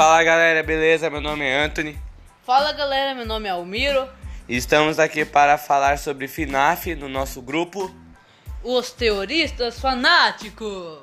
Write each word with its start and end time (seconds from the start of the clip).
Fala 0.00 0.24
galera, 0.24 0.62
beleza? 0.62 1.10
Meu 1.10 1.20
nome 1.20 1.44
é 1.44 1.62
Anthony. 1.62 1.94
Fala 2.46 2.72
galera, 2.72 3.14
meu 3.14 3.26
nome 3.26 3.48
é 3.48 3.50
Almiro. 3.50 4.08
Estamos 4.48 4.98
aqui 4.98 5.26
para 5.26 5.58
falar 5.58 5.98
sobre 5.98 6.26
FNAF 6.26 6.94
no 6.94 7.06
nosso 7.06 7.42
grupo. 7.42 7.94
Os 8.64 8.92
Teoristas 8.92 9.78
Fanáticos. 9.78 11.00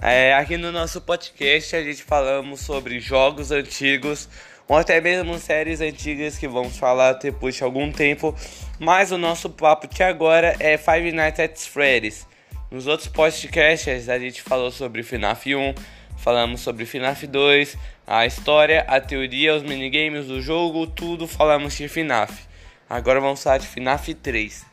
É, 0.00 0.32
aqui 0.32 0.56
no 0.56 0.72
nosso 0.72 1.02
podcast 1.02 1.76
a 1.76 1.84
gente 1.84 2.02
falamos 2.02 2.60
sobre 2.60 2.98
jogos 2.98 3.52
antigos 3.52 4.26
ou 4.66 4.78
até 4.78 5.02
mesmo 5.02 5.38
séries 5.38 5.82
antigas 5.82 6.38
que 6.38 6.48
vamos 6.48 6.78
falar 6.78 7.12
depois 7.12 7.54
de 7.54 7.62
algum 7.62 7.92
tempo. 7.92 8.34
Mas 8.78 9.12
o 9.12 9.18
nosso 9.18 9.50
papo 9.50 9.86
de 9.86 10.02
agora 10.02 10.56
é 10.58 10.78
Five 10.78 11.12
Nights 11.12 11.40
at 11.40 11.58
Freddy's. 11.58 12.26
Nos 12.70 12.86
outros 12.86 13.08
podcasts 13.08 14.08
a 14.08 14.18
gente 14.18 14.40
falou 14.40 14.70
sobre 14.70 15.02
FNAF 15.02 15.54
1, 15.54 15.74
falamos 16.16 16.62
sobre 16.62 16.86
FNAF 16.86 17.26
2, 17.26 17.76
a 18.10 18.26
história, 18.26 18.84
a 18.88 19.00
teoria, 19.00 19.54
os 19.54 19.62
minigames 19.62 20.26
do 20.26 20.42
jogo, 20.42 20.84
tudo 20.84 21.28
falamos 21.28 21.76
de 21.76 21.86
FNAF. 21.86 22.44
Agora 22.88 23.20
vamos 23.20 23.40
falar 23.40 23.58
de 23.58 23.68
FNAF 23.68 24.12
3. 24.14 24.66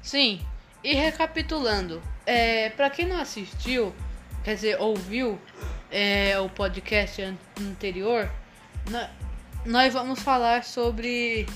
Sim, 0.00 0.40
e 0.82 0.94
recapitulando, 0.94 2.00
é, 2.24 2.70
para 2.70 2.88
quem 2.90 3.04
não 3.04 3.18
assistiu, 3.18 3.92
quer 4.44 4.54
dizer, 4.54 4.80
ouviu 4.80 5.40
é, 5.90 6.38
o 6.38 6.48
podcast 6.48 7.20
anterior, 7.60 8.30
nós 9.66 9.92
vamos 9.92 10.20
falar 10.20 10.62
sobre 10.62 11.46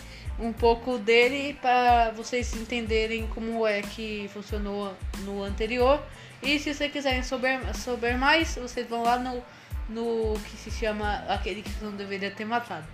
um 0.41 0.53
pouco 0.53 0.99
dele 0.99 1.57
para 1.63 2.11
vocês 2.17 2.53
entenderem 2.57 3.29
como 3.29 3.65
é 3.65 3.81
que 3.81 4.29
funcionou 4.35 4.93
no 5.21 5.45
anterior. 5.45 6.03
E 6.43 6.59
se 6.59 6.75
vocês 6.75 6.91
quiserem 6.91 7.23
saber, 7.23 7.61
saber 7.77 8.19
mais, 8.19 8.57
vocês 8.57 8.89
vão 8.89 9.05
lá 9.05 9.17
no, 9.21 9.41
no 9.89 10.35
que 10.45 10.57
se 10.57 10.71
chama 10.71 11.25
aquele 11.29 11.63
que 11.63 11.71
não 11.83 11.93
deveria 11.93 12.31
ter 12.31 12.45
matado. 12.45 12.87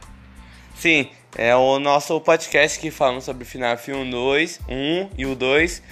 Sim, 0.75 1.09
é 1.37 1.55
o 1.55 1.79
nosso 1.79 2.21
podcast 2.21 2.79
que 2.79 2.91
falamos 2.91 3.25
sobre 3.25 3.45
FNAF 3.45 3.93
1, 3.93 4.11
2, 4.11 4.61
1 4.69 5.11
e 5.17 5.27
o 5.27 5.35
2. 5.35 5.83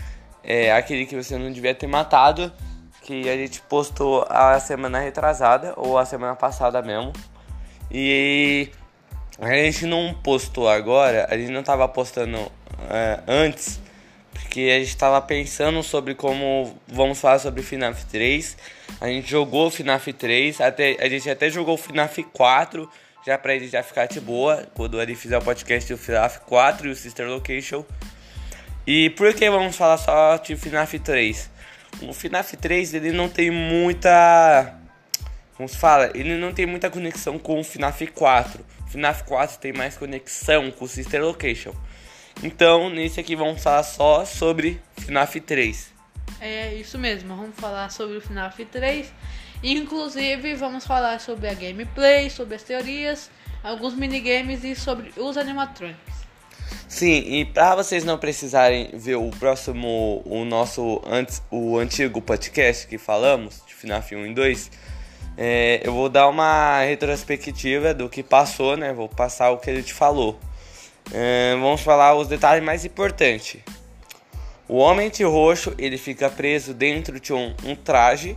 É 0.43 0.73
aquele 0.73 1.07
que 1.07 1.17
você 1.17 1.39
não 1.39 1.53
devia 1.53 1.75
ter 1.75 1.87
matado. 1.87 2.53
Que 3.03 3.29
a 3.29 3.37
gente 3.37 3.61
postou 3.63 4.25
a 4.29 4.61
semana 4.61 5.01
retrasada, 5.01 5.75
ou 5.77 5.99
a 5.99 6.05
semana 6.05 6.37
passada 6.37 6.81
mesmo. 6.83 7.13
E 7.91 8.71
a 9.39 9.55
gente 9.55 9.87
não 9.87 10.15
postou 10.15 10.69
agora, 10.69 11.27
a 11.29 11.37
gente 11.37 11.51
não 11.51 11.63
tava 11.63 11.89
postando 11.89 12.39
é, 12.89 13.21
antes, 13.27 13.81
porque 14.53 14.71
a 14.71 14.79
gente 14.81 14.95
tava 14.99 15.19
pensando 15.23 15.83
sobre 15.83 16.15
como 16.15 16.79
vamos 16.87 17.19
falar 17.19 17.39
sobre 17.39 17.63
FNAF 17.63 18.05
3. 18.05 18.59
A 19.01 19.07
gente 19.07 19.31
jogou 19.31 19.71
FNAF 19.71 20.13
3, 20.13 20.61
até, 20.61 20.95
a 21.01 21.09
gente 21.09 21.31
até 21.31 21.49
jogou 21.49 21.79
FNAF 21.79 22.23
4, 22.25 22.87
já 23.25 23.39
pra 23.39 23.55
ele 23.55 23.67
já 23.67 23.83
ficar 23.83 24.05
de 24.05 24.21
boa, 24.21 24.69
quando 24.75 25.01
ele 25.01 25.15
fizer 25.15 25.39
o 25.39 25.41
podcast 25.41 25.91
do 25.91 25.97
FNAF 25.97 26.41
4 26.41 26.87
e 26.87 26.91
o 26.91 26.95
Sister 26.95 27.27
Location. 27.27 27.83
E 28.87 29.09
por 29.09 29.33
que 29.33 29.49
vamos 29.49 29.75
falar 29.75 29.97
só 29.97 30.37
de 30.37 30.55
FNAF 30.55 30.99
3? 30.99 31.51
O 32.03 32.13
FNAF 32.13 32.55
3 32.55 32.93
ele 32.93 33.11
não 33.11 33.31
tem 33.31 33.51
muita. 33.51 34.75
Como 35.57 35.67
se 35.67 35.79
fala? 35.79 36.11
Ele 36.15 36.37
não 36.37 36.53
tem 36.53 36.67
muita 36.67 36.91
conexão 36.91 37.39
com 37.39 37.59
o 37.59 37.65
FNAF 37.65 38.07
4. 38.09 38.63
FNAF 38.89 39.25
4 39.25 39.57
tem 39.57 39.73
mais 39.73 39.97
conexão 39.97 40.71
com 40.71 40.85
o 40.85 40.89
Sister 40.89 41.23
Location. 41.23 41.73
Então, 42.43 42.89
nesse 42.91 43.19
aqui 43.19 43.35
vamos 43.35 43.63
falar 43.63 43.83
só 43.83 44.25
sobre 44.25 44.81
FNAF 44.99 45.41
3. 45.41 45.93
É 46.41 46.75
isso 46.75 46.99
mesmo, 46.99 47.37
vamos 47.37 47.57
falar 47.57 47.91
sobre 47.91 48.17
o 48.17 48.21
FNAF 48.21 48.65
3. 48.65 49.13
Inclusive, 49.63 50.55
vamos 50.55 50.85
falar 50.85 51.21
sobre 51.21 51.49
a 51.49 51.55
gameplay, 51.55 52.29
sobre 52.29 52.57
as 52.57 52.63
teorias, 52.63 53.31
alguns 53.63 53.95
minigames 53.95 54.65
e 54.65 54.75
sobre 54.75 55.13
os 55.17 55.37
animatronics. 55.37 56.23
Sim, 56.89 57.23
e 57.27 57.45
para 57.45 57.77
vocês 57.77 58.05
não 58.05 58.19
precisarem 58.19 58.91
ver 58.93 59.17
o 59.17 59.31
próximo, 59.31 60.23
o 60.27 60.45
nosso 60.45 61.01
antes, 61.07 61.43
o 61.51 61.79
antigo 61.79 62.21
podcast 62.21 62.87
que 62.87 62.99
falamos 62.99 63.63
de 63.67 63.75
FNAF 63.75 64.15
1 64.15 64.27
e 64.27 64.35
2, 64.35 64.71
é, 65.37 65.81
eu 65.85 65.95
vou 65.95 66.09
dar 66.09 66.29
uma 66.29 66.81
retrospectiva 66.83 67.95
do 67.95 68.09
que 68.09 68.23
passou, 68.23 68.77
né? 68.77 68.93
Vou 68.93 69.09
passar 69.09 69.51
o 69.51 69.59
que 69.59 69.71
ele 69.71 69.83
te 69.83 69.95
falou. 69.95 70.39
Vamos 71.61 71.81
falar 71.81 72.15
os 72.15 72.29
detalhes 72.29 72.65
mais 72.65 72.85
importantes. 72.85 73.61
O 74.69 74.77
homem 74.77 75.11
de 75.11 75.25
roxo 75.25 75.75
ele 75.79 75.99
fica 75.99 76.31
preso 76.31 76.73
dentro 76.73 77.21
de 77.21 77.33
um, 77.33 77.55
um 77.65 77.75
traje 77.75 78.37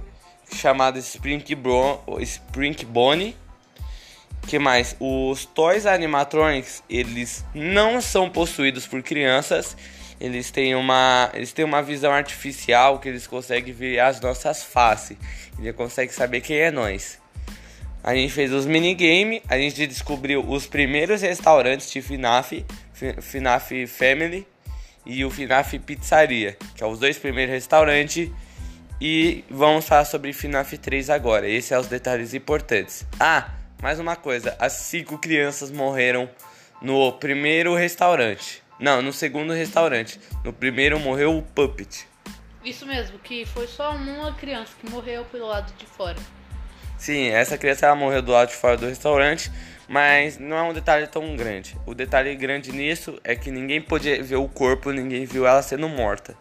chamado 0.53 0.99
Spring, 0.99 1.43
Spring 2.19 2.75
Bonnie. 2.85 3.35
Que 4.47 4.59
mais? 4.59 4.95
Os 4.99 5.45
toys 5.45 5.85
animatronics 5.85 6.83
eles 6.89 7.43
não 7.53 7.99
são 8.01 8.29
possuídos 8.29 8.85
por 8.85 9.01
crianças 9.01 9.75
eles 10.19 10.49
têm 10.49 10.75
uma, 10.75 11.29
eles 11.33 11.51
têm 11.51 11.65
uma 11.65 11.81
visão 11.81 12.11
artificial 12.11 12.99
que 12.99 13.09
eles 13.09 13.27
conseguem 13.27 13.73
ver 13.73 13.99
as 13.99 14.21
nossas 14.21 14.63
faces. 14.63 15.17
Ele 15.59 15.73
consegue 15.73 16.13
saber 16.13 16.41
quem 16.41 16.57
é 16.57 16.71
nós. 16.71 17.19
A 18.05 18.13
gente 18.13 18.31
fez 18.31 18.53
os 18.53 18.67
minigame, 18.67 19.41
a 19.49 19.57
gente 19.57 19.87
descobriu 19.87 20.47
os 20.47 20.67
primeiros 20.67 21.23
restaurantes 21.23 21.89
de 21.89 22.03
FNAF, 22.03 22.63
FNAF 23.19 23.87
Family 23.87 24.47
e 25.03 25.25
o 25.25 25.31
FNAF 25.31 25.79
Pizzaria, 25.79 26.55
que 26.75 26.81
são 26.81 26.89
é 26.89 26.91
os 26.91 26.99
dois 26.99 27.17
primeiros 27.17 27.51
restaurantes. 27.51 28.29
E 29.01 29.43
vamos 29.49 29.87
falar 29.87 30.05
sobre 30.05 30.31
FNAF 30.33 30.77
3 30.77 31.09
agora. 31.09 31.49
Esses 31.49 31.65
são 31.65 31.81
os 31.81 31.87
detalhes 31.87 32.35
importantes. 32.35 33.07
Ah, 33.19 33.49
mais 33.81 33.99
uma 33.99 34.15
coisa: 34.15 34.55
as 34.59 34.73
cinco 34.73 35.17
crianças 35.17 35.71
morreram 35.71 36.29
no 36.83 37.11
primeiro 37.13 37.73
restaurante. 37.73 38.61
Não, 38.79 39.01
no 39.01 39.11
segundo 39.11 39.51
restaurante. 39.51 40.19
No 40.43 40.53
primeiro 40.53 40.99
morreu 40.99 41.35
o 41.35 41.41
Puppet. 41.41 42.05
Isso 42.63 42.85
mesmo, 42.85 43.17
que 43.17 43.47
foi 43.47 43.65
só 43.65 43.95
uma 43.95 44.31
criança 44.35 44.73
que 44.79 44.87
morreu 44.91 45.25
pelo 45.25 45.47
lado 45.47 45.73
de 45.75 45.87
fora. 45.87 46.19
Sim, 46.97 47.29
essa 47.29 47.57
criança 47.57 47.85
ela 47.85 47.95
morreu 47.95 48.21
do 48.21 48.31
lado 48.31 48.49
de 48.49 48.55
fora 48.55 48.77
do 48.77 48.87
restaurante, 48.87 49.51
mas 49.87 50.37
não 50.37 50.57
é 50.57 50.63
um 50.63 50.73
detalhe 50.73 51.07
tão 51.07 51.35
grande. 51.35 51.77
O 51.85 51.93
detalhe 51.93 52.35
grande 52.35 52.71
nisso 52.71 53.19
é 53.23 53.35
que 53.35 53.51
ninguém 53.51 53.81
podia 53.81 54.21
ver 54.23 54.37
o 54.37 54.47
corpo, 54.47 54.91
ninguém 54.91 55.25
viu 55.25 55.45
ela 55.45 55.61
sendo 55.61 55.87
morta. 55.87 56.35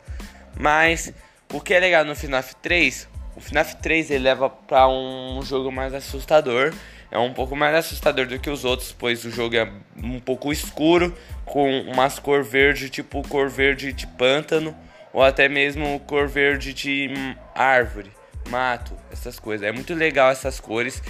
Mas 0.57 1.13
o 1.53 1.61
que 1.61 1.75
é 1.75 1.81
legal 1.81 2.05
no 2.05 2.15
FNAF 2.15 2.55
3, 2.57 3.09
o 3.37 3.41
FNAF 3.41 3.77
3 3.77 4.11
ele 4.13 4.25
leva 4.25 4.49
para 4.49 4.89
um 4.89 5.43
jogo 5.43 5.71
mais 5.71 5.93
assustador 5.93 6.73
é 7.15 7.19
um 7.19 7.33
pouco 7.33 7.55
mais 7.55 7.73
assustador 7.77 8.27
do 8.27 8.41
que 8.41 8.51
os 8.51 8.65
outros, 8.65 8.91
pois 8.91 9.25
o 9.25 9.31
jogo 9.31 9.55
é 9.55 9.71
um 10.03 10.19
pouco 10.19 10.53
escuro, 10.53 11.17
com 11.45 11.83
umas 11.83 12.19
cor 12.19 12.43
verde, 12.43 12.91
tipo 12.91 13.23
cor 13.29 13.49
verde 13.49 13.93
de 13.93 14.05
pântano, 14.05 14.77
ou 15.13 15.23
até 15.23 15.49
mesmo 15.49 16.01
cor 16.01 16.27
verde 16.27 16.75
de 16.75 17.09
árvore, 17.55 18.11
mato, 18.49 18.97
essas 19.13 19.39
coisas. 19.39 19.67
É 19.67 19.73
muito 19.73 19.95
legal 19.95 20.31
essas 20.31 20.61
cores, 20.61 21.03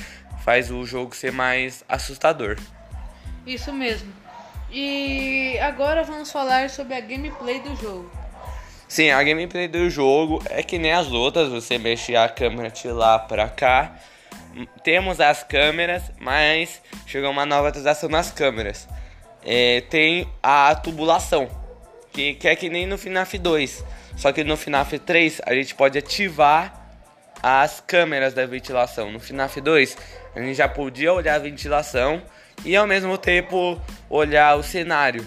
faz 0.45 0.71
o 0.71 0.85
jogo 0.85 1.15
ser 1.15 1.33
mais 1.33 1.85
assustador. 1.89 2.57
Isso 3.47 3.73
mesmo. 3.73 4.13
E 4.71 5.59
agora 5.61 6.03
vamos 6.03 6.33
falar 6.33 6.71
sobre 6.71 6.95
a 6.95 7.01
gameplay 7.01 7.61
do 7.61 7.77
jogo. 7.77 8.11
Sim, 8.89 9.11
a 9.11 9.23
gameplay 9.23 9.69
do 9.69 9.89
jogo 9.91 10.43
é 10.51 10.63
que 10.63 10.79
nem 10.79 10.93
as 10.93 11.09
outras, 11.09 11.49
você 11.49 11.79
mexe 11.79 12.17
a 12.17 12.29
câmera 12.29 12.71
de 12.71 12.89
lá 12.89 13.19
para 13.19 13.49
cá 13.49 13.97
temos 14.83 15.21
as 15.21 15.43
câmeras, 15.43 16.03
mas 16.19 16.81
chegou 17.07 17.31
uma 17.31 17.45
nova 17.45 17.69
atualização 17.69 18.09
nas 18.09 18.31
câmeras. 18.31 18.89
É, 19.45 19.83
tem 19.83 20.29
a 20.43 20.75
tubulação, 20.75 21.49
que, 22.13 22.35
que 22.35 22.49
é 22.49 22.57
que 22.57 22.69
nem 22.69 22.87
no 22.87 22.97
FNAF 22.97 23.37
2. 23.37 23.85
Só 24.17 24.33
que 24.33 24.45
no 24.45 24.57
FNAF 24.57 24.99
3 24.99 25.41
a 25.45 25.55
gente 25.55 25.75
pode 25.75 25.99
ativar 25.99 26.84
as 27.47 27.79
câmeras 27.79 28.33
da 28.33 28.47
ventilação. 28.47 29.13
No 29.13 29.21
FNAF 29.21 29.61
2 29.61 29.99
a 30.35 30.41
gente 30.41 30.55
já 30.55 30.67
podia 30.67 31.13
olhar 31.13 31.35
a 31.35 31.39
ventilação 31.39 32.23
e 32.65 32.75
ao 32.75 32.87
mesmo 32.87 33.19
tempo 33.19 33.79
olhar 34.09 34.57
o 34.57 34.63
cenário. 34.63 35.27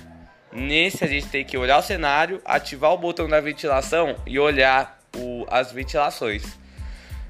Nesse 0.52 1.04
a 1.04 1.08
gente 1.08 1.28
tem 1.28 1.46
que 1.46 1.56
olhar 1.56 1.78
o 1.78 1.84
cenário, 1.84 2.42
ativar 2.44 2.92
o 2.92 2.98
botão 2.98 3.30
da 3.30 3.40
ventilação 3.40 4.16
e 4.26 4.40
olhar 4.40 5.00
o, 5.16 5.46
as 5.48 5.72
ventilações. 5.72 6.58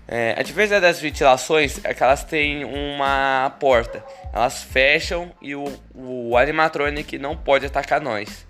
É, 0.08 0.34
a 0.38 0.42
diferença 0.42 0.80
das 0.80 1.02
ventilações 1.02 1.84
é 1.84 1.94
que 1.94 2.02
elas 2.02 2.24
têm 2.24 2.64
uma 2.64 3.54
porta. 3.60 4.02
Elas 4.32 4.64
fecham 4.64 5.34
e 5.42 5.54
o, 5.54 5.66
o 5.94 6.38
animatronic 6.38 7.18
não 7.18 7.36
pode 7.36 7.66
atacar 7.66 8.00
nós. 8.00 8.48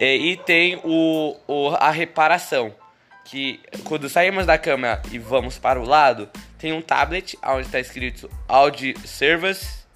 É, 0.00 0.16
e 0.16 0.38
tem 0.38 0.80
o, 0.82 1.36
o, 1.46 1.68
a 1.74 1.90
reparação. 1.90 2.74
Que 3.32 3.60
quando 3.84 4.10
saímos 4.10 4.44
da 4.44 4.58
câmera 4.58 5.00
e 5.10 5.18
vamos 5.18 5.56
para 5.56 5.80
o 5.80 5.86
lado, 5.86 6.28
tem 6.58 6.70
um 6.70 6.82
tablet 6.82 7.38
onde 7.42 7.64
está 7.64 7.80
escrito 7.80 8.28
Audio 8.46 8.94
Service, 9.08 9.86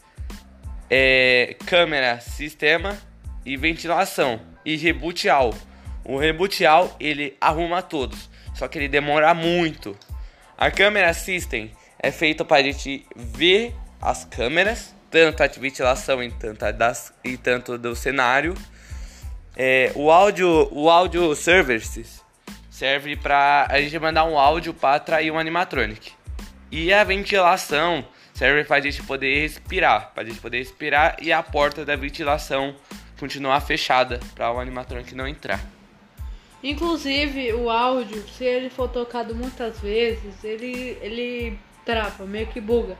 é, 0.88 1.54
câmera, 1.66 2.18
sistema 2.18 2.96
e 3.44 3.54
ventilação. 3.58 4.40
E 4.64 4.74
reboot 4.78 5.28
all. 5.28 5.52
O 6.02 6.16
reboot 6.16 6.64
all 6.64 6.96
ele 6.98 7.36
arruma 7.38 7.82
todos, 7.82 8.30
só 8.54 8.66
que 8.68 8.78
ele 8.78 8.88
demora 8.88 9.34
muito. 9.34 9.94
A 10.56 10.70
câmera 10.70 11.12
system 11.12 11.70
é 11.98 12.10
feita 12.10 12.42
para 12.42 12.56
a 12.56 12.62
gente 12.62 13.06
ver 13.14 13.74
as 14.00 14.24
câmeras, 14.24 14.94
tanto 15.10 15.42
a 15.42 15.46
de 15.46 15.60
ventilação 15.60 16.22
e 16.22 16.30
tanto, 16.30 16.72
das, 16.72 17.12
e 17.22 17.36
tanto 17.36 17.76
do 17.76 17.94
cenário. 17.94 18.54
É, 19.54 19.92
o 19.94 20.10
áudio, 20.10 20.70
o 20.72 20.88
áudio 20.88 21.34
services 21.34 22.24
serve 22.76 23.17
para 23.17 23.67
a 23.70 23.81
gente 23.81 23.99
mandar 23.99 24.26
um 24.26 24.38
áudio 24.38 24.75
para 24.75 24.96
atrair 24.96 25.31
um 25.31 25.38
animatronic. 25.38 26.12
E 26.70 26.93
a 26.93 27.02
ventilação 27.05 28.05
serve 28.34 28.64
para 28.64 28.76
a 28.76 28.81
gente 28.81 29.02
poder 29.02 29.40
respirar, 29.40 30.12
para 30.12 30.25
a 30.25 30.26
gente 30.26 30.38
poder 30.40 30.58
respirar 30.58 31.17
e 31.23 31.32
a 31.32 31.43
porta 31.43 31.87
da 31.87 31.96
ventilação 31.96 32.76
continuar 33.19 33.58
fechada 33.62 34.20
para 34.34 34.52
o 34.52 34.61
animatronic 34.61 35.14
não 35.14 35.26
entrar. 35.26 35.58
Inclusive 36.62 37.55
o 37.55 37.70
áudio, 37.70 38.23
se 38.28 38.44
ele 38.44 38.69
for 38.69 38.90
tocado 38.90 39.34
muitas 39.34 39.81
vezes, 39.81 40.44
ele 40.44 40.99
ele 41.00 41.58
trava, 41.82 42.26
meio 42.26 42.49
que 42.49 42.61
buga. 42.61 42.99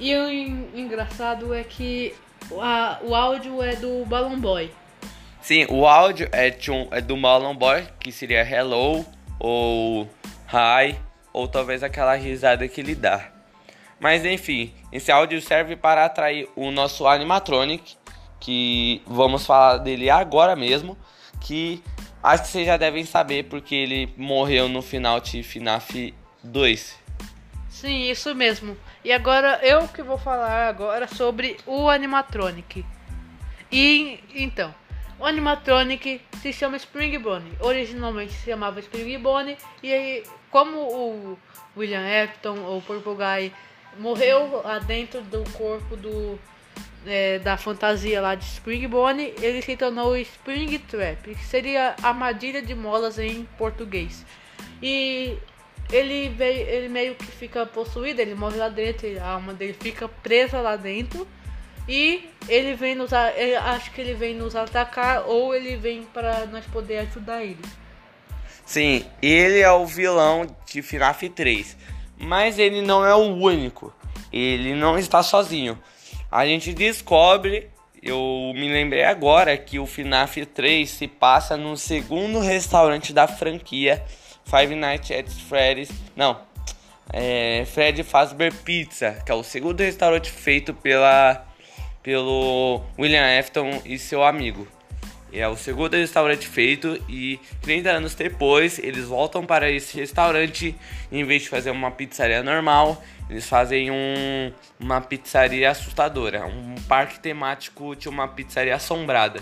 E 0.00 0.16
o 0.16 0.32
engraçado 0.76 1.54
é 1.54 1.62
que 1.62 2.12
a, 2.60 2.98
o 3.04 3.14
áudio 3.14 3.62
é 3.62 3.76
do 3.76 4.04
Balloon 4.04 4.40
Boy. 4.40 4.81
Sim, 5.42 5.66
o 5.68 5.88
áudio 5.88 6.28
é, 6.30 6.56
um, 6.70 6.86
é 6.92 7.00
do 7.00 7.16
Balloon 7.16 7.56
Boy, 7.56 7.84
que 7.98 8.12
seria 8.12 8.48
hello 8.48 9.04
ou 9.40 10.08
hi, 10.46 10.96
ou 11.32 11.48
talvez 11.48 11.82
aquela 11.82 12.14
risada 12.14 12.68
que 12.68 12.80
ele 12.80 12.94
dá. 12.94 13.28
Mas 13.98 14.24
enfim, 14.24 14.72
esse 14.92 15.10
áudio 15.10 15.42
serve 15.42 15.74
para 15.74 16.04
atrair 16.04 16.48
o 16.54 16.70
nosso 16.70 17.08
animatronic, 17.08 17.96
que 18.38 19.02
vamos 19.04 19.44
falar 19.44 19.78
dele 19.78 20.08
agora 20.08 20.54
mesmo, 20.54 20.96
que 21.40 21.82
acho 22.22 22.44
que 22.44 22.48
vocês 22.48 22.66
já 22.66 22.76
devem 22.76 23.04
saber 23.04 23.44
porque 23.44 23.74
ele 23.74 24.14
morreu 24.16 24.68
no 24.68 24.80
final 24.80 25.18
de 25.18 25.42
FNAF 25.42 26.14
2. 26.44 26.98
Sim, 27.68 28.08
isso 28.08 28.32
mesmo. 28.32 28.76
E 29.04 29.12
agora 29.12 29.58
eu 29.62 29.88
que 29.88 30.04
vou 30.04 30.18
falar 30.18 30.68
agora 30.68 31.08
sobre 31.08 31.56
o 31.66 31.88
animatronic. 31.88 32.86
E 33.72 34.20
então, 34.34 34.72
o 35.22 35.24
animatronic 35.24 36.20
se 36.42 36.52
chama 36.52 36.76
Spring 36.76 37.16
Bonnie. 37.18 37.52
Originalmente 37.60 38.32
se 38.32 38.50
chamava 38.50 38.80
Spring 38.80 39.18
Bonnie 39.18 39.56
e 39.80 39.92
aí, 39.94 40.24
como 40.50 40.78
o 40.78 41.38
William 41.76 42.02
Afton 42.24 42.58
ou 42.58 42.82
Purple 42.82 43.14
Guy 43.14 43.52
morreu 43.98 44.64
dentro 44.84 45.20
do 45.22 45.44
corpo 45.52 45.96
do 45.96 46.36
é, 47.06 47.38
da 47.38 47.56
fantasia 47.56 48.20
lá 48.20 48.34
de 48.34 48.44
Spring 48.44 48.88
Bonnie, 48.88 49.32
ele 49.40 49.62
se 49.62 49.76
tornou 49.76 50.16
Spring 50.16 50.76
Trap, 50.78 51.34
que 51.36 51.44
seria 51.44 51.94
armadilha 52.02 52.60
de 52.60 52.74
molas 52.74 53.16
em 53.16 53.44
português. 53.56 54.26
E 54.82 55.38
ele 55.92 56.30
veio, 56.30 56.68
ele 56.68 56.88
meio 56.88 57.14
que 57.14 57.26
fica 57.26 57.64
possuído, 57.64 58.20
ele 58.20 58.34
morre 58.34 58.56
lá 58.56 58.68
dentro, 58.68 59.06
a 59.20 59.28
alma 59.28 59.54
dele 59.54 59.76
fica 59.80 60.08
presa 60.08 60.60
lá 60.60 60.74
dentro. 60.74 61.28
E 61.88 62.28
ele 62.48 62.74
vem 62.74 62.94
nos 62.94 63.12
acho 63.12 63.90
que 63.92 64.00
ele 64.00 64.14
vem 64.14 64.34
nos 64.34 64.54
atacar 64.54 65.24
ou 65.26 65.54
ele 65.54 65.76
vem 65.76 66.02
para 66.02 66.46
nós 66.46 66.64
poder 66.66 66.98
ajudar 66.98 67.42
ele. 67.42 67.62
Sim, 68.64 69.04
ele 69.20 69.60
é 69.60 69.70
o 69.70 69.84
vilão 69.84 70.46
de 70.66 70.80
FNAF 70.80 71.28
3, 71.28 71.76
mas 72.18 72.58
ele 72.58 72.80
não 72.80 73.04
é 73.04 73.14
o 73.14 73.34
único. 73.34 73.92
Ele 74.32 74.74
não 74.74 74.98
está 74.98 75.22
sozinho. 75.22 75.78
A 76.30 76.46
gente 76.46 76.72
descobre, 76.72 77.68
eu 78.02 78.52
me 78.54 78.72
lembrei 78.72 79.04
agora 79.04 79.56
que 79.58 79.78
o 79.78 79.86
FNAF 79.86 80.46
3 80.46 80.88
se 80.88 81.08
passa 81.08 81.56
no 81.56 81.76
segundo 81.76 82.38
restaurante 82.38 83.12
da 83.12 83.26
franquia 83.26 84.02
Five 84.44 84.74
Nights 84.74 85.10
at 85.10 85.28
Freddy's. 85.28 85.90
Não, 86.16 86.40
é 87.12 87.64
Fred 87.66 88.02
Fazbear 88.02 88.54
Pizza, 88.54 89.22
que 89.26 89.30
é 89.30 89.34
o 89.34 89.42
segundo 89.42 89.80
restaurante 89.80 90.30
feito 90.30 90.72
pela 90.72 91.46
pelo 92.02 92.82
William 92.98 93.38
Afton 93.38 93.80
e 93.84 93.98
seu 93.98 94.22
amigo. 94.22 94.66
É 95.32 95.48
o 95.48 95.56
segundo 95.56 95.94
restaurante 95.94 96.46
feito 96.46 97.02
e 97.08 97.40
30 97.62 97.90
anos 97.90 98.14
depois 98.14 98.78
eles 98.78 99.06
voltam 99.06 99.46
para 99.46 99.70
esse 99.70 99.98
restaurante 99.98 100.76
em 101.10 101.24
vez 101.24 101.42
de 101.42 101.48
fazer 101.48 101.70
uma 101.70 101.90
pizzaria 101.90 102.42
normal, 102.42 103.02
eles 103.30 103.48
fazem 103.48 103.90
um, 103.90 104.52
uma 104.78 105.00
pizzaria 105.00 105.70
assustadora, 105.70 106.44
um 106.44 106.74
parque 106.86 107.18
temático 107.18 107.96
de 107.96 108.10
uma 108.10 108.28
pizzaria 108.28 108.74
assombrada. 108.74 109.40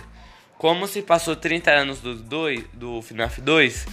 Como 0.57 0.87
se 0.87 1.03
passou 1.03 1.35
30 1.35 1.71
anos 1.73 2.01
do, 2.01 2.15
dois, 2.15 2.62
do 2.73 3.03
FNAF 3.03 3.41
2, 3.41 3.87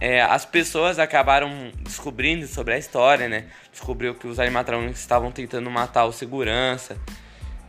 é, 0.00 0.22
as 0.22 0.46
pessoas 0.46 0.98
acabaram 0.98 1.70
descobrindo 1.82 2.46
sobre 2.46 2.72
a 2.72 2.78
história, 2.78 3.28
né? 3.28 3.46
Descobriu 3.70 4.14
que 4.14 4.26
os 4.26 4.38
animatrônicos 4.38 5.00
estavam 5.00 5.30
tentando 5.30 5.68
matar 5.70 6.06
o 6.06 6.12
segurança 6.12 6.96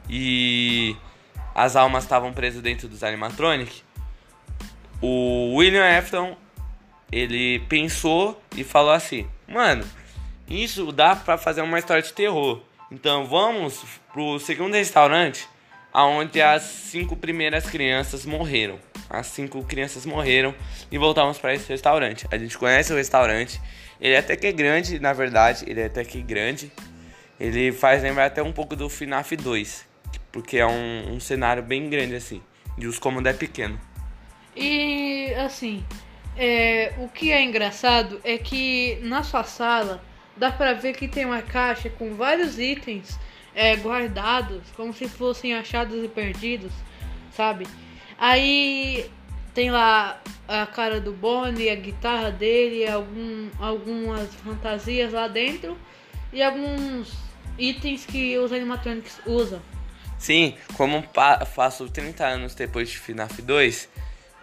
e 0.09 0.95
as 1.53 1.75
almas 1.75 2.03
estavam 2.03 2.33
presas 2.33 2.61
dentro 2.61 2.87
dos 2.87 3.03
animatronics. 3.03 3.83
O 5.01 5.55
William 5.55 5.85
Afton 5.97 6.35
ele 7.11 7.59
pensou 7.69 8.41
e 8.55 8.63
falou 8.63 8.91
assim: 8.91 9.27
"Mano, 9.47 9.85
isso 10.47 10.91
dá 10.91 11.15
para 11.15 11.37
fazer 11.37 11.61
uma 11.61 11.79
história 11.79 12.03
de 12.03 12.13
terror. 12.13 12.61
Então 12.91 13.25
vamos 13.25 13.83
pro 14.11 14.39
segundo 14.39 14.73
restaurante, 14.73 15.47
aonde 15.93 16.41
as 16.41 16.63
cinco 16.63 17.15
primeiras 17.15 17.69
crianças 17.69 18.25
morreram." 18.25 18.79
as 19.09 19.27
cinco 19.27 19.63
crianças 19.63 20.05
morreram 20.05 20.53
e 20.91 20.97
voltamos 20.97 21.37
para 21.39 21.53
esse 21.53 21.67
restaurante. 21.67 22.27
A 22.31 22.37
gente 22.37 22.57
conhece 22.57 22.93
o 22.93 22.95
restaurante, 22.95 23.59
ele 23.99 24.13
é 24.13 24.19
até 24.19 24.35
que 24.35 24.47
é 24.47 24.51
grande, 24.51 24.99
na 24.99 25.13
verdade, 25.13 25.65
ele 25.67 25.81
é 25.81 25.85
até 25.85 26.05
que 26.05 26.21
grande. 26.21 26.71
Ele 27.39 27.71
faz 27.71 28.03
lembrar 28.03 28.25
até 28.25 28.43
um 28.43 28.51
pouco 28.51 28.75
do 28.75 28.87
FNAF 28.89 29.35
2, 29.35 29.85
porque 30.31 30.57
é 30.57 30.65
um, 30.65 31.15
um 31.15 31.19
cenário 31.19 31.63
bem 31.63 31.89
grande 31.89 32.15
assim, 32.15 32.41
e 32.77 32.87
os 32.87 32.99
cômodos 32.99 33.29
é 33.29 33.33
pequeno. 33.33 33.79
E 34.55 35.33
assim, 35.35 35.83
é, 36.37 36.93
o 36.97 37.07
que 37.07 37.31
é 37.31 37.43
engraçado 37.43 38.19
é 38.23 38.37
que 38.37 38.99
na 39.01 39.23
sua 39.23 39.43
sala 39.43 40.03
dá 40.37 40.51
pra 40.51 40.73
ver 40.73 40.95
que 40.95 41.07
tem 41.07 41.25
uma 41.25 41.41
caixa 41.41 41.89
com 41.89 42.13
vários 42.15 42.57
itens 42.57 43.19
é, 43.53 43.75
guardados, 43.75 44.61
como 44.75 44.93
se 44.93 45.07
fossem 45.07 45.53
achados 45.53 46.03
e 46.03 46.07
perdidos, 46.07 46.71
sabe? 47.31 47.67
Aí 48.17 49.09
tem 49.53 49.71
lá 49.71 50.21
a 50.47 50.65
cara 50.65 51.01
do 51.01 51.11
Bonnie, 51.11 51.69
a 51.69 51.75
guitarra 51.75 52.31
dele, 52.31 52.87
algum, 52.87 53.49
algumas 53.59 54.33
fantasias 54.35 55.11
lá 55.11 55.27
dentro 55.27 55.77
e 56.31 56.41
alguns 56.41 57.13
itens 57.57 58.05
que 58.05 58.37
os 58.37 58.53
animatronics 58.53 59.19
usam. 59.25 59.61
Sim, 60.19 60.53
como 60.75 61.03
faço 61.55 61.87
30 61.89 62.25
anos 62.25 62.53
depois 62.53 62.89
de 62.89 62.97
FNAF 62.97 63.41
2, 63.41 63.89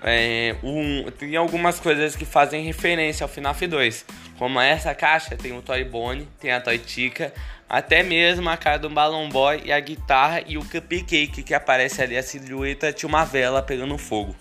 é, 0.03 0.57
um, 0.63 1.11
tem 1.11 1.37
algumas 1.37 1.79
coisas 1.79 2.17
que 2.17 2.25
fazem 2.25 2.65
referência 2.65 3.25
ao 3.25 3.29
FNAF 3.29 3.67
2. 3.67 4.07
Como 4.39 4.59
essa 4.59 4.95
caixa, 4.95 5.37
tem 5.37 5.53
o 5.53 5.61
Toy 5.61 5.85
Bonnie, 5.85 6.27
tem 6.41 6.51
a 6.51 6.61
Toy 6.61 6.81
Chica, 6.85 7.33
até 7.69 8.03
mesmo 8.03 8.49
a 8.49 8.57
cara 8.57 8.79
do 8.79 8.89
Balloon 8.89 9.29
Boy 9.29 9.63
e 9.67 9.73
a 9.73 9.79
guitarra 9.79 10.43
e 10.47 10.57
o 10.57 10.65
cupcake 10.65 11.43
que 11.43 11.55
aparece 11.55 12.01
ali 12.01 12.17
a 12.17 12.23
silhueta 12.23 12.91
de 12.91 13.05
uma 13.05 13.25
vela 13.25 13.63
pegando 13.63 13.99
fogo. 13.99 14.35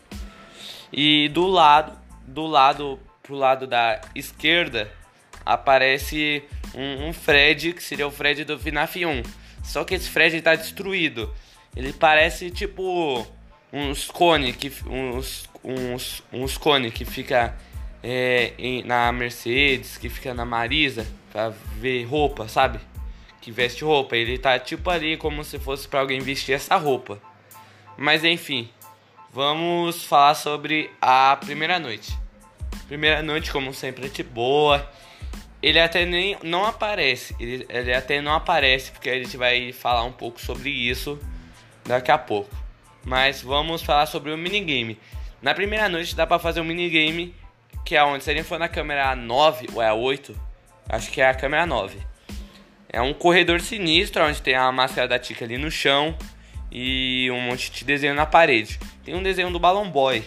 E 0.92 1.27
do 1.30 1.46
lado, 1.48 1.98
do 2.25 2.46
lado 2.46 2.98
pro 3.22 3.36
lado 3.36 3.68
da 3.68 4.00
esquerda 4.13 4.89
aparece 5.46 6.44
um, 6.74 7.10
um 7.10 7.13
Fred 7.13 7.74
que 7.74 7.84
seria 7.84 8.08
o 8.08 8.12
Fred 8.12 8.46
do 8.46 8.58
FNAF 8.58 9.06
1. 9.06 9.45
Só 9.65 9.84
que 9.84 9.95
esse 9.95 10.10
Fred 10.10 10.38
está 10.38 10.55
destruído. 10.55 11.34
Ele 11.75 11.91
parece 11.91 12.50
tipo 12.50 13.27
uns 13.74 14.05
cone 14.07 14.53
que 14.53 14.72
uns 14.88 15.50
uns 15.63 16.24
uns 16.31 16.57
cone 16.57 16.91
que 16.91 17.03
fica 17.03 17.57
é, 18.01 18.53
em, 18.57 18.84
na 18.84 19.12
Mercedes, 19.12 19.98
que 19.98 20.07
fica 20.07 20.34
na 20.34 20.45
Marisa 20.45 21.05
para 21.31 21.50
ver 21.79 22.03
roupa, 22.05 22.48
sabe? 22.48 22.79
que 23.45 23.51
veste 23.51 23.84
roupa. 23.84 24.17
Ele 24.17 24.39
tá 24.39 24.57
tipo 24.57 24.89
ali 24.89 25.15
como 25.17 25.43
se 25.43 25.60
fosse 25.60 25.88
para 25.88 26.00
alguém 26.00 26.19
vestir 26.19 26.53
essa 26.53 26.75
roupa. 26.77 27.22
Mas 27.95 28.24
enfim, 28.24 28.67
vamos 29.31 30.03
falar 30.03 30.34
sobre 30.34 30.89
a 31.00 31.38
primeira 31.39 31.77
noite. 31.77 32.17
Primeira 32.88 33.22
noite, 33.22 33.51
como 33.51 33.72
sempre, 33.72 34.07
é 34.07 34.10
de 34.10 34.24
boa. 34.24 34.89
Ele 35.65 35.79
até 35.79 36.05
nem 36.05 36.38
não 36.43 36.65
aparece. 36.65 37.36
Ele, 37.39 37.65
ele 37.69 37.93
até 37.93 38.22
não 38.22 38.34
aparece 38.34 38.91
porque 38.91 39.10
a 39.10 39.15
gente 39.15 39.36
vai 39.36 39.72
falar 39.72 40.03
um 40.03 40.12
pouco 40.12 40.39
sobre 40.39 40.69
isso 40.69 41.19
daqui 41.84 42.12
a 42.12 42.17
pouco. 42.17 42.55
Mas 43.03 43.41
vamos 43.41 43.81
falar 43.81 44.05
sobre 44.05 44.31
o 44.31 44.38
minigame. 44.38 45.00
Na 45.41 45.53
primeira 45.53 45.89
noite 45.89 46.15
dá 46.15 46.27
para 46.27 46.39
fazer 46.39 46.62
um 46.62 46.65
minigame 46.65 47.34
que 47.84 47.95
é 47.95 48.03
onde 48.03 48.24
se 48.24 48.31
a 48.31 48.36
gente 48.36 48.45
for 48.45 48.57
na 48.57 48.67
câmera 48.67 49.15
9 49.15 49.67
ou 49.74 49.81
é 49.81 49.88
a 49.88 49.93
8, 49.93 50.36
acho 50.89 51.12
que 51.12 51.22
é 51.22 51.29
a 51.29 51.36
câmera 51.36 51.65
9 51.65 52.15
é 52.95 53.01
um 53.01 53.13
corredor 53.13 53.60
sinistro, 53.60 54.24
onde 54.24 54.41
tem 54.41 54.55
a 54.55 54.72
máscara 54.72 55.05
da 55.05 55.19
Tica 55.19 55.43
ali 55.43 55.57
no 55.57 55.69
chão 55.69 56.17
e 56.72 57.29
um 57.29 57.41
monte 57.41 57.69
de 57.69 57.84
desenho 57.84 58.13
na 58.13 58.25
parede. 58.25 58.79
Tem 59.03 59.13
um 59.13 59.22
desenho 59.22 59.51
do 59.51 59.60
Balloon 59.60 59.89
Boy. 59.89 60.24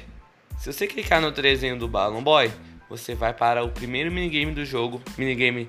Se 0.59 0.71
você 0.71 0.87
clicar 0.87 1.18
no 1.18 1.30
desenho 1.30 1.78
do 1.78 1.88
Balloon 1.88 2.23
Boy, 2.23 2.52
você 2.88 3.14
vai 3.14 3.35
para 3.35 3.64
o 3.64 3.71
primeiro 3.71 4.11
minigame 4.11 4.52
do 4.52 4.64
jogo, 4.64 5.02
minigame 5.16 5.68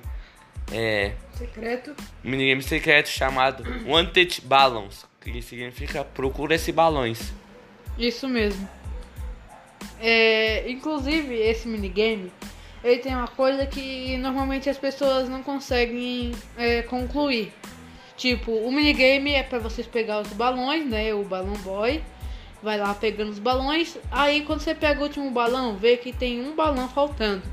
é, 0.71 1.13
Secreto. 1.33 1.95
minigame 2.23 2.61
secreto 2.61 3.09
chamado 3.09 3.63
Wanted 3.87 4.41
Balloons, 4.41 5.05
que 5.19 5.41
significa 5.41 6.03
procura 6.03 6.55
esse 6.55 6.71
balões. 6.71 7.33
Isso 7.97 8.27
mesmo. 8.27 8.67
É, 9.99 10.69
inclusive, 10.69 11.35
esse 11.35 11.67
minigame, 11.67 12.31
ele 12.83 12.99
tem 12.99 13.13
uma 13.13 13.27
coisa 13.27 13.65
que 13.65 14.17
normalmente 14.17 14.69
as 14.69 14.77
pessoas 14.77 15.27
não 15.27 15.43
conseguem 15.43 16.31
é, 16.57 16.81
concluir. 16.83 17.51
Tipo, 18.15 18.51
o 18.51 18.71
minigame 18.71 19.33
é 19.33 19.43
para 19.43 19.59
vocês 19.59 19.87
pegar 19.87 20.21
os 20.21 20.31
balões, 20.33 20.85
né? 20.85 21.13
O 21.13 21.23
balão 21.23 21.53
boy. 21.57 22.01
Vai 22.61 22.77
lá 22.77 22.93
pegando 22.93 23.31
os 23.31 23.39
balões. 23.39 23.97
Aí 24.11 24.41
quando 24.41 24.61
você 24.61 24.75
pega 24.75 24.99
o 24.99 25.03
último 25.03 25.31
balão, 25.31 25.75
vê 25.75 25.97
que 25.97 26.11
tem 26.11 26.41
um 26.41 26.55
balão 26.55 26.87
faltando. 26.89 27.43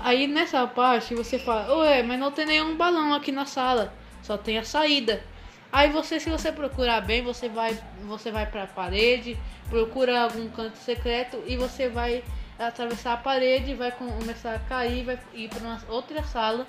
Aí 0.00 0.26
nessa 0.26 0.66
parte 0.66 1.14
você 1.14 1.38
fala, 1.38 1.76
ué, 1.78 2.02
mas 2.02 2.18
não 2.18 2.30
tem 2.30 2.46
nenhum 2.46 2.76
balão 2.76 3.14
aqui 3.14 3.32
na 3.32 3.46
sala. 3.46 3.92
Só 4.22 4.36
tem 4.36 4.58
a 4.58 4.64
saída. 4.64 5.22
Aí 5.70 5.90
você, 5.90 6.18
se 6.18 6.30
você 6.30 6.50
procurar 6.50 7.02
bem, 7.02 7.22
você 7.22 7.48
vai, 7.48 7.78
você 8.04 8.30
vai 8.30 8.46
para 8.46 8.62
a 8.62 8.66
parede, 8.66 9.36
procura 9.68 10.22
algum 10.22 10.48
canto 10.48 10.78
secreto 10.78 11.42
e 11.46 11.56
você 11.56 11.88
vai 11.88 12.24
atravessar 12.58 13.12
a 13.12 13.16
parede, 13.16 13.74
vai 13.74 13.92
começar 13.92 14.54
a 14.54 14.58
cair, 14.58 15.04
vai 15.04 15.18
ir 15.34 15.48
para 15.48 15.78
outra 15.88 16.22
sala 16.22 16.66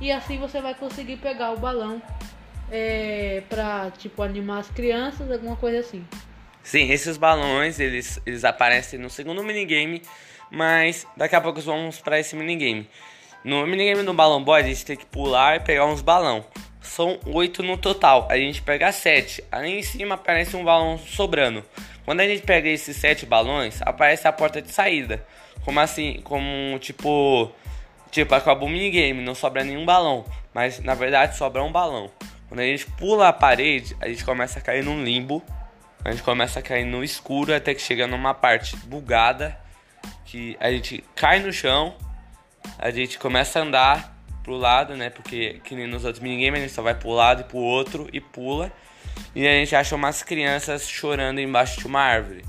e 0.00 0.12
assim 0.12 0.38
você 0.38 0.60
vai 0.60 0.74
conseguir 0.74 1.16
pegar 1.16 1.52
o 1.52 1.58
balão 1.58 2.00
é, 2.70 3.42
para 3.48 3.90
tipo 3.92 4.22
animar 4.22 4.60
as 4.60 4.70
crianças, 4.70 5.30
alguma 5.30 5.56
coisa 5.56 5.80
assim. 5.80 6.06
Sim, 6.66 6.90
esses 6.90 7.16
balões, 7.16 7.78
eles, 7.78 8.20
eles 8.26 8.44
aparecem 8.44 8.98
no 8.98 9.08
segundo 9.08 9.40
minigame, 9.44 10.02
mas 10.50 11.06
daqui 11.16 11.36
a 11.36 11.40
pouco 11.40 11.60
vamos 11.60 12.00
para 12.00 12.18
esse 12.18 12.34
minigame. 12.34 12.90
No 13.44 13.64
minigame 13.68 14.02
do 14.02 14.12
Balão 14.12 14.42
Boy, 14.42 14.62
a 14.62 14.64
gente 14.64 14.84
tem 14.84 14.96
que 14.96 15.06
pular 15.06 15.54
e 15.54 15.60
pegar 15.60 15.86
uns 15.86 16.02
balão. 16.02 16.44
São 16.80 17.20
oito 17.26 17.62
no 17.62 17.76
total, 17.76 18.26
a 18.28 18.36
gente 18.36 18.62
pega 18.62 18.90
sete. 18.90 19.44
Aí 19.52 19.78
em 19.78 19.82
cima 19.84 20.16
aparece 20.16 20.56
um 20.56 20.64
balão 20.64 20.98
sobrando. 20.98 21.64
Quando 22.04 22.18
a 22.18 22.26
gente 22.26 22.42
pega 22.42 22.68
esses 22.68 22.96
sete 22.96 23.24
balões, 23.24 23.80
aparece 23.82 24.26
a 24.26 24.32
porta 24.32 24.60
de 24.60 24.72
saída. 24.72 25.24
Como 25.64 25.78
assim, 25.78 26.20
como 26.24 26.80
tipo, 26.80 27.48
tipo, 28.10 28.34
acabou 28.34 28.66
o 28.66 28.72
minigame, 28.72 29.22
não 29.22 29.36
sobra 29.36 29.62
nenhum 29.62 29.84
balão. 29.84 30.24
Mas 30.52 30.80
na 30.80 30.96
verdade 30.96 31.36
sobra 31.36 31.62
um 31.62 31.70
balão. 31.70 32.10
Quando 32.48 32.58
a 32.58 32.64
gente 32.64 32.86
pula 32.98 33.28
a 33.28 33.32
parede, 33.32 33.96
a 34.00 34.08
gente 34.08 34.24
começa 34.24 34.58
a 34.58 34.62
cair 34.62 34.82
num 34.82 35.04
limbo. 35.04 35.40
A 36.06 36.12
gente 36.12 36.22
começa 36.22 36.60
a 36.60 36.62
cair 36.62 36.84
no 36.84 37.02
escuro 37.02 37.52
até 37.52 37.74
que 37.74 37.82
chega 37.82 38.06
numa 38.06 38.32
parte 38.32 38.76
bugada. 38.76 39.58
Que 40.24 40.56
a 40.60 40.70
gente 40.70 41.02
cai 41.16 41.40
no 41.40 41.52
chão. 41.52 41.96
A 42.78 42.92
gente 42.92 43.18
começa 43.18 43.58
a 43.58 43.62
andar 43.62 44.16
pro 44.44 44.56
lado, 44.56 44.94
né? 44.94 45.10
Porque 45.10 45.60
que 45.64 45.74
nem 45.74 45.88
nos 45.88 46.04
outros 46.04 46.22
minigames 46.22 46.60
a 46.60 46.62
gente 46.62 46.72
só 46.72 46.80
vai 46.80 46.94
pro 46.94 47.10
lado 47.10 47.40
e 47.40 47.44
pro 47.44 47.58
outro 47.58 48.08
e 48.12 48.20
pula. 48.20 48.70
E 49.34 49.48
a 49.48 49.50
gente 49.50 49.74
acha 49.74 49.96
umas 49.96 50.22
crianças 50.22 50.88
chorando 50.88 51.40
embaixo 51.40 51.80
de 51.80 51.88
uma 51.88 52.02
árvore. 52.02 52.44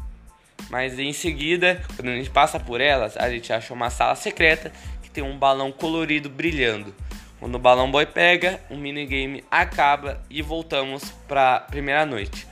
Mas 0.70 1.00
em 1.00 1.12
seguida, 1.12 1.82
quando 1.96 2.10
a 2.10 2.16
gente 2.16 2.30
passa 2.30 2.60
por 2.60 2.80
elas, 2.80 3.18
a 3.18 3.28
gente 3.28 3.52
acha 3.52 3.74
uma 3.74 3.90
sala 3.90 4.14
secreta 4.14 4.72
que 5.02 5.10
tem 5.10 5.24
um 5.24 5.36
balão 5.36 5.72
colorido 5.72 6.30
brilhando. 6.30 6.94
Quando 7.40 7.56
o 7.56 7.60
balão 7.60 7.90
boy 7.90 8.06
pega, 8.06 8.62
o 8.70 8.76
minigame 8.76 9.44
acaba 9.50 10.22
e 10.30 10.44
voltamos 10.44 11.12
pra 11.28 11.62
primeira 11.62 12.06
noite. 12.06 12.46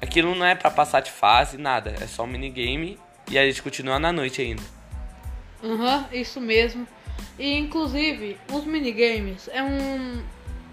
Aquilo 0.00 0.34
não 0.34 0.46
é 0.46 0.54
para 0.54 0.70
passar 0.70 1.00
de 1.00 1.10
fase, 1.10 1.58
nada, 1.58 1.94
é 2.00 2.06
só 2.06 2.24
um 2.24 2.26
minigame 2.26 2.98
e 3.30 3.38
a 3.38 3.46
gente 3.46 3.62
continua 3.62 3.98
na 3.98 4.12
noite 4.12 4.40
ainda. 4.40 4.62
Aham, 5.62 5.98
uhum, 5.98 6.18
isso 6.18 6.40
mesmo. 6.40 6.86
E 7.38 7.58
inclusive, 7.58 8.38
os 8.50 8.64
minigames 8.64 9.48
é 9.52 9.62
um. 9.62 10.22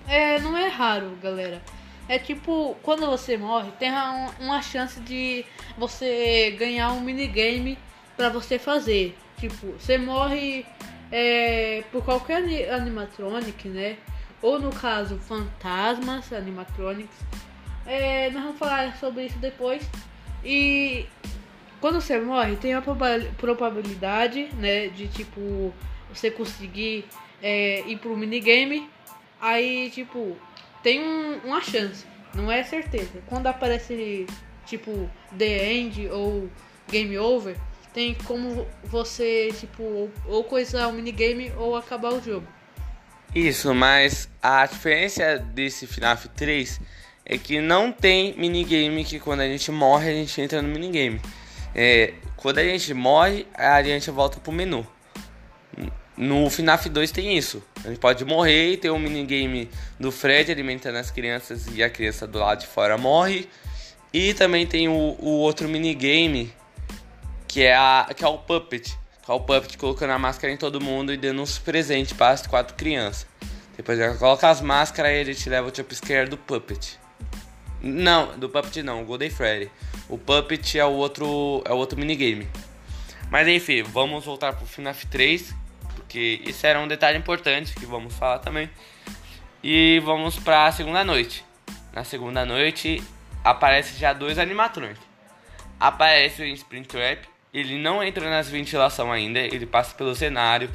É, 0.08 0.40
não 0.40 0.56
é 0.56 0.68
raro, 0.68 1.18
galera. 1.22 1.62
É 2.10 2.18
tipo, 2.18 2.76
quando 2.82 3.06
você 3.06 3.36
morre, 3.36 3.70
tem 3.78 3.92
uma, 4.40 4.62
chance 4.62 5.00
de 5.02 5.46
você 5.78 6.56
ganhar 6.58 6.92
um 6.94 7.02
minigame 7.02 7.78
para 8.16 8.30
você 8.30 8.58
fazer. 8.58 9.18
Tipo, 9.38 9.74
você 9.74 9.98
morre 9.98 10.66
é, 11.12 11.84
por 11.92 12.04
qualquer 12.04 12.72
animatronic, 12.72 13.68
né? 13.68 13.98
Ou 14.42 14.58
no 14.58 14.72
caso, 14.72 15.18
fantasmas 15.18 16.32
animatronics. 16.32 17.18
É, 17.88 18.30
nós 18.32 18.44
vamos 18.44 18.60
falar 18.60 18.96
sobre 18.98 19.26
isso 19.26 19.40
depois. 19.40 19.82
E 20.44 21.06
quando 21.80 22.02
você 22.02 22.20
morre, 22.20 22.58
tem 22.58 22.74
a 22.74 22.84
probabilidade, 23.38 24.50
né, 24.56 24.88
de 24.88 25.08
tipo 25.08 25.74
você 26.14 26.30
conseguir 26.30 27.06
é, 27.42 27.82
ir 27.88 27.98
pro 27.98 28.16
minigame. 28.18 28.90
Aí, 29.40 29.90
tipo, 29.92 30.36
tem 30.84 31.02
um, 31.02 31.38
uma 31.46 31.62
chance, 31.62 32.06
não 32.34 32.52
é 32.52 32.64
certeza. 32.64 33.22
Quando 33.28 33.48
aparece 33.48 34.26
tipo 34.66 35.10
The 35.38 35.72
End 35.72 36.08
ou 36.10 36.50
Game 36.90 37.18
Over, 37.18 37.56
tem 37.94 38.16
como 38.26 38.68
você, 38.84 39.50
tipo, 39.60 39.84
ou, 39.84 40.12
ou 40.26 40.44
coisar 40.44 40.88
o 40.88 40.94
minigame 40.94 41.54
ou 41.56 41.76
acabar 41.76 42.14
o 42.14 42.22
jogo. 42.22 42.48
Isso, 43.36 43.74
mas 43.74 44.30
a 44.42 44.66
diferença 44.66 45.38
desse 45.38 45.86
FNAF 45.86 46.28
3 46.30 46.80
é 47.30 47.38
que 47.38 47.60
não 47.60 47.92
tem 47.92 48.34
minigame 48.38 49.04
que 49.04 49.20
quando 49.20 49.42
a 49.42 49.48
gente 49.48 49.70
morre 49.70 50.10
a 50.10 50.14
gente 50.14 50.40
entra 50.40 50.62
no 50.62 50.70
minigame. 50.70 51.20
É, 51.76 52.14
quando 52.38 52.60
a 52.60 52.64
gente 52.64 52.94
morre, 52.94 53.46
a 53.54 53.84
gente 53.84 54.10
volta 54.10 54.40
pro 54.40 54.54
menu. 54.54 54.88
No 56.16 56.50
FNAF 56.50 56.88
2 56.88 57.12
tem 57.12 57.38
isso. 57.38 57.62
A 57.84 57.90
gente 57.90 58.00
pode 58.00 58.24
morrer 58.24 58.72
e 58.72 58.78
ter 58.78 58.90
um 58.92 58.98
minigame 58.98 59.70
do 60.00 60.10
Fred 60.10 60.50
alimentando 60.50 60.96
as 60.96 61.12
crianças 61.12 61.68
e 61.76 61.84
a 61.84 61.90
criança 61.90 62.26
do 62.26 62.40
lado 62.40 62.62
de 62.62 62.68
fora 62.68 62.98
morre. 62.98 63.50
E 64.14 64.34
também 64.34 64.66
tem 64.66 64.88
o, 64.88 64.94
o 65.20 65.30
outro 65.40 65.68
minigame 65.68 66.54
que 67.46 67.62
é, 67.62 67.76
a, 67.76 68.10
que 68.16 68.24
é 68.24 68.28
o 68.28 68.38
Puppet. 68.38 68.98
Que 69.22 69.30
é 69.30 69.34
o 69.34 69.42
Puppet 69.42 69.78
colocando 69.78 70.12
a 70.12 70.18
máscara 70.18 70.54
em 70.54 70.58
todo 70.58 70.80
mundo 70.80 71.14
e 71.14 71.18
dando 71.18 71.42
uns 71.42 71.60
presentes 71.60 72.14
para 72.14 72.34
as 72.34 72.48
quatro 72.48 72.74
crianças. 72.76 73.28
Depois 73.76 74.00
ela 74.00 74.16
coloca 74.16 74.50
as 74.50 74.62
máscaras 74.62 75.12
e 75.12 75.16
ele 75.16 75.36
te 75.36 75.50
leva 75.50 75.70
o 75.70 75.76
jumpscare 75.76 76.30
do 76.30 76.38
Puppet. 76.38 76.98
Não, 77.82 78.38
do 78.38 78.50
Puppet 78.50 78.82
não, 78.82 79.02
o 79.02 79.06
Golden 79.06 79.30
Freddy. 79.30 79.72
O 80.10 80.18
Puppet 80.18 80.80
é 80.80 80.86
o 80.86 80.92
outro, 80.92 81.62
é 81.66 81.72
o 81.72 81.78
outro 81.78 81.98
minigame. 81.98 82.48
Mas 83.30 83.48
enfim, 83.48 83.84
vamos 83.84 84.26
voltar 84.26 84.54
pro 84.54 84.66
FNAF 84.66 85.06
3, 85.08 85.54
porque 85.96 86.42
isso 86.46 86.66
era 86.66 86.80
um 86.80 86.88
detalhe 86.88 87.18
importante 87.18 87.74
que 87.74 87.86
vamos 87.86 88.14
falar 88.16 88.40
também. 88.40 88.70
E 89.64 90.02
vamos 90.04 90.38
para 90.38 90.66
a 90.66 90.72
segunda 90.72 91.04
noite. 91.04 91.44
Na 91.94 92.04
segunda 92.04 92.46
noite 92.46 93.04
aparece 93.44 94.00
já 94.00 94.14
dois 94.14 94.40
animatrônicos. 94.40 95.06
Aparece 95.80 96.42
o 96.42 96.46
Springtrap, 96.46 97.26
ele 97.54 97.78
não 97.78 98.04
entra 98.04 98.30
nas 98.30 98.50
ventilação 98.50 99.12
ainda, 99.12 99.40
ele 99.40 99.66
passa 99.66 99.94
pelo 99.96 100.16
cenário. 100.16 100.70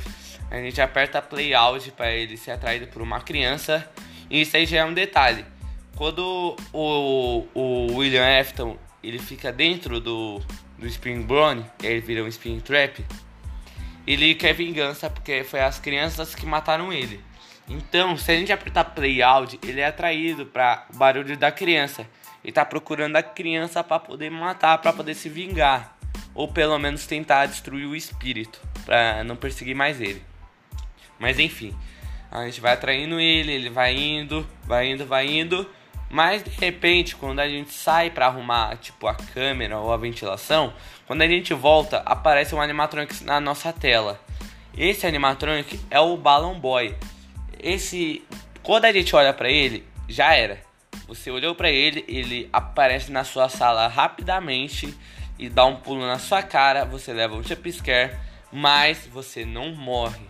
A 0.50 0.56
gente 0.56 0.80
aperta 0.80 1.22
play 1.22 1.54
out 1.54 1.90
para 1.92 2.12
ele 2.12 2.36
ser 2.36 2.50
atraído 2.50 2.86
por 2.88 3.00
uma 3.00 3.20
criança. 3.20 3.90
E 4.28 4.42
isso 4.42 4.56
aí 4.56 4.66
já 4.66 4.78
é 4.78 4.84
um 4.84 4.92
detalhe. 4.92 5.44
Quando 5.96 6.56
o, 6.72 7.46
o 7.54 7.96
William 7.96 8.40
Afton 8.40 8.76
ele 9.02 9.18
fica 9.18 9.52
dentro 9.52 10.00
do, 10.00 10.40
do 10.78 10.86
Spring 10.86 11.22
Brownie, 11.22 11.64
ele 11.82 12.00
vira 12.00 12.22
um 12.22 12.28
Spring 12.28 12.60
Trap, 12.60 13.04
ele 14.06 14.34
quer 14.34 14.52
vingança 14.52 15.08
porque 15.10 15.44
foi 15.44 15.60
as 15.60 15.78
crianças 15.78 16.34
que 16.34 16.46
mataram 16.46 16.92
ele. 16.92 17.20
Então, 17.68 18.16
se 18.16 18.30
a 18.30 18.34
gente 18.34 18.52
apertar 18.52 18.84
play 18.84 19.22
out, 19.22 19.58
ele 19.62 19.80
é 19.80 19.86
atraído 19.86 20.46
para 20.46 20.86
o 20.92 20.96
barulho 20.96 21.36
da 21.36 21.50
criança. 21.52 22.06
Ele 22.42 22.52
tá 22.52 22.64
procurando 22.64 23.16
a 23.16 23.22
criança 23.22 23.84
para 23.84 24.00
poder 24.00 24.30
matar, 24.30 24.78
para 24.78 24.92
poder 24.92 25.14
se 25.14 25.28
vingar, 25.28 25.96
ou 26.34 26.48
pelo 26.48 26.78
menos 26.78 27.06
tentar 27.06 27.46
destruir 27.46 27.86
o 27.86 27.94
espírito, 27.94 28.60
para 28.84 29.22
não 29.22 29.36
perseguir 29.36 29.76
mais 29.76 30.00
ele. 30.00 30.22
Mas 31.18 31.38
enfim, 31.38 31.72
a 32.30 32.44
gente 32.46 32.60
vai 32.60 32.72
atraindo 32.72 33.20
ele, 33.20 33.52
ele 33.52 33.70
vai 33.70 33.94
indo, 33.94 34.46
vai 34.64 34.90
indo, 34.90 35.06
vai 35.06 35.26
indo. 35.26 35.68
Mas 36.12 36.44
de 36.44 36.50
repente, 36.50 37.16
quando 37.16 37.40
a 37.40 37.48
gente 37.48 37.72
sai 37.72 38.10
para 38.10 38.26
arrumar 38.26 38.76
tipo 38.76 39.06
a 39.06 39.14
câmera 39.14 39.78
ou 39.78 39.90
a 39.90 39.96
ventilação, 39.96 40.74
quando 41.06 41.22
a 41.22 41.26
gente 41.26 41.54
volta, 41.54 42.02
aparece 42.04 42.54
um 42.54 42.60
animatronic 42.60 43.24
na 43.24 43.40
nossa 43.40 43.72
tela. 43.72 44.20
Esse 44.76 45.06
animatronic 45.06 45.80
é 45.90 45.98
o 45.98 46.14
Balloon 46.18 46.60
Boy. 46.60 46.94
Esse, 47.58 48.22
quando 48.62 48.84
a 48.84 48.92
gente 48.92 49.16
olha 49.16 49.32
para 49.32 49.48
ele, 49.48 49.86
já 50.06 50.34
era. 50.34 50.60
Você 51.08 51.30
olhou 51.30 51.54
para 51.54 51.70
ele, 51.70 52.04
ele 52.06 52.46
aparece 52.52 53.10
na 53.10 53.24
sua 53.24 53.48
sala 53.48 53.88
rapidamente 53.88 54.94
e 55.38 55.48
dá 55.48 55.64
um 55.64 55.76
pulo 55.76 56.02
na 56.02 56.18
sua 56.18 56.42
cara. 56.42 56.84
Você 56.84 57.14
leva 57.14 57.34
um 57.34 57.42
jumpscare, 57.42 58.14
mas 58.52 59.06
você 59.06 59.46
não 59.46 59.74
morre. 59.74 60.26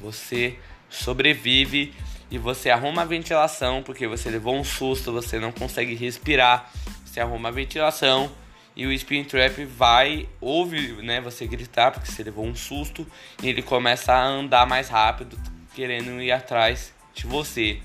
Você 0.00 0.56
sobrevive 0.88 1.92
e 2.30 2.38
você 2.38 2.70
arruma 2.70 3.02
a 3.02 3.04
ventilação 3.04 3.82
porque 3.82 4.06
você 4.06 4.30
levou 4.30 4.54
um 4.54 4.62
susto, 4.62 5.12
você 5.12 5.38
não 5.38 5.50
consegue 5.50 5.94
respirar. 5.94 6.70
Você 7.04 7.20
arruma 7.20 7.48
a 7.48 7.52
ventilação 7.52 8.30
e 8.76 8.86
o 8.86 8.92
Spin 8.92 9.24
Trap 9.24 9.64
vai 9.64 10.28
ouve, 10.40 10.92
né, 11.02 11.20
você 11.20 11.44
gritar 11.46 11.90
porque 11.90 12.10
você 12.10 12.22
levou 12.22 12.46
um 12.46 12.54
susto 12.54 13.04
e 13.42 13.48
ele 13.48 13.62
começa 13.62 14.12
a 14.12 14.24
andar 14.24 14.66
mais 14.66 14.88
rápido, 14.88 15.36
querendo 15.74 16.22
ir 16.22 16.30
atrás 16.30 16.94
de 17.12 17.26
você. 17.26 17.80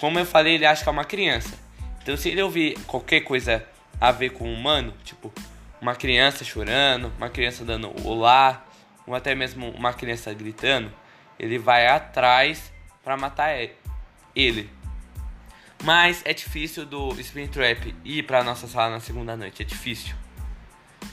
Como 0.00 0.18
eu 0.18 0.24
falei, 0.24 0.54
ele 0.54 0.64
acha 0.64 0.82
que 0.82 0.88
é 0.88 0.92
uma 0.92 1.04
criança. 1.04 1.58
Então 2.02 2.16
se 2.16 2.30
ele 2.30 2.42
ouvir 2.42 2.78
qualquer 2.86 3.20
coisa 3.20 3.66
a 4.00 4.10
ver 4.10 4.30
com 4.30 4.48
um 4.48 4.54
humano, 4.54 4.94
tipo 5.04 5.32
uma 5.80 5.94
criança 5.94 6.42
chorando, 6.42 7.12
uma 7.18 7.28
criança 7.28 7.62
dando 7.64 7.92
olá, 8.06 8.64
ou 9.06 9.14
até 9.14 9.34
mesmo 9.34 9.68
uma 9.70 9.92
criança 9.92 10.32
gritando, 10.32 10.90
ele 11.38 11.58
vai 11.58 11.86
atrás 11.86 12.72
para 13.04 13.16
matar 13.16 13.54
ele. 14.34 14.70
Mas 15.84 16.22
é 16.24 16.32
difícil 16.32 16.86
do 16.86 17.12
Spin 17.20 17.46
Trap 17.46 17.94
ir 18.04 18.22
pra 18.22 18.42
nossa 18.42 18.66
sala 18.66 18.92
na 18.92 19.00
segunda 19.00 19.36
noite. 19.36 19.62
É 19.62 19.64
difícil. 19.64 20.14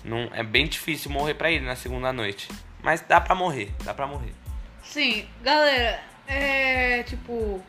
Não, 0.04 0.30
é 0.34 0.42
bem 0.42 0.66
difícil 0.66 1.12
morrer 1.12 1.34
pra 1.34 1.52
ele 1.52 1.66
na 1.66 1.76
segunda 1.76 2.14
noite. 2.14 2.48
Mas 2.82 3.02
dá 3.02 3.20
pra 3.20 3.36
morrer, 3.36 3.72
dá 3.84 3.94
pra 3.94 4.08
morrer. 4.08 4.34
Sim, 4.82 5.28
galera, 5.44 6.02
é 6.26 7.04
tipo. 7.04 7.62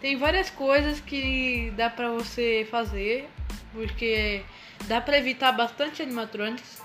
Tem 0.00 0.16
várias 0.16 0.50
coisas 0.50 1.00
que 1.00 1.72
dá 1.76 1.88
pra 1.88 2.10
você 2.10 2.66
fazer. 2.70 3.28
Porque 3.72 4.42
dá 4.86 5.00
pra 5.00 5.18
evitar 5.18 5.52
bastante 5.52 6.02
animatronics. 6.02 6.82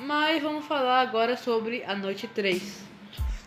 Mas 0.00 0.42
vamos 0.42 0.66
falar 0.66 1.00
agora 1.00 1.36
sobre 1.36 1.82
a 1.84 1.94
noite 1.94 2.26
3. 2.26 2.87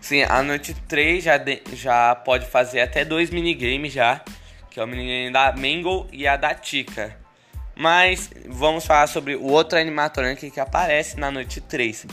Sim, 0.02 0.24
a 0.24 0.44
noite 0.44 0.74
3 0.88 1.24
já, 1.24 1.38
de, 1.38 1.62
já 1.74 2.16
pode 2.16 2.46
fazer 2.48 2.82
até 2.82 3.06
dois 3.06 3.30
minigames 3.30 3.94
já 3.94 4.22
que 4.72 4.80
é 4.80 4.84
o 4.84 4.88
menino 4.88 5.34
da 5.34 5.52
Mangle 5.52 6.08
e 6.12 6.26
a 6.26 6.38
da 6.38 6.56
Tika. 6.56 7.16
Mas 7.76 8.30
vamos 8.48 8.86
falar 8.86 9.08
sobre 9.08 9.36
o 9.36 9.44
outro 9.44 9.78
animatronic 9.78 10.50
que 10.50 10.60
aparece 10.60 11.20
na 11.20 11.30
noite 11.30 11.60
3. 11.60 12.08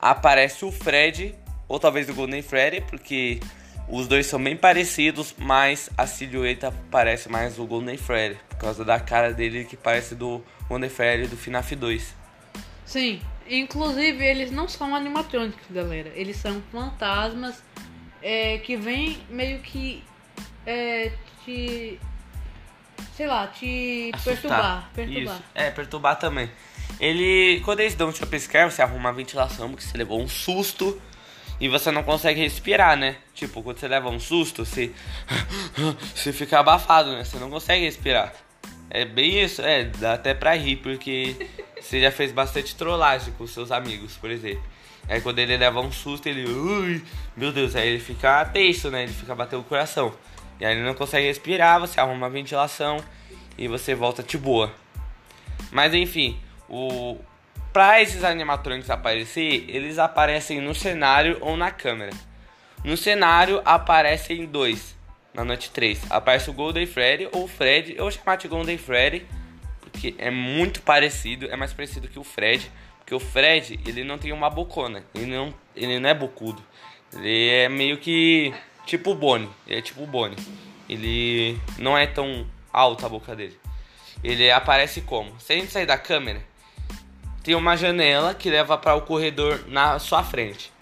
Aparece 0.00 0.64
o 0.64 0.70
Fred, 0.70 1.34
ou 1.66 1.80
talvez 1.80 2.08
o 2.08 2.14
Golden 2.14 2.42
Freddy, 2.42 2.82
porque 2.82 3.40
os 3.88 4.06
dois 4.06 4.26
são 4.26 4.42
bem 4.42 4.56
parecidos, 4.56 5.34
mas 5.38 5.88
a 5.96 6.06
silhueta 6.06 6.72
parece 6.90 7.28
mais 7.28 7.58
o 7.58 7.66
Golden 7.66 7.96
Freddy, 7.96 8.38
por 8.50 8.58
causa 8.58 8.84
da 8.84 9.00
cara 9.00 9.32
dele 9.32 9.64
que 9.64 9.76
parece 9.76 10.14
do 10.14 10.42
Golden 10.68 10.90
Freddy 10.90 11.28
do 11.28 11.36
FNAF 11.36 11.74
2. 11.74 12.14
Sim, 12.84 13.22
inclusive 13.58 14.24
eles 14.24 14.50
não 14.50 14.68
são 14.68 14.94
animatrônicos, 14.94 15.64
galera. 15.70 16.10
Eles 16.14 16.36
são 16.36 16.62
fantasmas 16.72 17.62
é, 18.22 18.58
que 18.58 18.76
vêm 18.76 19.18
meio 19.28 19.60
que 19.60 20.02
é, 20.66 21.12
te. 21.44 21.98
Sei 23.16 23.26
lá, 23.26 23.46
te 23.48 24.10
Assustar. 24.14 24.34
perturbar. 24.34 24.90
perturbar. 24.94 25.34
Isso. 25.34 25.44
É, 25.54 25.70
perturbar 25.70 26.18
também. 26.18 26.50
Ele. 27.00 27.60
Quando 27.64 27.80
eles 27.80 27.94
dão 27.94 28.08
um 28.08 28.12
jumpscare, 28.12 28.70
você 28.70 28.82
arruma 28.82 29.08
a 29.08 29.12
ventilação, 29.12 29.68
porque 29.70 29.84
você 29.84 29.98
levou 29.98 30.20
um 30.20 30.28
susto 30.28 31.00
e 31.60 31.68
você 31.68 31.90
não 31.90 32.02
consegue 32.02 32.40
respirar, 32.40 32.96
né? 32.96 33.16
Tipo, 33.34 33.62
quando 33.62 33.78
você 33.78 33.88
leva 33.88 34.08
um 34.08 34.18
susto, 34.18 34.64
você. 34.64 34.92
você 36.14 36.32
fica 36.32 36.58
abafado, 36.58 37.12
né? 37.12 37.24
Você 37.24 37.38
não 37.38 37.50
consegue 37.50 37.84
respirar. 37.84 38.32
É 38.88 39.04
bem 39.04 39.42
isso, 39.42 39.62
é, 39.62 39.84
dá 39.84 40.14
até 40.14 40.34
pra 40.34 40.54
rir, 40.54 40.76
porque 40.76 41.48
você 41.82 42.00
já 42.00 42.10
fez 42.10 42.32
bastante 42.32 42.74
trollagem 42.76 43.34
com 43.34 43.46
seus 43.46 43.72
amigos, 43.72 44.16
por 44.16 44.30
exemplo. 44.30 44.62
Aí 45.08 45.20
quando 45.20 45.38
ele 45.40 45.56
leva 45.56 45.80
um 45.80 45.90
susto, 45.90 46.28
ele. 46.28 46.48
Ui, 46.48 47.02
meu 47.36 47.52
Deus, 47.52 47.74
aí 47.74 47.88
ele 47.88 48.00
fica 48.00 48.44
tenso, 48.46 48.90
né? 48.90 49.02
Ele 49.02 49.12
fica 49.12 49.34
batendo 49.34 49.60
o 49.60 49.64
coração. 49.64 50.14
E 50.60 50.64
aí 50.64 50.76
ele 50.76 50.84
não 50.84 50.94
consegue 50.94 51.26
respirar, 51.26 51.80
você 51.80 51.98
arruma 51.98 52.14
uma 52.14 52.30
ventilação 52.30 53.02
e 53.58 53.66
você 53.66 53.94
volta 53.94 54.22
de 54.22 54.38
boa. 54.38 54.72
Mas 55.70 55.92
enfim, 55.92 56.38
o 56.68 57.18
para 57.72 58.02
esses 58.02 58.22
animatrônicos 58.22 58.90
aparecer, 58.90 59.64
eles 59.66 59.98
aparecem 59.98 60.60
no 60.60 60.74
cenário 60.74 61.38
ou 61.40 61.56
na 61.56 61.70
câmera. 61.70 62.12
No 62.84 62.98
cenário 62.98 63.62
aparecem 63.64 64.44
dois. 64.44 64.94
Na 65.32 65.42
noite 65.42 65.70
3 65.70 66.10
aparece 66.10 66.50
o 66.50 66.52
Golden 66.52 66.86
Freddy 66.86 67.26
ou 67.32 67.48
Fred, 67.48 67.94
vou 67.94 68.10
chamar 68.10 68.36
de 68.36 68.48
Golden 68.48 68.76
Freddy, 68.76 69.26
porque 69.92 70.14
é 70.18 70.30
muito 70.30 70.82
parecido, 70.82 71.46
é 71.46 71.56
mais 71.56 71.72
parecido 71.72 72.08
que 72.08 72.18
o 72.18 72.24
Fred, 72.24 72.70
porque 72.98 73.14
o 73.14 73.20
Fred, 73.20 73.78
ele 73.86 74.02
não 74.02 74.18
tem 74.18 74.32
uma 74.32 74.50
bocona, 74.50 75.04
ele 75.14 75.26
não, 75.26 75.54
ele 75.76 76.00
não 76.00 76.08
é 76.08 76.14
bocudo. 76.14 76.62
Ele 77.14 77.48
é 77.48 77.68
meio 77.68 77.98
que 77.98 78.52
Tipo 78.86 79.12
o 79.12 79.14
Bonnie. 79.14 79.48
Ele 79.66 79.78
é 79.78 79.82
tipo 79.82 80.02
o 80.02 80.06
Bonnie. 80.06 80.36
Ele 80.88 81.58
não 81.78 81.96
é 81.96 82.06
tão 82.06 82.46
alto 82.72 83.06
a 83.06 83.08
boca 83.08 83.34
dele. 83.34 83.58
Ele 84.22 84.50
aparece 84.50 85.00
como? 85.02 85.38
Se 85.40 85.52
a 85.52 85.56
gente 85.56 85.72
sair 85.72 85.86
da 85.86 85.98
câmera, 85.98 86.42
tem 87.42 87.54
uma 87.54 87.76
janela 87.76 88.34
que 88.34 88.50
leva 88.50 88.76
para 88.76 88.94
o 88.94 89.02
corredor 89.02 89.64
na 89.68 89.98
sua 89.98 90.22
frente. 90.22 90.72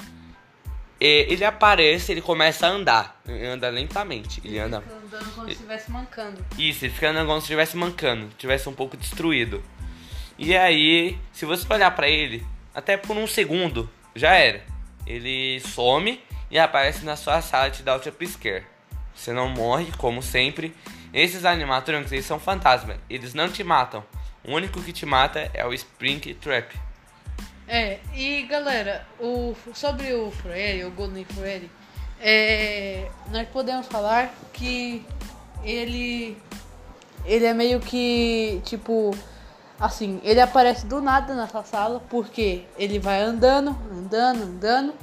E 1.00 1.26
ele 1.30 1.44
aparece, 1.44 2.12
ele 2.12 2.20
começa 2.20 2.66
a 2.66 2.70
andar. 2.70 3.20
Ele 3.26 3.46
anda 3.46 3.68
lentamente. 3.68 4.40
Ele 4.44 4.58
anda. 4.58 4.82
Fica 5.10 5.16
andando 5.16 5.34
como 5.34 5.46
se 5.46 5.52
estivesse 5.54 5.90
mancando. 5.90 6.46
Isso, 6.56 6.84
ele 6.84 6.94
fica 6.94 7.10
andando 7.10 7.26
como 7.26 7.40
se 7.40 7.44
estivesse 7.44 7.76
mancando. 7.76 8.26
Estivesse 8.28 8.68
um 8.68 8.72
pouco 8.72 8.96
destruído. 8.96 9.62
E 10.38 10.56
aí, 10.56 11.18
se 11.32 11.44
você 11.44 11.66
olhar 11.72 11.90
para 11.90 12.08
ele, 12.08 12.46
até 12.72 12.96
por 12.96 13.16
um 13.16 13.26
segundo, 13.26 13.90
já 14.14 14.34
era. 14.34 14.62
Ele 15.04 15.60
some 15.60 16.22
e 16.48 16.58
aparece 16.58 17.04
na 17.04 17.16
sua 17.16 17.42
sala 17.42 17.68
e 17.68 17.70
te 17.72 17.82
dá 17.82 17.96
o 17.96 18.02
jumpscare. 18.02 18.64
Você 19.12 19.32
não 19.32 19.48
morre, 19.48 19.90
como 19.98 20.22
sempre. 20.22 20.74
Esses 21.12 21.44
animatronics, 21.44 22.12
eles 22.12 22.24
são 22.24 22.38
fantasmas. 22.38 22.96
Eles 23.10 23.34
não 23.34 23.50
te 23.50 23.64
matam. 23.64 24.04
O 24.44 24.54
único 24.54 24.80
que 24.80 24.92
te 24.92 25.04
mata 25.04 25.50
é 25.52 25.66
o 25.66 25.74
Spring 25.74 26.20
Trap. 26.34 26.72
É, 27.66 27.98
e 28.14 28.42
galera, 28.42 29.06
o, 29.18 29.56
sobre 29.74 30.12
o 30.12 30.30
Freddy, 30.30 30.84
o 30.84 30.90
Golden 30.90 31.24
Freddy, 31.24 31.70
é, 32.20 33.08
nós 33.30 33.48
podemos 33.48 33.86
falar 33.86 34.32
que 34.52 35.04
ele 35.64 36.36
ele 37.24 37.44
é 37.44 37.54
meio 37.54 37.80
que 37.80 38.60
tipo 38.64 39.14
assim, 39.78 40.20
ele 40.22 40.40
aparece 40.40 40.86
do 40.86 41.00
nada 41.00 41.34
nessa 41.34 41.62
sala 41.64 42.02
porque 42.10 42.64
ele 42.78 42.98
vai 42.98 43.20
andando, 43.22 43.76
andando, 43.90 44.42
andando 44.42 44.94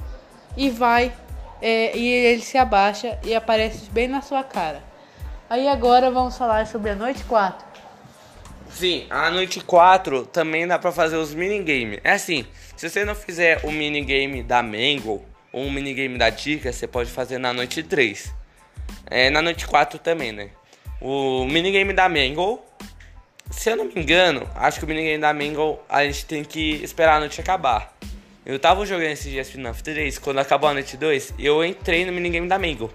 e 0.56 0.70
vai 0.70 1.12
é, 1.60 1.96
e 1.96 2.08
ele 2.08 2.42
se 2.42 2.56
abaixa 2.56 3.18
e 3.24 3.34
aparece 3.34 3.90
bem 3.90 4.06
na 4.06 4.22
sua 4.22 4.44
cara. 4.44 4.82
Aí 5.50 5.66
agora 5.66 6.10
vamos 6.10 6.36
falar 6.36 6.66
sobre 6.66 6.90
a 6.90 6.94
noite 6.94 7.24
4. 7.24 7.66
Sim, 8.70 9.06
a 9.10 9.30
noite 9.30 9.60
4 9.60 10.26
também 10.26 10.66
dá 10.66 10.78
pra 10.78 10.92
fazer 10.92 11.16
os 11.16 11.34
minigames. 11.34 12.00
É 12.04 12.12
assim, 12.12 12.46
se 12.76 12.88
você 12.88 13.04
não 13.04 13.14
fizer 13.14 13.64
o 13.64 13.72
minigame 13.72 14.42
da 14.42 14.62
Mango 14.62 15.10
ou 15.10 15.26
um 15.52 15.70
minigame 15.70 16.18
da 16.18 16.30
Tika, 16.30 16.72
você 16.72 16.86
pode 16.86 17.10
fazer 17.10 17.38
na 17.38 17.52
noite 17.52 17.82
3. 17.82 18.32
É, 19.06 19.30
na 19.30 19.42
noite 19.42 19.66
4 19.66 19.98
também, 19.98 20.32
né? 20.32 20.50
O 21.00 21.44
minigame 21.44 21.92
da 21.92 22.08
Mango, 22.08 22.60
se 23.50 23.70
eu 23.70 23.76
não 23.76 23.84
me 23.86 23.92
engano, 24.00 24.48
acho 24.54 24.78
que 24.78 24.84
o 24.84 24.88
minigame 24.88 25.18
da 25.18 25.32
Mango 25.32 25.78
a 25.88 26.04
gente 26.04 26.26
tem 26.26 26.44
que 26.44 26.82
esperar 26.82 27.16
a 27.16 27.20
noite 27.20 27.40
acabar. 27.40 27.96
Eu 28.44 28.58
tava 28.58 28.84
jogando 28.86 29.10
esses 29.10 29.30
dias 29.30 29.50
FNAF 29.50 29.82
3, 29.82 30.18
quando 30.18 30.38
acabou 30.38 30.70
a 30.70 30.72
noite 30.72 30.96
2, 30.96 31.34
eu 31.38 31.64
entrei 31.64 32.04
no 32.04 32.12
minigame 32.12 32.48
da 32.48 32.58
Mango. 32.58 32.92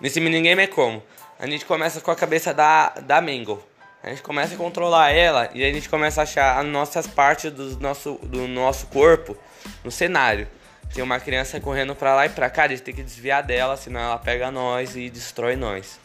Nesse 0.00 0.20
minigame 0.20 0.62
é 0.62 0.66
como? 0.66 1.02
A 1.38 1.46
gente 1.46 1.64
começa 1.64 2.00
com 2.00 2.10
a 2.10 2.16
cabeça 2.16 2.54
da, 2.54 2.90
da 2.90 3.20
Mango. 3.20 3.62
A 4.02 4.10
gente 4.10 4.22
começa 4.22 4.54
a 4.54 4.56
controlar 4.56 5.10
ela 5.10 5.50
e 5.52 5.64
a 5.64 5.72
gente 5.72 5.88
começa 5.88 6.20
a 6.20 6.24
achar 6.24 6.58
as 6.58 6.64
nossas 6.64 7.06
partes 7.06 7.50
do 7.50 7.78
nosso, 7.80 8.14
do 8.22 8.46
nosso 8.46 8.86
corpo 8.86 9.36
no 9.82 9.90
cenário. 9.90 10.46
Tem 10.92 11.02
uma 11.02 11.20
criança 11.20 11.60
correndo 11.60 11.94
pra 11.94 12.14
lá 12.14 12.26
e 12.26 12.30
pra 12.30 12.48
cá, 12.48 12.64
a 12.64 12.68
gente 12.68 12.82
tem 12.82 12.94
que 12.94 13.02
desviar 13.02 13.42
dela, 13.42 13.76
senão 13.76 14.00
ela 14.00 14.18
pega 14.18 14.50
nós 14.50 14.96
e 14.96 15.10
destrói 15.10 15.56
nós. 15.56 16.00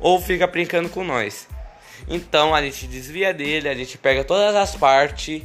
Ou 0.00 0.20
fica 0.20 0.46
brincando 0.46 0.88
com 0.88 1.04
nós. 1.04 1.48
Então 2.08 2.54
a 2.54 2.62
gente 2.62 2.86
desvia 2.86 3.32
dele, 3.32 3.68
a 3.68 3.74
gente 3.74 3.96
pega 3.98 4.24
todas 4.24 4.54
as 4.54 4.74
partes 4.74 5.42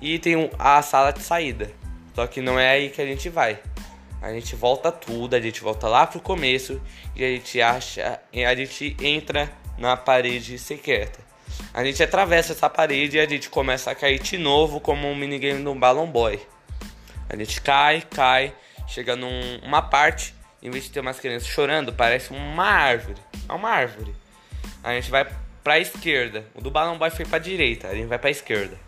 e 0.00 0.18
tem 0.18 0.50
a 0.58 0.82
sala 0.82 1.12
de 1.12 1.22
saída. 1.22 1.70
Só 2.14 2.26
que 2.26 2.40
não 2.40 2.58
é 2.58 2.70
aí 2.70 2.90
que 2.90 3.00
a 3.00 3.06
gente 3.06 3.28
vai. 3.28 3.58
A 4.20 4.32
gente 4.32 4.54
volta 4.54 4.92
tudo, 4.92 5.34
a 5.34 5.40
gente 5.40 5.60
volta 5.60 5.88
lá 5.88 6.06
pro 6.06 6.20
começo 6.20 6.80
e 7.16 7.24
a 7.24 7.28
gente 7.28 7.60
acha, 7.60 8.20
a 8.32 8.54
gente 8.54 8.96
entra 9.00 9.50
na 9.76 9.96
parede 9.96 10.58
secreta. 10.58 11.18
A 11.74 11.84
gente 11.84 12.02
atravessa 12.02 12.52
essa 12.52 12.70
parede 12.70 13.16
e 13.16 13.20
a 13.20 13.28
gente 13.28 13.50
começa 13.50 13.90
a 13.90 13.94
cair 13.94 14.20
de 14.20 14.38
novo 14.38 14.78
como 14.80 15.08
um 15.08 15.16
minigame 15.16 15.62
do 15.62 15.74
Balloon 15.74 16.06
Boy. 16.06 16.40
A 17.32 17.36
gente 17.36 17.62
cai, 17.62 18.02
cai, 18.02 18.54
chega 18.86 19.16
numa 19.16 19.80
num, 19.80 19.88
parte, 19.88 20.34
em 20.62 20.70
vez 20.70 20.84
de 20.84 20.90
ter 20.90 21.00
umas 21.00 21.18
crianças 21.18 21.48
chorando, 21.48 21.90
parece 21.90 22.30
uma 22.30 22.66
árvore. 22.66 23.18
É 23.48 23.52
uma 23.54 23.70
árvore. 23.70 24.14
A 24.84 24.92
gente 24.92 25.10
vai 25.10 25.26
pra 25.64 25.78
esquerda. 25.78 26.44
O 26.54 26.60
do 26.60 26.70
Balloon 26.70 26.98
Boy 26.98 27.10
foi 27.10 27.24
pra 27.24 27.38
direita, 27.38 27.88
a 27.88 27.94
gente 27.94 28.06
vai 28.06 28.18
pra 28.18 28.30
esquerda. 28.30 28.78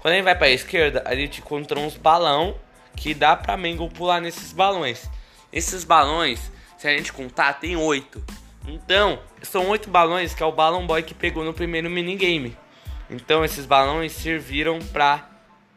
Quando 0.00 0.14
a 0.14 0.16
gente 0.16 0.24
vai 0.24 0.34
para 0.34 0.46
a 0.46 0.50
esquerda, 0.50 1.02
a 1.04 1.14
gente 1.14 1.40
encontra 1.40 1.78
uns 1.78 1.96
balão 1.96 2.58
que 2.96 3.12
dá 3.12 3.36
para 3.36 3.56
Mangle 3.58 3.90
pular 3.90 4.20
nesses 4.20 4.52
balões. 4.52 5.08
Esses 5.52 5.84
balões, 5.84 6.50
se 6.78 6.88
a 6.88 6.96
gente 6.96 7.12
contar, 7.12 7.52
tem 7.54 7.76
oito. 7.76 8.24
Então, 8.66 9.18
são 9.42 9.68
oito 9.68 9.90
balões 9.90 10.34
que 10.34 10.42
é 10.42 10.46
o 10.46 10.52
Balão 10.52 10.86
Boy 10.86 11.02
que 11.02 11.14
pegou 11.14 11.44
no 11.44 11.52
primeiro 11.52 11.90
minigame. 11.90 12.56
Então, 13.10 13.44
esses 13.44 13.66
balões 13.66 14.12
serviram 14.12 14.78
para 14.78 15.28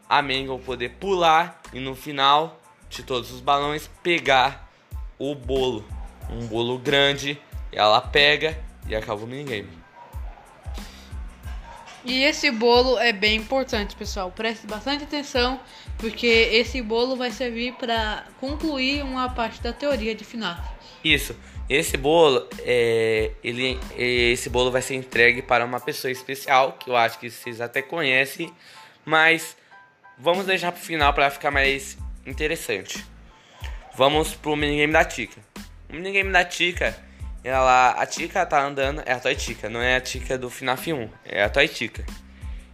a 0.08 0.21
Mangle 0.21 0.60
poder 0.60 0.91
pular 0.91 1.62
e 1.76 1.80
no 1.82 1.94
final 1.94 2.58
de 2.90 3.04
todos 3.04 3.32
os 3.32 3.42
balões 3.42 3.90
pegar 4.02 4.72
o 5.20 5.36
bolo. 5.36 5.86
Um 6.30 6.48
bolo 6.48 6.80
grande 6.80 7.38
ela 7.70 8.00
pega 8.00 8.58
e 8.88 8.96
acaba 8.96 9.22
o 9.22 9.28
minigame. 9.28 9.68
E 12.06 12.24
esse 12.24 12.50
bolo 12.50 12.98
é 12.98 13.12
bem 13.12 13.36
importante, 13.36 13.96
pessoal. 13.96 14.32
Preste 14.32 14.66
bastante 14.66 15.04
atenção, 15.04 15.60
porque 15.98 16.28
esse 16.28 16.82
bolo 16.82 17.18
vai 17.18 17.32
servir 17.32 17.74
para 17.74 18.26
concluir 18.40 19.04
uma 19.04 19.28
parte 19.28 19.62
da 19.62 19.74
teoria 19.74 20.16
de 20.16 20.24
FNAF. 20.24 20.62
Isso. 21.04 21.36
Esse 21.68 21.98
bolo, 21.98 22.48
é, 22.60 23.32
ele, 23.44 23.80
esse 23.98 24.50
bolo 24.50 24.72
vai 24.72 24.84
ser 24.84 24.96
entregue 24.96 25.42
para 25.42 25.66
uma 25.66 25.80
pessoa 25.80 26.12
especial, 26.12 26.74
que 26.74 26.92
eu 26.92 26.96
acho 26.96 27.20
que 27.20 27.30
vocês 27.30 27.60
até 27.60 27.82
conhecem, 27.82 28.54
mas 29.04 29.58
vamos 30.17 30.45
deixar 30.45 30.71
para 30.71 30.82
o 30.82 30.84
final 30.84 31.13
para 31.13 31.30
ficar 31.30 31.51
mais 31.51 31.97
interessante. 32.25 33.06
Vamos 33.95 34.34
pro 34.34 34.56
minigame 34.56 34.93
da 34.93 35.06
Tika. 35.06 35.39
O 35.89 35.93
minigame 35.93 36.32
da 36.32 36.43
Tika 36.43 36.95
ela, 37.45 37.91
a 37.91 38.06
Tika 38.08 38.43
tá 38.43 38.65
andando, 38.65 39.04
é 39.06 39.13
a 39.13 39.19
Toy 39.19 39.36
Tika, 39.36 39.69
não 39.69 39.80
é 39.80 39.97
a 39.97 40.01
Tika 40.01 40.36
do 40.36 40.49
FNAF 40.49 40.91
1, 40.91 41.10
é 41.25 41.43
a 41.43 41.49
Toy 41.49 41.67
Tika. 41.67 42.04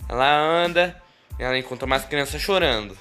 Ela 0.07 0.33
anda, 0.33 0.95
ela 1.37 1.57
encontra 1.57 1.85
umas 1.85 2.05
crianças 2.05 2.41
chorando. 2.41 2.97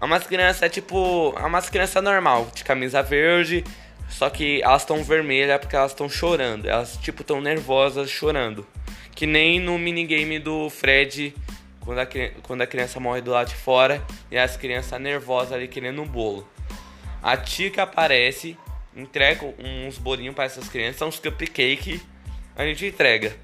É 0.00 0.04
umas 0.04 0.26
crianças, 0.26 0.72
tipo, 0.72 1.34
é 1.38 1.44
umas 1.44 1.68
crianças 1.68 2.02
normal, 2.02 2.50
de 2.54 2.64
camisa 2.64 3.02
verde, 3.02 3.62
só 4.08 4.30
que 4.30 4.62
elas 4.62 4.80
estão 4.80 5.04
vermelhas 5.04 5.60
porque 5.60 5.76
elas 5.76 5.90
estão 5.90 6.08
chorando. 6.08 6.66
Elas, 6.66 6.96
tipo, 6.96 7.20
estão 7.20 7.38
nervosas 7.38 8.08
chorando. 8.08 8.66
Que 9.14 9.26
nem 9.26 9.60
no 9.60 9.78
minigame 9.78 10.38
do 10.38 10.70
Fred, 10.70 11.34
quando 11.84 11.98
a, 11.98 12.06
quando 12.42 12.62
a 12.62 12.66
criança 12.66 13.00
morre 13.00 13.20
do 13.20 13.30
lado 13.30 13.48
de 13.48 13.54
fora 13.54 14.02
e 14.30 14.38
as 14.38 14.56
crianças 14.56 15.00
nervosas 15.00 15.52
ali 15.52 15.68
querendo 15.68 16.02
um 16.02 16.06
bolo. 16.06 16.48
A 17.22 17.36
Tika 17.36 17.82
aparece 17.82 18.56
entrega 18.96 19.46
uns 19.58 19.98
bolinhos 19.98 20.34
para 20.34 20.44
essas 20.44 20.68
crianças, 20.68 21.02
uns 21.02 21.18
cupcake, 21.18 22.00
a 22.56 22.64
gente 22.64 22.86
entrega. 22.86 23.36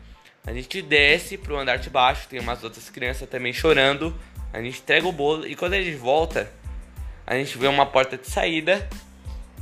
A 0.47 0.53
gente 0.53 0.81
desce 0.81 1.37
pro 1.37 1.57
andar 1.57 1.79
de 1.79 1.91
baixo, 1.91 2.29
tem 2.29 2.39
umas 2.39 2.63
outras 2.63 2.89
crianças 2.89 3.29
também 3.29 3.53
chorando. 3.53 4.15
A 4.53 4.61
gente 4.63 4.81
entrega 4.81 5.07
o 5.07 5.13
bolo 5.13 5.47
e 5.47 5.57
quando 5.57 5.75
a 5.75 5.83
gente 5.83 5.97
volta, 5.97 6.51
a 7.27 7.35
gente 7.35 7.59
vê 7.59 7.67
uma 7.67 7.85
porta 7.85 8.17
de 8.17 8.29
saída 8.29 8.89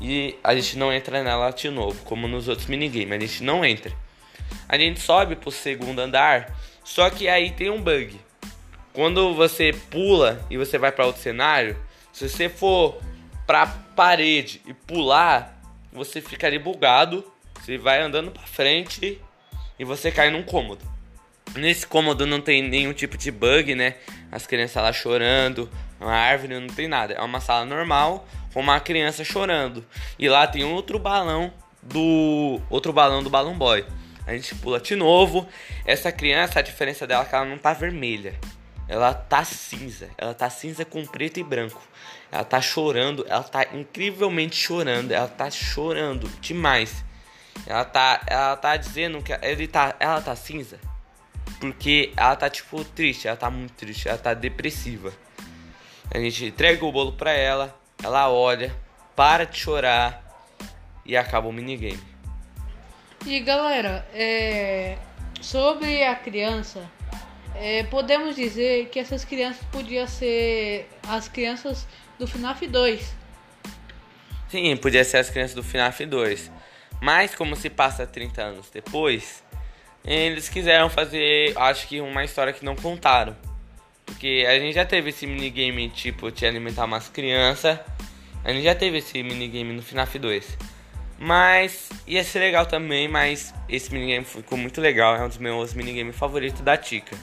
e 0.00 0.36
a 0.44 0.54
gente 0.54 0.76
não 0.76 0.92
entra 0.92 1.22
nela 1.22 1.50
de 1.50 1.70
novo, 1.70 2.02
como 2.04 2.28
nos 2.28 2.48
outros 2.48 2.66
minigames, 2.66 3.16
a 3.16 3.20
gente 3.20 3.42
não 3.42 3.64
entra. 3.64 3.92
A 4.68 4.76
gente 4.76 5.00
sobe 5.00 5.36
pro 5.36 5.50
segundo 5.50 5.98
andar, 6.00 6.54
só 6.84 7.08
que 7.08 7.28
aí 7.28 7.50
tem 7.50 7.70
um 7.70 7.80
bug. 7.80 8.20
Quando 8.94 9.34
você 9.34 9.72
pula 9.90 10.40
e 10.48 10.56
você 10.56 10.78
vai 10.78 10.92
para 10.92 11.04
outro 11.04 11.20
cenário, 11.20 11.76
se 12.12 12.28
você 12.28 12.48
for 12.48 12.96
pra 13.44 13.66
parede 13.66 14.62
e 14.64 14.72
pular, 14.72 15.60
você 15.92 16.20
fica 16.20 16.46
ali 16.46 16.60
bugado, 16.60 17.24
você 17.60 17.76
vai 17.76 18.00
andando 18.00 18.30
para 18.30 18.44
frente 18.44 19.20
e 19.76 19.84
você 19.84 20.12
cai 20.12 20.30
num 20.30 20.44
cômodo. 20.44 20.84
Nesse 21.56 21.84
cômodo 21.84 22.24
não 22.24 22.40
tem 22.40 22.62
nenhum 22.62 22.92
tipo 22.92 23.18
de 23.18 23.32
bug, 23.32 23.74
né? 23.74 23.96
As 24.30 24.46
crianças 24.46 24.80
lá 24.80 24.92
chorando, 24.92 25.68
uma 26.00 26.14
árvore 26.14 26.60
não 26.60 26.68
tem 26.68 26.86
nada. 26.86 27.14
É 27.14 27.20
uma 27.20 27.40
sala 27.40 27.64
normal 27.64 28.28
com 28.52 28.60
uma 28.60 28.78
criança 28.78 29.24
chorando. 29.24 29.84
E 30.16 30.28
lá 30.28 30.46
tem 30.46 30.62
outro 30.62 31.00
balão 31.00 31.52
do 31.82 32.60
outro 32.70 32.92
balão 32.92 33.24
do 33.24 33.30
Balloon 33.30 33.58
Boy. 33.58 33.84
A 34.24 34.32
gente 34.34 34.54
pula 34.54 34.80
de 34.80 34.94
novo. 34.94 35.48
Essa 35.84 36.12
criança, 36.12 36.60
a 36.60 36.62
diferença 36.62 37.08
dela 37.08 37.24
é 37.24 37.26
que 37.26 37.34
ela 37.34 37.44
não 37.44 37.58
tá 37.58 37.72
vermelha. 37.72 38.34
Ela 38.88 39.14
tá 39.14 39.44
cinza. 39.44 40.10
Ela 40.18 40.34
tá 40.34 40.50
cinza 40.50 40.84
com 40.84 41.04
preto 41.06 41.40
e 41.40 41.42
branco. 41.42 41.82
Ela 42.30 42.44
tá 42.44 42.60
chorando, 42.60 43.24
ela 43.28 43.42
tá 43.42 43.66
incrivelmente 43.72 44.56
chorando, 44.56 45.12
ela 45.12 45.28
tá 45.28 45.50
chorando 45.50 46.28
demais. 46.40 47.04
Ela 47.66 47.84
tá, 47.84 48.20
ela 48.26 48.56
tá 48.56 48.76
dizendo 48.76 49.22
que 49.22 49.32
ele 49.40 49.66
tá, 49.68 49.94
ela 50.00 50.20
tá 50.20 50.34
cinza. 50.34 50.78
Porque 51.60 52.12
ela 52.16 52.36
tá 52.36 52.50
tipo 52.50 52.84
triste, 52.84 53.28
ela 53.28 53.36
tá 53.36 53.48
muito 53.50 53.72
triste, 53.74 54.08
ela 54.08 54.18
tá 54.18 54.34
depressiva. 54.34 55.12
A 56.12 56.18
gente 56.18 56.46
entrega 56.46 56.84
o 56.84 56.92
bolo 56.92 57.12
pra 57.12 57.32
ela, 57.32 57.74
ela 58.02 58.28
olha, 58.28 58.74
para 59.16 59.46
de 59.46 59.58
chorar 59.58 60.22
e 61.06 61.16
acaba 61.16 61.48
o 61.48 61.52
minigame. 61.52 62.02
E 63.24 63.40
galera, 63.40 64.06
é... 64.12 64.98
sobre 65.40 66.04
a 66.04 66.14
criança, 66.14 66.90
é, 67.54 67.84
podemos 67.84 68.34
dizer 68.34 68.88
que 68.88 68.98
essas 68.98 69.24
crianças 69.24 69.64
podiam 69.70 70.06
ser 70.06 70.88
as 71.08 71.28
crianças 71.28 71.86
do 72.18 72.26
FNAF 72.26 72.66
2. 72.66 73.14
Sim, 74.48 74.76
podia 74.76 75.04
ser 75.04 75.18
as 75.18 75.30
crianças 75.30 75.54
do 75.54 75.62
FNAF 75.62 76.04
2. 76.04 76.50
Mas 77.00 77.34
como 77.34 77.56
se 77.56 77.68
passa 77.70 78.06
30 78.06 78.42
anos 78.42 78.70
depois, 78.70 79.42
eles 80.04 80.48
quiseram 80.48 80.88
fazer, 80.88 81.52
acho 81.56 81.88
que 81.88 82.00
uma 82.00 82.24
história 82.24 82.52
que 82.52 82.64
não 82.64 82.76
contaram. 82.76 83.36
Porque 84.04 84.44
a 84.48 84.58
gente 84.58 84.74
já 84.74 84.84
teve 84.84 85.10
esse 85.10 85.26
minigame 85.26 85.88
tipo 85.88 86.30
de 86.30 86.46
alimentar 86.46 86.84
umas 86.84 87.08
crianças. 87.08 87.78
A 88.44 88.52
gente 88.52 88.64
já 88.64 88.74
teve 88.74 88.98
esse 88.98 89.22
minigame 89.22 89.72
no 89.72 89.82
FNAF 89.82 90.18
2. 90.18 90.58
Mas 91.18 91.88
ia 92.06 92.22
ser 92.22 92.40
legal 92.40 92.66
também, 92.66 93.08
mas 93.08 93.54
esse 93.68 93.92
minigame 93.92 94.24
ficou 94.24 94.58
muito 94.58 94.80
legal. 94.80 95.16
É 95.16 95.24
um 95.24 95.28
dos 95.28 95.38
meus 95.38 95.72
minigames 95.72 96.16
favoritos 96.16 96.60
da 96.60 96.76
Tika. 96.76 97.16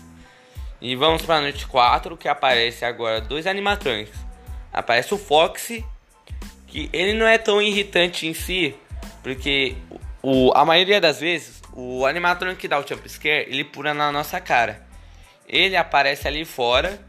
E 0.81 0.95
vamos 0.95 1.21
para 1.21 1.35
a 1.35 1.41
noite 1.41 1.67
4, 1.67 2.17
que 2.17 2.27
aparece 2.27 2.83
agora 2.83 3.21
dois 3.21 3.45
animatrônicos. 3.45 4.17
Aparece 4.73 5.13
o 5.13 5.17
Foxy, 5.17 5.85
que 6.65 6.89
ele 6.91 7.13
não 7.13 7.27
é 7.27 7.37
tão 7.37 7.61
irritante 7.61 8.25
em 8.25 8.33
si, 8.33 8.75
porque 9.21 9.75
o, 10.23 10.51
a 10.55 10.65
maioria 10.65 10.99
das 10.99 11.19
vezes 11.19 11.61
o 11.73 12.05
animatrônico 12.05 12.59
que 12.59 12.67
dá 12.67 12.79
o 12.79 12.87
jump 12.87 13.07
scare, 13.07 13.45
ele 13.49 13.63
pula 13.63 13.93
na 13.93 14.11
nossa 14.11 14.39
cara. 14.39 14.85
Ele 15.47 15.75
aparece 15.75 16.27
ali 16.27 16.45
fora 16.45 16.99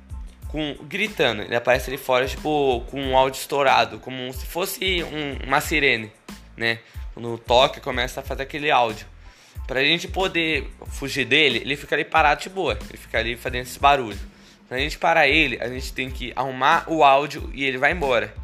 com 0.49 0.77
gritando, 0.83 1.43
ele 1.43 1.57
aparece 1.57 1.89
ali 1.89 1.97
fora 1.97 2.27
tipo 2.27 2.85
com 2.91 3.01
um 3.01 3.17
áudio 3.17 3.41
estourado, 3.41 3.99
como 4.01 4.33
se 4.33 4.45
fosse 4.45 5.03
um, 5.03 5.47
uma 5.47 5.61
sirene, 5.61 6.13
né? 6.57 6.79
Quando 7.15 7.39
toca 7.39 7.81
começa 7.81 8.21
a 8.21 8.23
fazer 8.23 8.43
aquele 8.43 8.71
áudio. 8.71 9.07
Pra 9.67 9.83
gente 9.83 10.09
poder 10.09 10.71
fugir 10.87 11.25
dele, 11.25 11.59
ele 11.59 11.77
fica 11.77 11.95
ali 11.95 12.05
parado 12.05 12.43
de 12.43 12.49
boa. 12.49 12.79
Ele 12.89 12.99
fica 12.99 13.19
ali 13.19 13.37
fazendo 13.37 13.63
esse 13.63 13.79
barulho. 13.79 14.19
Pra 14.69 14.79
gente 14.79 14.99
parar 14.99 15.29
ele, 15.29 15.59
a 15.61 15.69
gente 15.69 15.93
tem 15.93 16.11
que 16.11 16.33
arrumar 16.35 16.85
o 16.89 17.05
áudio 17.05 17.51
e 17.55 17.65
ele 17.65 17.79
vai 17.79 17.93
embora. 17.93 18.35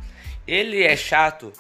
Ele 0.47 0.83
é 0.83 0.97
chato 0.97 1.53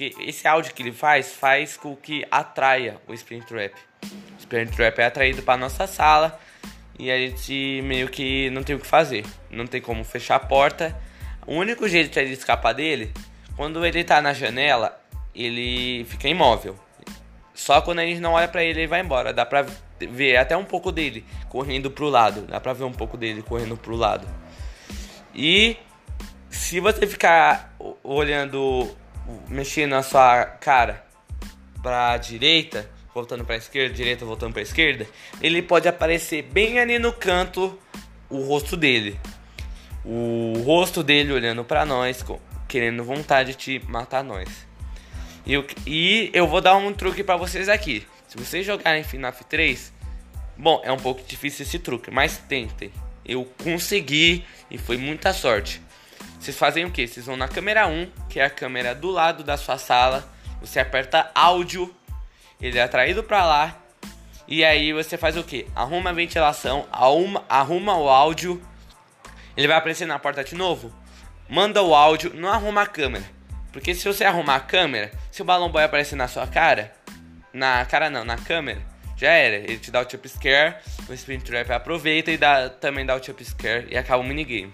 porque 0.00 0.14
esse 0.20 0.48
áudio 0.48 0.72
que 0.72 0.82
ele 0.82 0.92
faz 0.92 1.34
faz 1.34 1.76
com 1.76 1.94
que 1.94 2.26
atraia 2.30 2.96
o 3.06 3.12
Spring 3.12 3.42
Trap. 3.42 3.74
O 4.02 4.38
Spring 4.38 4.66
Trap 4.66 4.98
é 4.98 5.04
atraído 5.04 5.42
para 5.42 5.58
nossa 5.58 5.86
sala 5.86 6.40
e 6.98 7.10
a 7.10 7.18
gente 7.18 7.82
meio 7.84 8.08
que 8.08 8.48
não 8.48 8.62
tem 8.62 8.74
o 8.74 8.80
que 8.80 8.86
fazer. 8.86 9.26
Não 9.50 9.66
tem 9.66 9.78
como 9.78 10.02
fechar 10.02 10.36
a 10.36 10.40
porta. 10.40 10.98
O 11.46 11.54
único 11.54 11.86
jeito 11.86 12.18
de 12.18 12.32
escapar 12.32 12.72
dele, 12.72 13.12
quando 13.56 13.84
ele 13.84 14.02
tá 14.02 14.22
na 14.22 14.32
janela, 14.32 14.98
ele 15.34 16.06
fica 16.06 16.28
imóvel. 16.28 16.78
Só 17.60 17.82
quando 17.82 17.98
a 17.98 18.06
gente 18.06 18.20
não 18.20 18.32
olha 18.32 18.48
para 18.48 18.64
ele, 18.64 18.80
ele 18.80 18.86
vai 18.86 19.02
embora. 19.02 19.34
Dá 19.34 19.44
pra 19.44 19.66
ver 20.00 20.38
até 20.38 20.56
um 20.56 20.64
pouco 20.64 20.90
dele 20.90 21.26
correndo 21.50 21.90
pro 21.90 22.08
lado. 22.08 22.40
Dá 22.46 22.58
pra 22.58 22.72
ver 22.72 22.84
um 22.84 22.92
pouco 22.92 23.18
dele 23.18 23.42
correndo 23.42 23.76
pro 23.76 23.94
lado. 23.94 24.26
E 25.34 25.76
se 26.48 26.80
você 26.80 27.06
ficar 27.06 27.76
olhando, 28.02 28.90
mexendo 29.46 29.94
a 29.94 30.02
sua 30.02 30.46
cara 30.46 31.04
pra 31.82 32.16
direita, 32.16 32.90
voltando 33.14 33.44
pra 33.44 33.56
esquerda, 33.56 33.94
direita 33.94 34.24
voltando 34.24 34.54
pra 34.54 34.62
esquerda, 34.62 35.06
ele 35.42 35.60
pode 35.60 35.86
aparecer 35.86 36.42
bem 36.42 36.78
ali 36.78 36.98
no 36.98 37.12
canto 37.12 37.78
o 38.30 38.40
rosto 38.40 38.74
dele. 38.74 39.20
O 40.02 40.62
rosto 40.64 41.02
dele 41.02 41.30
olhando 41.30 41.62
para 41.62 41.84
nós, 41.84 42.24
querendo 42.66 43.04
vontade 43.04 43.54
de 43.54 43.82
matar 43.86 44.24
nós. 44.24 44.69
E 45.50 45.52
eu, 45.52 45.66
e 45.84 46.30
eu 46.32 46.46
vou 46.46 46.60
dar 46.60 46.76
um 46.76 46.92
truque 46.92 47.24
para 47.24 47.36
vocês 47.36 47.68
aqui. 47.68 48.06
Se 48.28 48.36
vocês 48.36 48.64
jogarem 48.64 49.02
FNAF 49.02 49.42
3, 49.42 49.92
bom, 50.56 50.80
é 50.84 50.92
um 50.92 50.96
pouco 50.96 51.24
difícil 51.26 51.66
esse 51.66 51.80
truque, 51.80 52.08
mas 52.08 52.38
tentem. 52.38 52.92
Eu 53.26 53.44
consegui 53.60 54.44
e 54.70 54.78
foi 54.78 54.96
muita 54.96 55.32
sorte. 55.32 55.82
Vocês 56.38 56.56
fazem 56.56 56.84
o 56.84 56.90
que? 56.92 57.04
Vocês 57.04 57.26
vão 57.26 57.36
na 57.36 57.48
câmera 57.48 57.88
1, 57.88 58.12
que 58.28 58.38
é 58.38 58.44
a 58.44 58.48
câmera 58.48 58.94
do 58.94 59.10
lado 59.10 59.42
da 59.42 59.56
sua 59.56 59.76
sala. 59.76 60.24
Você 60.60 60.78
aperta 60.78 61.32
áudio, 61.34 61.92
ele 62.60 62.78
é 62.78 62.82
atraído 62.82 63.24
para 63.24 63.44
lá. 63.44 63.76
E 64.46 64.64
aí 64.64 64.92
você 64.92 65.18
faz 65.18 65.36
o 65.36 65.42
que? 65.42 65.66
Arruma 65.74 66.10
a 66.10 66.12
ventilação, 66.12 66.86
arruma, 66.92 67.44
arruma 67.48 67.98
o 67.98 68.08
áudio. 68.08 68.62
Ele 69.56 69.66
vai 69.66 69.78
aparecer 69.78 70.06
na 70.06 70.16
porta 70.16 70.44
de 70.44 70.54
novo. 70.54 70.94
Manda 71.48 71.82
o 71.82 71.92
áudio, 71.92 72.32
não 72.36 72.52
arruma 72.52 72.82
a 72.82 72.86
câmera. 72.86 73.39
Porque 73.72 73.94
se 73.94 74.06
você 74.06 74.24
arrumar 74.24 74.56
a 74.56 74.60
câmera, 74.60 75.12
se 75.30 75.42
o 75.42 75.44
balão 75.44 75.70
boy 75.70 75.82
aparecer 75.82 76.16
na 76.16 76.28
sua 76.28 76.46
cara, 76.46 76.92
na 77.52 77.84
cara 77.84 78.10
não, 78.10 78.24
na 78.24 78.36
câmera, 78.36 78.80
já 79.16 79.30
era. 79.30 79.56
Ele 79.56 79.78
te 79.78 79.90
dá 79.90 80.00
o 80.00 80.10
jump 80.10 80.28
scare, 80.28 80.76
o 81.08 81.12
Sprint 81.12 81.44
Trap 81.44 81.70
aproveita 81.70 82.30
e 82.30 82.36
dá, 82.36 82.68
também 82.68 83.04
dá 83.04 83.14
o 83.14 83.22
jump 83.22 83.44
scare 83.44 83.86
e 83.90 83.96
acaba 83.96 84.22
o 84.22 84.26
minigame. 84.26 84.72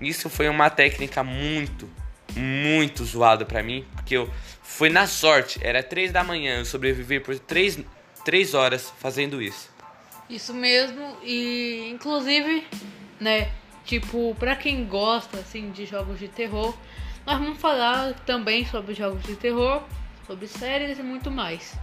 Isso 0.00 0.30
foi 0.30 0.48
uma 0.48 0.70
técnica 0.70 1.24
muito, 1.24 1.90
muito 2.36 3.04
zoada 3.04 3.44
pra 3.44 3.62
mim, 3.62 3.84
porque 3.94 4.16
eu 4.16 4.30
foi 4.62 4.88
na 4.88 5.06
sorte, 5.06 5.58
era 5.62 5.82
3 5.82 6.12
da 6.12 6.22
manhã, 6.22 6.58
eu 6.58 6.64
sobrevivi 6.64 7.18
por 7.18 7.36
3, 7.38 7.80
três 8.24 8.54
horas 8.54 8.92
fazendo 8.98 9.42
isso. 9.42 9.68
Isso 10.30 10.54
mesmo, 10.54 11.16
e 11.24 11.88
inclusive, 11.90 12.64
né, 13.18 13.50
tipo, 13.84 14.36
pra 14.38 14.54
quem 14.54 14.84
gosta, 14.84 15.38
assim, 15.38 15.70
de 15.70 15.86
jogos 15.86 16.18
de 16.18 16.28
terror, 16.28 16.76
nós 17.28 17.38
vamos 17.38 17.60
falar 17.60 18.14
também 18.24 18.64
sobre 18.64 18.94
jogos 18.94 19.22
de 19.22 19.36
terror, 19.36 19.82
sobre 20.26 20.46
séries 20.46 20.98
e 20.98 21.02
muito 21.02 21.30
mais. 21.30 21.74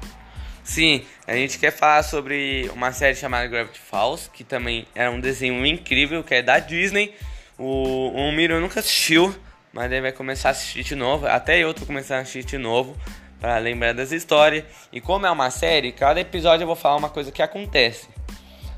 Sim, 0.64 1.06
a 1.28 1.36
gente 1.36 1.60
quer 1.60 1.70
falar 1.70 2.02
sobre 2.02 2.68
uma 2.74 2.92
série 2.92 3.14
chamada 3.14 3.46
Gravity 3.46 3.80
Falls, 3.80 4.28
que 4.34 4.44
também 4.44 4.88
é 4.96 5.08
um 5.08 5.20
desenho 5.20 5.64
incrível, 5.64 6.24
que 6.24 6.34
é 6.34 6.42
da 6.42 6.58
Disney. 6.58 7.14
O, 7.60 8.10
o 8.10 8.32
Miro 8.32 8.60
nunca 8.60 8.80
assistiu, 8.80 9.36
mas 9.72 9.92
ele 9.92 10.02
vai 10.02 10.12
começar 10.12 10.50
a 10.50 10.52
assistir 10.52 10.84
de 10.84 10.96
novo. 10.96 11.28
Até 11.28 11.60
eu 11.60 11.72
tô 11.76 11.86
começando 11.86 12.18
a 12.18 12.22
assistir 12.22 12.44
de 12.44 12.58
novo, 12.58 12.98
para 13.40 13.60
lembrar 13.60 13.94
das 13.94 14.12
histórias. 14.12 14.64
E 14.92 15.00
como 15.00 15.28
é 15.28 15.32
uma 15.32 15.52
série, 15.52 15.92
cada 15.92 16.20
episódio 16.20 16.64
eu 16.64 16.68
vou 16.68 16.76
falar 16.76 16.96
uma 16.96 17.10
coisa 17.10 17.32
que 17.32 17.44
acontece. 17.44 18.10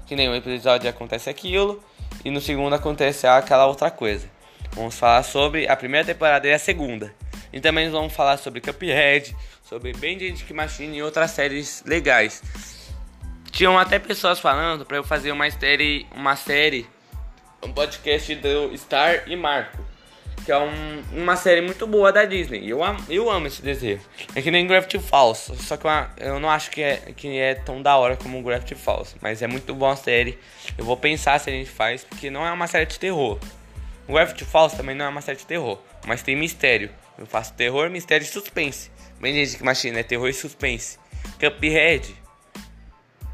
Que 0.06 0.17
nem 0.17 0.27
um 0.27 0.36
episódio 0.36 0.89
acontece 0.89 1.30
aquilo, 1.30 1.82
e 2.25 2.30
no 2.30 2.41
segundo 2.41 2.73
acontece 2.73 3.25
aquela 3.25 3.67
outra 3.67 3.89
coisa. 3.89 4.36
Vamos 4.73 4.97
falar 4.97 5.23
sobre 5.23 5.67
a 5.67 5.75
primeira 5.75 6.06
temporada 6.06 6.47
e 6.47 6.53
a 6.53 6.60
segunda. 6.60 7.13
E 7.51 7.60
também 7.60 7.89
vamos 7.89 8.13
falar 8.13 8.38
sobre 8.38 8.62
Cuphead, 8.62 9.36
sobre 9.63 9.91
Bandit 9.93 10.53
Machine 10.53 10.97
e 10.97 11.03
outras 11.03 11.32
séries 11.32 11.84
legais. 11.86 12.41
Tinham 13.51 13.77
até 13.77 13.97
pessoas 13.97 14.39
falando 14.39 14.86
para 14.86 14.97
eu 14.97 15.03
fazer 15.03 15.32
uma 15.32 15.49
série, 15.49 16.06
uma 16.15 16.36
série, 16.36 16.86
um 17.63 17.71
podcast 17.71 18.36
do 18.36 18.77
Star 18.77 19.23
e 19.25 19.36
Marco, 19.36 19.84
que 20.45 20.51
é 20.51 20.58
um, 20.60 21.03
uma 21.12 21.36
série 21.36 21.62
muito 21.62 21.88
boa 21.88 22.12
da 22.12 22.23
Disney. 22.23 22.69
Eu 22.69 22.82
eu 23.10 23.30
amo 23.32 23.47
esse 23.47 23.62
desenho. 23.62 23.99
É 24.36 24.41
que 24.41 24.51
nem 24.51 24.67
Gravity 24.67 24.99
Falls, 24.99 25.51
só 25.58 25.75
que 25.75 25.88
eu, 25.88 25.91
eu 26.17 26.39
não 26.39 26.49
acho 26.49 26.69
que 26.69 26.84
é, 26.84 26.97
que 27.15 27.36
é 27.38 27.56
tão 27.56 27.82
da 27.82 27.97
hora 27.97 28.15
como 28.15 28.43
Gravity 28.43 28.75
Falls, 28.75 29.15
mas 29.21 29.41
é 29.41 29.47
muito 29.47 29.73
boa 29.73 29.93
a 29.93 29.95
série. 29.95 30.38
Eu 30.77 30.86
vou 30.86 30.95
pensar 30.95 31.39
se 31.39 31.49
a 31.49 31.53
gente 31.53 31.69
faz, 31.69 32.03
porque 32.03 32.30
não 32.30 32.45
é 32.45 32.51
uma 32.51 32.67
série 32.67 32.86
de 32.86 32.99
terror. 32.99 33.39
Gravity 34.08 34.46
Falls 34.46 34.76
também 34.76 34.96
não 34.96 35.06
é 35.06 35.10
uma 35.10 35.22
série 35.22 35.38
de 35.38 35.46
terror, 35.46 35.80
mas 36.06 36.22
tem 36.22 36.36
mistério. 36.36 36.89
Eu 37.17 37.26
faço 37.26 37.54
terror, 37.54 37.89
mistério 37.89 38.24
e 38.24 38.28
suspense. 38.28 38.91
Que 39.22 39.63
machina, 39.63 40.00
é 40.00 40.04
terror 40.04 40.30
e 40.30 40.34
suspense. 40.34 41.00
Cuphead. 41.39 42.15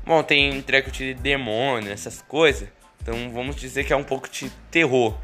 Bom, 0.06 0.24
tem 0.24 0.62
treco 0.62 0.90
de 0.92 1.14
demônio, 1.14 1.92
essas 1.92 2.22
coisas. 2.22 2.68
Então 3.02 3.30
vamos 3.32 3.56
dizer 3.56 3.84
que 3.84 3.94
é 3.94 3.96
um 3.96 4.04
pouco 4.04 4.30
de 4.30 4.50
terror. 4.72 5.18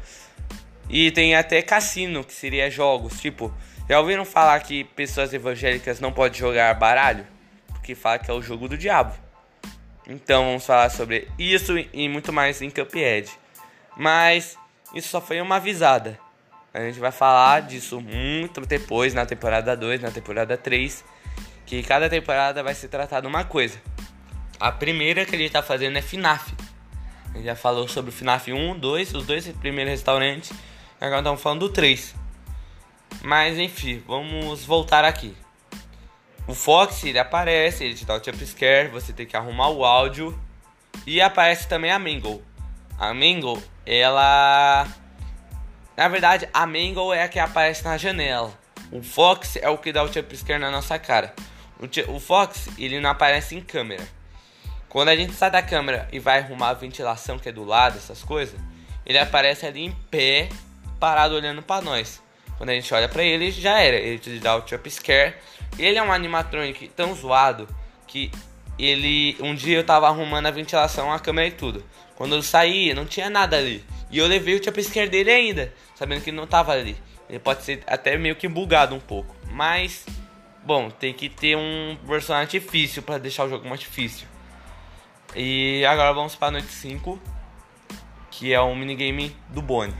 E 0.88 1.10
tem 1.10 1.34
até 1.34 1.62
cassino, 1.62 2.22
que 2.22 2.32
seria 2.32 2.70
jogos. 2.70 3.20
Tipo, 3.20 3.52
já 3.88 3.98
ouviram 3.98 4.24
falar 4.24 4.60
que 4.60 4.84
pessoas 4.84 5.32
evangélicas 5.32 5.98
não 6.00 6.12
podem 6.12 6.38
jogar 6.38 6.74
baralho? 6.74 7.26
Porque 7.68 7.94
fala 7.94 8.18
que 8.18 8.30
é 8.30 8.34
o 8.34 8.42
jogo 8.42 8.68
do 8.68 8.76
diabo. 8.76 9.14
Então 10.06 10.44
vamos 10.44 10.66
falar 10.66 10.90
sobre 10.90 11.28
isso 11.38 11.78
e 11.92 12.08
muito 12.08 12.32
mais 12.32 12.60
em 12.60 12.68
Cuphead. 12.68 13.30
Mas 13.96 14.56
isso 14.94 15.08
só 15.08 15.20
foi 15.20 15.40
uma 15.40 15.56
avisada. 15.56 16.18
A 16.72 16.80
gente 16.80 17.00
vai 17.00 17.10
falar 17.10 17.62
disso 17.62 18.00
muito 18.00 18.60
depois, 18.60 19.12
na 19.12 19.26
temporada 19.26 19.76
2, 19.76 20.00
na 20.00 20.10
temporada 20.10 20.56
3. 20.56 21.04
Que 21.66 21.82
cada 21.82 22.08
temporada 22.08 22.62
vai 22.62 22.74
se 22.74 22.88
tratar 22.88 23.20
de 23.20 23.26
uma 23.26 23.44
coisa. 23.44 23.80
A 24.58 24.70
primeira 24.70 25.24
que 25.24 25.34
a 25.34 25.38
gente 25.38 25.52
tá 25.52 25.62
fazendo 25.62 25.96
é 25.96 26.02
FNAF. 26.02 26.54
A 27.32 27.36
gente 27.36 27.46
já 27.46 27.56
falou 27.56 27.88
sobre 27.88 28.10
o 28.10 28.12
FNAF 28.12 28.52
1, 28.52 28.78
2, 28.78 29.14
os 29.14 29.26
dois 29.26 29.48
primeiros 29.48 29.92
restaurantes. 29.92 30.52
Agora 31.00 31.20
estamos 31.20 31.40
falando 31.40 31.60
do 31.60 31.68
3. 31.70 32.14
Mas 33.22 33.58
enfim, 33.58 34.02
vamos 34.06 34.64
voltar 34.64 35.04
aqui. 35.04 35.36
O 36.46 36.54
Fox 36.54 37.04
ele 37.04 37.18
aparece, 37.18 37.84
ele 37.84 37.94
te 37.94 38.04
dá 38.04 38.14
o 38.14 38.24
jump 38.24 38.44
scare, 38.44 38.88
você 38.88 39.12
tem 39.12 39.26
que 39.26 39.36
arrumar 39.36 39.68
o 39.68 39.84
áudio. 39.84 40.38
E 41.06 41.20
aparece 41.20 41.68
também 41.68 41.90
a 41.90 41.98
Mangle. 41.98 42.42
A 42.98 43.14
Mangle 43.14 43.62
ela. 43.90 44.86
Na 45.96 46.06
verdade, 46.06 46.48
a 46.54 46.64
Mangle 46.64 47.12
é 47.12 47.24
a 47.24 47.28
que 47.28 47.40
aparece 47.40 47.84
na 47.84 47.98
janela. 47.98 48.52
O 48.92 49.02
Fox 49.02 49.56
é 49.56 49.68
o 49.68 49.76
que 49.76 49.92
dá 49.92 50.04
o 50.04 50.12
jumpscare 50.12 50.60
na 50.60 50.70
nossa 50.70 50.98
cara. 50.98 51.34
O, 51.78 52.14
o 52.14 52.20
Fox, 52.20 52.68
ele 52.78 53.00
não 53.00 53.10
aparece 53.10 53.56
em 53.56 53.60
câmera. 53.60 54.06
Quando 54.88 55.08
a 55.08 55.16
gente 55.16 55.32
sai 55.34 55.50
da 55.50 55.62
câmera 55.62 56.08
e 56.12 56.18
vai 56.18 56.38
arrumar 56.38 56.70
a 56.70 56.74
ventilação 56.74 57.38
que 57.38 57.48
é 57.48 57.52
do 57.52 57.64
lado, 57.64 57.98
essas 57.98 58.22
coisas, 58.22 58.58
ele 59.04 59.18
aparece 59.18 59.66
ali 59.66 59.84
em 59.84 59.92
pé, 60.10 60.48
parado 60.98 61.34
olhando 61.34 61.62
para 61.62 61.82
nós. 61.82 62.22
Quando 62.56 62.70
a 62.70 62.74
gente 62.74 62.92
olha 62.94 63.08
para 63.08 63.24
ele, 63.24 63.50
já 63.50 63.80
era. 63.80 63.96
Ele 63.96 64.18
te 64.18 64.38
dá 64.38 64.56
o 64.56 64.66
jumpscare. 64.66 65.34
Ele 65.78 65.98
é 65.98 66.02
um 66.02 66.12
animatronic 66.12 66.88
tão 66.88 67.14
zoado 67.14 67.68
que 68.06 68.30
ele. 68.78 69.36
Um 69.40 69.54
dia 69.54 69.78
eu 69.78 69.84
tava 69.84 70.06
arrumando 70.08 70.46
a 70.46 70.50
ventilação, 70.50 71.12
a 71.12 71.18
câmera 71.18 71.48
e 71.48 71.52
tudo. 71.52 71.84
Quando 72.20 72.34
eu 72.34 72.42
saí, 72.42 72.92
não 72.92 73.06
tinha 73.06 73.30
nada 73.30 73.56
ali. 73.56 73.82
E 74.10 74.18
eu 74.18 74.26
levei 74.26 74.54
o 74.54 74.62
jump 74.62 74.78
dele 75.08 75.30
ainda, 75.30 75.72
sabendo 75.94 76.22
que 76.22 76.28
ele 76.28 76.36
não 76.36 76.46
tava 76.46 76.70
ali. 76.70 76.94
Ele 77.30 77.38
pode 77.38 77.62
ser 77.62 77.82
até 77.86 78.14
meio 78.18 78.36
que 78.36 78.46
bugado 78.46 78.94
um 78.94 79.00
pouco. 79.00 79.34
Mas, 79.50 80.04
bom, 80.62 80.90
tem 80.90 81.14
que 81.14 81.30
ter 81.30 81.56
um 81.56 81.96
personagem 82.06 82.60
difícil 82.60 83.02
para 83.02 83.16
deixar 83.16 83.46
o 83.46 83.48
jogo 83.48 83.66
mais 83.66 83.80
difícil. 83.80 84.28
E 85.34 85.82
agora 85.86 86.12
vamos 86.12 86.36
para 86.36 86.48
a 86.48 86.50
noite 86.50 86.66
5, 86.66 87.18
que 88.30 88.52
é 88.52 88.60
um 88.60 88.76
minigame 88.76 89.34
do 89.48 89.62
Bonnie. 89.62 89.96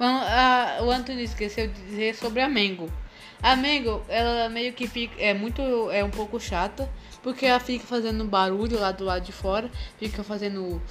Bom, 0.00 0.06
a, 0.06 0.78
o 0.82 0.90
Anthony 0.90 1.22
esqueceu 1.22 1.68
de 1.68 1.80
dizer 1.80 2.16
sobre 2.16 2.42
a 2.42 2.48
Mango. 2.48 2.90
A 3.40 3.54
Mango, 3.54 4.04
ela 4.08 4.48
meio 4.48 4.72
que 4.72 4.88
fica, 4.88 5.14
é 5.22 5.32
muito, 5.32 5.62
é 5.92 6.02
um 6.02 6.10
pouco 6.10 6.40
chata, 6.40 6.90
porque 7.22 7.46
ela 7.46 7.60
fica 7.60 7.86
fazendo 7.86 8.24
barulho 8.24 8.80
lá 8.80 8.90
do 8.90 9.04
lado 9.04 9.24
de 9.24 9.30
fora, 9.30 9.70
fica 9.96 10.24
fazendo 10.24 10.82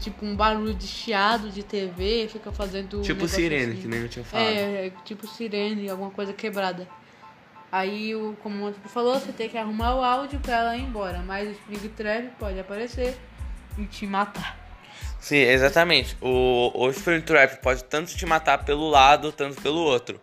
tipo 0.00 0.24
um 0.24 0.36
barulho 0.36 0.74
de 0.74 0.86
chiado 0.86 1.50
de 1.50 1.62
TV, 1.62 2.28
fica 2.30 2.52
fazendo. 2.52 3.02
Tipo 3.02 3.24
um 3.24 3.28
sirene, 3.28 3.72
assim. 3.72 3.82
que 3.82 3.88
nem 3.88 4.00
eu 4.00 4.08
tinha 4.08 4.24
falado. 4.24 4.48
É, 4.48 4.92
tipo 5.04 5.26
sirene, 5.26 5.88
alguma 5.88 6.10
coisa 6.10 6.32
quebrada. 6.32 6.88
Aí, 7.70 8.14
o, 8.14 8.36
como 8.42 8.62
o 8.62 8.66
outro 8.66 8.80
falou, 8.88 9.18
você 9.18 9.32
tem 9.32 9.48
que 9.48 9.58
arrumar 9.58 9.96
o 9.96 10.02
áudio 10.02 10.38
pra 10.40 10.56
ela 10.56 10.76
ir 10.76 10.82
embora. 10.82 11.18
Mas 11.18 11.48
o 11.48 11.52
Springtrap 11.52 12.36
pode 12.38 12.58
aparecer 12.58 13.16
e 13.76 13.84
te 13.84 14.06
matar. 14.06 14.56
Sim, 15.20 15.38
exatamente. 15.38 16.16
O, 16.20 16.70
o 16.74 16.90
Springtrap 16.90 17.60
pode 17.60 17.84
tanto 17.84 18.16
te 18.16 18.24
matar 18.24 18.64
pelo 18.64 18.88
lado, 18.88 19.32
tanto 19.32 19.60
pelo 19.60 19.80
outro. 19.80 20.20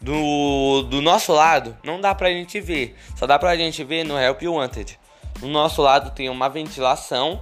Do, 0.00 0.82
do 0.82 1.00
nosso 1.00 1.32
lado, 1.32 1.76
não 1.82 2.00
dá 2.00 2.14
pra 2.14 2.28
gente 2.28 2.60
ver. 2.60 2.96
Só 3.16 3.26
dá 3.26 3.38
pra 3.38 3.56
gente 3.56 3.82
ver 3.82 4.04
no 4.04 4.18
Help 4.18 4.42
Wanted. 4.42 4.98
No 5.40 5.48
nosso 5.48 5.80
lado 5.80 6.10
tem 6.10 6.28
uma 6.28 6.48
ventilação 6.48 7.40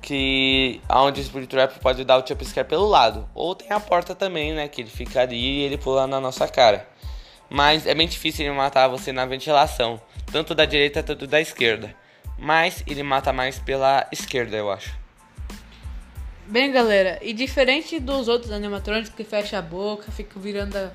que 0.00 0.80
aonde 0.88 1.20
o 1.20 1.24
Spirit 1.24 1.48
Trap 1.48 1.78
pode 1.80 2.04
dar 2.04 2.22
o 2.22 2.26
jumpscare 2.26 2.66
pelo 2.66 2.86
lado. 2.86 3.28
Ou 3.34 3.54
tem 3.54 3.70
a 3.70 3.80
porta 3.80 4.14
também, 4.14 4.52
né? 4.52 4.68
Que 4.68 4.82
ele 4.82 4.90
fica 4.90 5.22
ali 5.22 5.36
e 5.36 5.62
ele 5.62 5.78
pula 5.78 6.06
na 6.06 6.20
nossa 6.20 6.48
cara. 6.48 6.88
Mas 7.48 7.86
é 7.86 7.94
bem 7.94 8.08
difícil 8.08 8.46
ele 8.46 8.54
matar 8.54 8.88
você 8.88 9.12
na 9.12 9.26
ventilação. 9.26 10.00
Tanto 10.32 10.54
da 10.54 10.64
direita, 10.64 11.02
tanto 11.02 11.26
da 11.26 11.40
esquerda. 11.40 11.94
Mas 12.38 12.82
ele 12.86 13.02
mata 13.02 13.32
mais 13.32 13.58
pela 13.58 14.06
esquerda, 14.10 14.56
eu 14.56 14.70
acho. 14.70 14.98
Bem, 16.46 16.72
galera, 16.72 17.18
e 17.22 17.32
diferente 17.32 18.00
dos 18.00 18.26
outros 18.26 18.50
animatrônicos 18.50 19.10
que 19.10 19.22
fecha 19.22 19.58
a 19.58 19.62
boca, 19.62 20.10
fica 20.10 20.40
virando 20.40 20.76
a, 20.76 20.90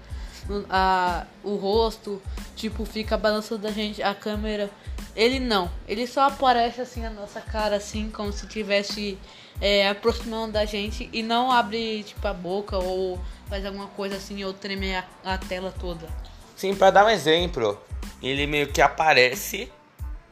a, 0.69 1.25
o 1.43 1.55
rosto, 1.55 2.21
tipo, 2.55 2.85
fica 2.85 3.17
balançando 3.17 3.67
a 3.67 3.71
gente, 3.71 4.01
a 4.01 4.13
câmera 4.13 4.69
ele 5.15 5.39
não. 5.39 5.71
Ele 5.87 6.05
só 6.05 6.27
aparece 6.27 6.81
assim 6.81 7.01
na 7.01 7.09
nossa 7.09 7.39
cara, 7.39 7.77
assim, 7.77 8.09
como 8.09 8.31
se 8.33 8.45
estivesse 8.45 9.17
é, 9.61 9.87
aproximando 9.87 10.53
da 10.53 10.65
gente 10.65 11.09
e 11.13 11.23
não 11.23 11.51
abre 11.51 12.03
tipo 12.03 12.27
a 12.27 12.33
boca 12.33 12.77
ou 12.77 13.19
faz 13.47 13.65
alguma 13.65 13.87
coisa 13.87 14.17
assim 14.17 14.43
ou 14.43 14.53
treme 14.53 14.95
a, 14.95 15.05
a 15.23 15.37
tela 15.37 15.73
toda. 15.79 16.07
Sim, 16.55 16.75
para 16.75 16.91
dar 16.91 17.05
um 17.05 17.09
exemplo, 17.09 17.79
ele 18.21 18.45
meio 18.45 18.67
que 18.67 18.81
aparece, 18.81 19.71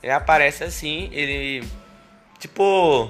ele 0.01 0.11
aparece 0.11 0.63
assim, 0.63 1.09
ele 1.11 1.67
tipo 2.39 3.09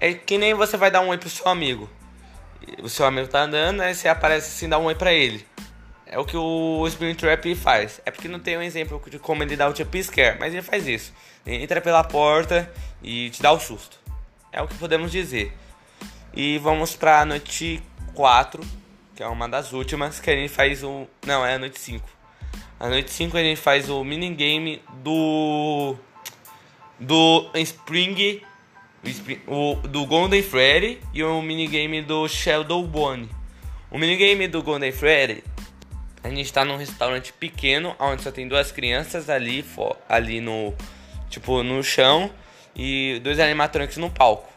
é 0.00 0.14
que 0.14 0.38
nem 0.38 0.54
você 0.54 0.76
vai 0.76 0.90
dar 0.90 1.00
um 1.00 1.08
oi 1.08 1.18
pro 1.18 1.28
seu 1.28 1.48
amigo. 1.48 1.88
O 2.82 2.88
seu 2.88 3.06
amigo 3.06 3.28
tá 3.28 3.42
andando, 3.42 3.80
aí 3.80 3.94
você 3.94 4.08
aparece 4.08 4.48
assim, 4.48 4.68
dá 4.68 4.78
um 4.78 4.84
oi 4.84 4.94
pra 4.94 5.12
ele. 5.12 5.46
É 6.08 6.18
o 6.20 6.24
que 6.24 6.36
o 6.36 6.88
Spirit 6.88 7.18
Trap 7.18 7.54
faz. 7.56 8.00
É 8.06 8.12
porque 8.12 8.28
não 8.28 8.38
tem 8.38 8.56
um 8.56 8.62
exemplo 8.62 9.02
de 9.10 9.18
como 9.18 9.42
ele 9.42 9.56
dá 9.56 9.68
o 9.68 9.74
jump 9.74 10.02
scare, 10.04 10.38
mas 10.38 10.54
ele 10.54 10.62
faz 10.62 10.86
isso. 10.86 11.12
Ele 11.44 11.62
entra 11.62 11.80
pela 11.80 12.04
porta 12.04 12.72
e 13.02 13.30
te 13.30 13.42
dá 13.42 13.50
o 13.50 13.58
susto. 13.58 13.98
É 14.52 14.62
o 14.62 14.68
que 14.68 14.74
podemos 14.76 15.10
dizer. 15.10 15.52
E 16.32 16.58
vamos 16.58 16.94
pra 16.94 17.24
noite 17.24 17.82
4, 18.14 18.62
que 19.16 19.22
é 19.22 19.26
uma 19.26 19.48
das 19.48 19.72
últimas, 19.72 20.20
que 20.20 20.30
a 20.30 20.36
gente 20.36 20.48
faz 20.48 20.84
o. 20.84 21.08
Não, 21.26 21.44
é 21.44 21.54
a 21.54 21.58
noite 21.58 21.80
5. 21.80 22.08
A 22.78 22.88
noite 22.88 23.10
5 23.10 23.36
a 23.36 23.42
gente 23.42 23.60
faz 23.60 23.90
o 23.90 24.04
minigame 24.04 24.82
do. 25.02 25.96
Do 27.00 27.50
Spring. 27.54 28.42
O, 29.46 29.74
do 29.86 30.04
Golden 30.04 30.42
Freddy 30.42 31.00
e 31.14 31.22
o 31.22 31.40
minigame 31.40 32.02
do 32.02 32.28
Shadow 32.28 32.84
Bone. 32.84 33.28
O 33.90 33.98
minigame 33.98 34.48
do 34.48 34.62
Golden 34.62 34.90
Freddy 34.90 35.44
a 36.26 36.30
gente 36.34 36.52
tá 36.52 36.64
num 36.64 36.76
restaurante 36.76 37.32
pequeno, 37.32 37.94
onde 38.00 38.22
só 38.22 38.32
tem 38.32 38.48
duas 38.48 38.72
crianças 38.72 39.30
ali, 39.30 39.64
ali 40.08 40.40
no 40.40 40.74
tipo 41.28 41.62
no 41.62 41.82
chão 41.84 42.30
e 42.74 43.20
dois 43.22 43.38
animatronics 43.38 43.96
no 43.96 44.10
palco. 44.10 44.52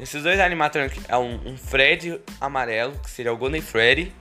Esses 0.00 0.22
dois 0.24 0.40
animatronics 0.40 1.00
é 1.08 1.16
um, 1.16 1.40
um 1.46 1.56
Fred 1.56 2.20
amarelo, 2.40 2.98
que 2.98 3.08
seria 3.08 3.32
o 3.32 3.36
Golden 3.36 3.60
Freddy. 3.60 4.12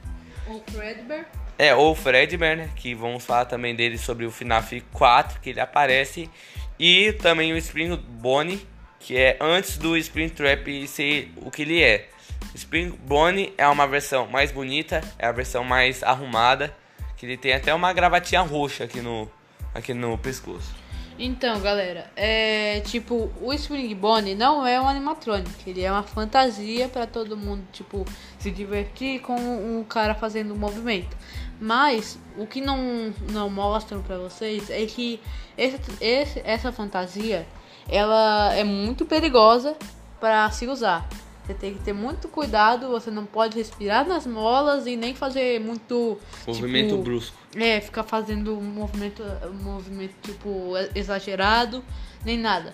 O 0.48 0.62
Fredbear. 0.72 1.26
É, 1.58 1.74
ou 1.74 1.94
o 1.94 1.96
Fredbear, 1.96 2.56
né? 2.56 2.70
Que 2.76 2.94
vamos 2.94 3.26
falar 3.26 3.46
também 3.46 3.76
dele 3.76 3.98
sobre 3.98 4.26
o 4.26 4.32
FNAF 4.32 4.82
4, 4.94 5.40
que 5.40 5.50
ele 5.50 5.60
aparece. 5.60 6.30
E 6.78 7.14
também 7.14 7.52
o 7.52 7.58
Spring 7.58 7.96
Bonnie, 7.98 8.66
que 9.00 9.18
é 9.18 9.38
antes 9.42 9.78
do 9.78 9.98
Spring 9.98 10.30
Trap 10.30 10.88
ser 10.88 11.32
o 11.38 11.50
que 11.50 11.64
ele 11.64 11.82
é. 11.82 12.10
Spring 12.54 12.92
Bonnie 12.92 13.54
é 13.58 13.68
uma 13.68 13.88
versão 13.88 14.28
mais 14.28 14.52
bonita, 14.52 15.02
é 15.18 15.26
a 15.26 15.32
versão 15.32 15.64
mais 15.64 16.04
arrumada, 16.04 16.76
que 17.22 17.28
ele 17.28 17.38
tem 17.38 17.54
até 17.54 17.72
uma 17.72 17.94
gravatinha 17.94 18.42
roxa 18.42 18.86
aqui 18.86 19.00
no, 19.00 19.30
aqui 19.76 19.94
no 19.94 20.18
pescoço. 20.18 20.74
Então, 21.20 21.60
galera, 21.60 22.12
é 22.16 22.80
tipo, 22.80 23.32
o 23.40 23.54
Spring 23.54 23.94
Bonnie 23.94 24.34
não 24.34 24.66
é 24.66 24.82
um 24.82 24.88
animatronic, 24.88 25.70
ele 25.70 25.84
é 25.84 25.92
uma 25.92 26.02
fantasia 26.02 26.90
para 26.90 27.06
todo 27.06 27.38
mundo, 27.38 27.64
tipo, 27.72 28.04
se 28.40 28.50
divertir 28.50 29.22
com 29.22 29.36
um 29.36 29.84
cara 29.84 30.16
fazendo 30.16 30.56
um 30.56 30.58
movimento. 30.58 31.16
Mas 31.60 32.18
o 32.36 32.48
que 32.48 32.60
não, 32.60 33.14
não 33.32 33.52
mostram 33.52 34.02
para 34.02 34.18
vocês 34.18 34.72
é 34.72 34.84
que 34.88 35.22
esse, 35.56 35.80
esse, 36.02 36.42
essa 36.44 36.72
fantasia 36.72 37.46
ela 37.88 38.52
é 38.56 38.64
muito 38.64 39.06
perigosa 39.06 39.78
para 40.20 40.50
se 40.50 40.66
usar. 40.66 41.08
Você 41.52 41.54
tem 41.56 41.74
que 41.74 41.84
ter 41.84 41.92
muito 41.92 42.30
cuidado, 42.30 42.88
você 42.88 43.12
não 43.12 43.26
pode 43.26 43.58
respirar 43.58 44.08
nas 44.08 44.26
molas 44.26 44.88
e 44.88 44.96
nem 44.96 45.14
fazer 45.14 45.60
muito 45.60 46.18
movimento 46.48 46.92
tipo, 46.92 47.04
brusco. 47.04 47.38
É, 47.58 47.82
ficar 47.82 48.04
fazendo 48.04 48.58
um 48.58 48.62
movimento, 48.62 49.22
um 49.44 49.64
movimento 49.64 50.14
tipo 50.22 50.74
exagerado, 50.96 51.84
nem 52.24 52.38
nada. 52.38 52.74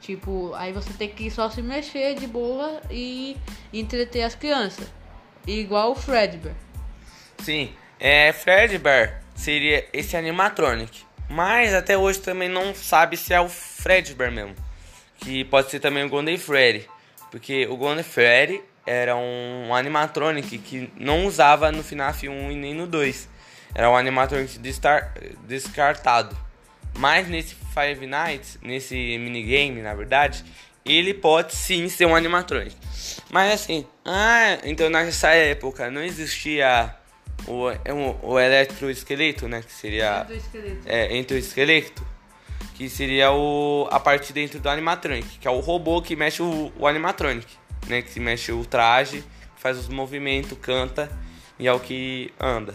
Tipo, 0.00 0.54
aí 0.54 0.72
você 0.72 0.92
tem 0.92 1.08
que 1.08 1.30
só 1.32 1.50
se 1.50 1.60
mexer 1.62 2.14
de 2.14 2.28
boa 2.28 2.80
e 2.90 3.36
entreter 3.72 4.22
as 4.22 4.36
crianças. 4.36 4.86
Igual 5.44 5.90
o 5.90 5.94
Fredbear. 5.96 6.54
Sim, 7.38 7.72
é 7.98 8.32
Fredbear 8.32 9.20
seria 9.34 9.88
esse 9.92 10.16
animatronic. 10.16 11.02
Mas 11.28 11.74
até 11.74 11.98
hoje 11.98 12.20
também 12.20 12.48
não 12.48 12.72
sabe 12.72 13.16
se 13.16 13.34
é 13.34 13.40
o 13.40 13.48
Fredbear 13.48 14.30
mesmo. 14.30 14.54
Que 15.16 15.44
pode 15.44 15.70
ser 15.70 15.80
também 15.80 16.04
o 16.04 16.08
Golden 16.08 16.38
Freddy. 16.38 16.88
Porque 17.32 17.66
o 17.66 18.02
Freddy 18.04 18.62
era 18.84 19.16
um 19.16 19.74
animatronic 19.74 20.58
que 20.58 20.92
não 20.98 21.24
usava 21.24 21.72
no 21.72 21.82
FNAF 21.82 22.28
1 22.28 22.52
e 22.52 22.56
nem 22.56 22.74
no 22.74 22.86
2. 22.86 23.26
Era 23.74 23.88
um 23.88 23.96
animatronic 23.96 24.60
descartado. 25.48 26.36
Mas 26.94 27.26
nesse 27.28 27.56
Five 27.72 28.06
Nights, 28.06 28.58
nesse 28.60 28.94
minigame, 29.16 29.80
na 29.80 29.94
verdade, 29.94 30.44
ele 30.84 31.14
pode 31.14 31.56
sim 31.56 31.88
ser 31.88 32.04
um 32.04 32.14
animatronic. 32.14 32.76
Mas 33.30 33.54
assim, 33.54 33.86
ah, 34.04 34.58
então 34.62 34.90
nessa 34.90 35.30
época 35.30 35.90
não 35.90 36.02
existia 36.02 36.94
o, 37.46 37.70
o, 37.70 38.32
o 38.32 38.38
eletroesqueleto, 38.38 39.48
né? 39.48 39.62
Que 39.62 39.72
seria. 39.72 40.26
É, 40.84 41.16
endoesqueleto 41.16 42.11
que 42.74 42.88
seria 42.88 43.32
o, 43.32 43.86
a 43.90 44.00
parte 44.00 44.32
dentro 44.32 44.58
do 44.58 44.68
animatronic, 44.68 45.38
que 45.38 45.46
é 45.46 45.50
o 45.50 45.60
robô 45.60 46.00
que 46.00 46.16
mexe 46.16 46.42
o, 46.42 46.72
o 46.78 46.86
animatronic, 46.86 47.46
né? 47.86 48.02
Que 48.02 48.18
mexe 48.18 48.52
o 48.52 48.64
traje, 48.64 49.24
faz 49.56 49.78
os 49.78 49.88
movimentos, 49.88 50.56
canta 50.60 51.10
e 51.58 51.66
é 51.66 51.72
o 51.72 51.78
que 51.78 52.32
anda. 52.40 52.74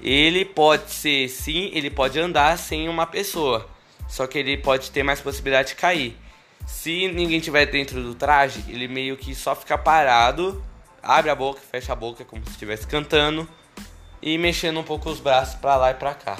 Ele 0.00 0.44
pode 0.44 0.90
ser, 0.90 1.28
sim, 1.28 1.70
ele 1.74 1.90
pode 1.90 2.18
andar 2.18 2.56
sem 2.56 2.88
uma 2.88 3.06
pessoa, 3.06 3.68
só 4.08 4.26
que 4.26 4.38
ele 4.38 4.56
pode 4.56 4.90
ter 4.90 5.02
mais 5.02 5.20
possibilidade 5.20 5.68
de 5.68 5.74
cair. 5.74 6.16
Se 6.66 7.08
ninguém 7.08 7.40
tiver 7.40 7.66
dentro 7.66 8.02
do 8.02 8.14
traje, 8.14 8.64
ele 8.68 8.88
meio 8.88 9.16
que 9.16 9.34
só 9.34 9.54
fica 9.54 9.76
parado, 9.76 10.64
abre 11.02 11.30
a 11.30 11.34
boca, 11.34 11.60
fecha 11.60 11.92
a 11.92 11.96
boca 11.96 12.24
como 12.24 12.44
se 12.44 12.52
estivesse 12.52 12.86
cantando 12.86 13.48
e 14.22 14.38
mexendo 14.38 14.80
um 14.80 14.84
pouco 14.84 15.10
os 15.10 15.20
braços 15.20 15.54
para 15.56 15.76
lá 15.76 15.90
e 15.90 15.94
para 15.94 16.14
cá. 16.14 16.38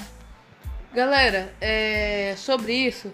Galera, 0.92 1.54
é, 1.60 2.34
sobre 2.36 2.72
isso, 2.72 3.12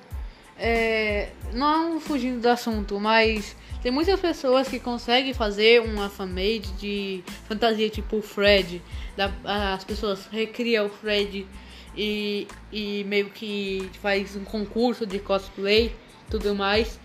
é, 0.59 1.29
não 1.53 2.01
fugindo 2.01 2.41
do 2.41 2.49
assunto, 2.49 2.99
mas 2.99 3.55
tem 3.83 3.93
muitas 3.93 4.19
pessoas 4.19 4.67
que 4.67 4.81
conseguem 4.81 5.35
fazer 5.35 5.83
uma 5.83 6.09
fanmade 6.09 6.73
de 6.79 7.23
fantasia 7.47 7.91
tipo 7.91 8.17
o 8.17 8.23
Fred. 8.23 8.83
Da, 9.15 9.31
as 9.75 9.85
pessoas 9.85 10.27
recriam 10.27 10.87
o 10.87 10.89
Fred 10.89 11.47
e, 11.95 12.49
e 12.73 13.05
meio 13.05 13.29
que 13.29 13.91
faz 14.01 14.35
um 14.37 14.45
concurso 14.45 15.05
de 15.05 15.19
cosplay 15.19 15.95
tudo 16.31 16.55
mais. 16.55 16.99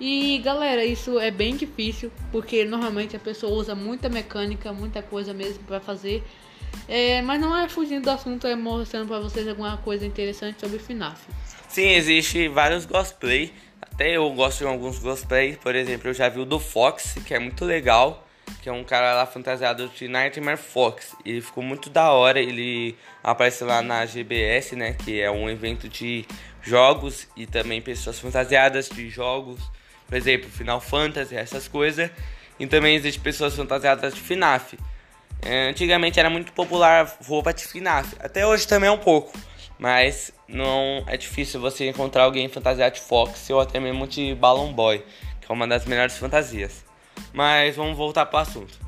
E 0.00 0.38
galera, 0.44 0.84
isso 0.84 1.18
é 1.18 1.30
bem 1.30 1.56
difícil 1.56 2.10
porque 2.30 2.64
normalmente 2.64 3.16
a 3.16 3.18
pessoa 3.18 3.52
usa 3.52 3.74
muita 3.74 4.08
mecânica, 4.08 4.72
muita 4.72 5.02
coisa 5.02 5.32
mesmo 5.32 5.64
para 5.64 5.80
fazer. 5.80 6.22
É, 6.88 7.20
mas 7.22 7.40
não 7.40 7.56
é 7.56 7.68
fugindo 7.68 8.04
do 8.04 8.10
assunto, 8.10 8.46
é 8.46 8.54
mostrando 8.54 9.08
para 9.08 9.18
vocês 9.18 9.46
alguma 9.48 9.76
coisa 9.78 10.06
interessante 10.06 10.60
sobre 10.60 10.78
FNAF. 10.78 11.20
Sim, 11.68 11.88
existe 11.90 12.48
vários 12.48 12.86
cosplay. 12.86 13.52
Até 13.82 14.16
eu 14.16 14.30
gosto 14.30 14.58
de 14.58 14.66
alguns 14.66 14.98
cosplay. 14.98 15.56
Por 15.56 15.74
exemplo, 15.74 16.08
eu 16.08 16.14
já 16.14 16.28
vi 16.28 16.40
o 16.40 16.44
do 16.44 16.58
Fox, 16.58 17.16
que 17.26 17.34
é 17.34 17.38
muito 17.38 17.64
legal. 17.64 18.26
Que 18.62 18.68
é 18.68 18.72
um 18.72 18.84
cara 18.84 19.14
lá 19.14 19.26
fantasiado 19.26 19.88
de 19.88 20.06
Nightmare 20.06 20.56
Fox. 20.56 21.14
Ele 21.24 21.40
ficou 21.40 21.62
muito 21.62 21.90
da 21.90 22.12
hora. 22.12 22.40
Ele 22.40 22.96
aparece 23.22 23.64
lá 23.64 23.82
na 23.82 24.06
GBS, 24.06 24.76
né? 24.76 24.92
Que 24.92 25.20
é 25.20 25.30
um 25.30 25.50
evento 25.50 25.88
de 25.88 26.24
jogos 26.62 27.28
e 27.36 27.46
também 27.46 27.82
pessoas 27.82 28.18
fantasiadas 28.18 28.88
de 28.88 29.10
jogos. 29.10 29.60
Por 30.06 30.16
exemplo, 30.16 30.48
Final 30.48 30.80
Fantasy, 30.80 31.34
essas 31.34 31.66
coisas. 31.66 32.10
E 32.58 32.66
também 32.66 32.94
existe 32.94 33.20
pessoas 33.20 33.54
fantasiadas 33.54 34.14
de 34.14 34.20
FNAF. 34.20 34.78
É, 35.42 35.68
antigamente 35.68 36.18
era 36.18 36.30
muito 36.30 36.52
popular 36.52 37.16
roupa 37.26 37.52
de 37.52 37.62
FNAF, 37.62 38.14
até 38.18 38.46
hoje 38.46 38.66
também 38.66 38.88
é 38.88 38.92
um 38.92 38.98
pouco, 38.98 39.32
mas 39.78 40.32
não 40.48 41.04
é 41.06 41.16
difícil 41.16 41.60
você 41.60 41.88
encontrar 41.88 42.24
alguém 42.24 42.48
fantasiado 42.48 42.94
de 42.94 43.00
Fox 43.00 43.48
ou 43.50 43.60
até 43.60 43.78
mesmo 43.78 44.06
de 44.06 44.34
Balloon 44.34 44.72
Boy, 44.72 45.04
que 45.40 45.50
é 45.50 45.54
uma 45.54 45.66
das 45.66 45.84
melhores 45.84 46.16
fantasias. 46.16 46.84
Mas 47.32 47.76
vamos 47.76 47.96
voltar 47.96 48.26
para 48.26 48.38
o 48.38 48.42
assunto. 48.42 48.78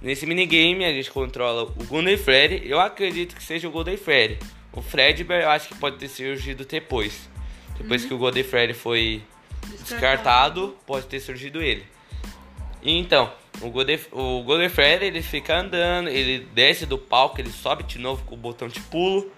Nesse 0.00 0.26
minigame 0.26 0.84
a 0.84 0.92
gente 0.92 1.10
controla 1.10 1.64
o 1.64 1.84
Golden 1.84 2.16
Freddy, 2.16 2.68
eu 2.68 2.80
acredito 2.80 3.34
que 3.34 3.42
seja 3.42 3.68
o 3.68 3.70
Golden 3.70 3.96
Freddy. 3.96 4.38
O 4.72 4.80
Fredbear 4.80 5.42
eu 5.42 5.50
acho 5.50 5.68
que 5.68 5.74
pode 5.74 5.96
ter 5.96 6.08
surgido 6.08 6.64
depois. 6.64 7.28
Depois 7.76 8.02
uhum. 8.02 8.08
que 8.08 8.14
o 8.14 8.18
Golden 8.18 8.44
Freddy 8.44 8.74
foi 8.74 9.22
descartado. 9.62 9.90
descartado, 9.90 10.76
pode 10.86 11.06
ter 11.06 11.20
surgido 11.20 11.60
ele. 11.60 11.84
Então, 12.82 13.32
o 13.60 13.70
Golden, 13.70 13.98
o 14.12 14.42
Golden 14.42 14.68
Freddy 14.68 15.06
ele 15.06 15.22
fica 15.22 15.56
andando, 15.56 16.08
ele 16.08 16.46
desce 16.52 16.86
do 16.86 16.96
palco, 16.96 17.40
ele 17.40 17.50
sobe 17.50 17.82
de 17.82 17.98
novo 17.98 18.24
com 18.24 18.34
o 18.34 18.38
botão 18.38 18.68
de 18.68 18.80
pulo. 18.80 19.30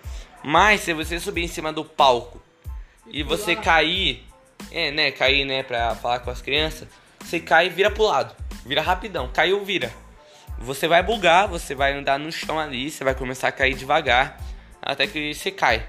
Mas 0.42 0.80
se 0.80 0.92
você 0.92 1.18
subir 1.18 1.42
em 1.42 1.48
cima 1.48 1.72
do 1.72 1.84
palco 1.84 2.40
e, 3.06 3.20
e 3.20 3.22
você 3.22 3.56
cair, 3.56 4.24
é, 4.70 4.90
né, 4.90 5.10
cair, 5.10 5.44
né, 5.44 5.62
pra 5.62 5.94
falar 5.94 6.20
com 6.20 6.30
as 6.30 6.42
crianças, 6.42 6.88
você 7.20 7.40
cai 7.40 7.66
e 7.66 7.70
vira 7.70 7.90
pro 7.90 8.04
lado. 8.04 8.34
Vira 8.64 8.82
rapidão, 8.82 9.30
caiu, 9.32 9.64
vira. 9.64 9.92
Você 10.58 10.86
vai 10.86 11.02
bugar, 11.02 11.48
você 11.48 11.74
vai 11.74 11.92
andar 11.92 12.18
no 12.18 12.30
chão 12.30 12.58
ali, 12.58 12.90
você 12.90 13.02
vai 13.02 13.14
começar 13.14 13.48
a 13.48 13.52
cair 13.52 13.74
devagar 13.74 14.38
até 14.82 15.06
que 15.06 15.32
você 15.32 15.50
cai. 15.50 15.86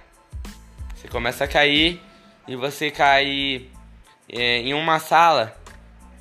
Você 0.95 1.07
começa 1.07 1.43
a 1.43 1.47
cair 1.47 2.01
e 2.47 2.55
você 2.55 2.89
cai 2.89 3.67
é, 4.29 4.59
em 4.59 4.73
uma 4.73 4.99
sala 4.99 5.57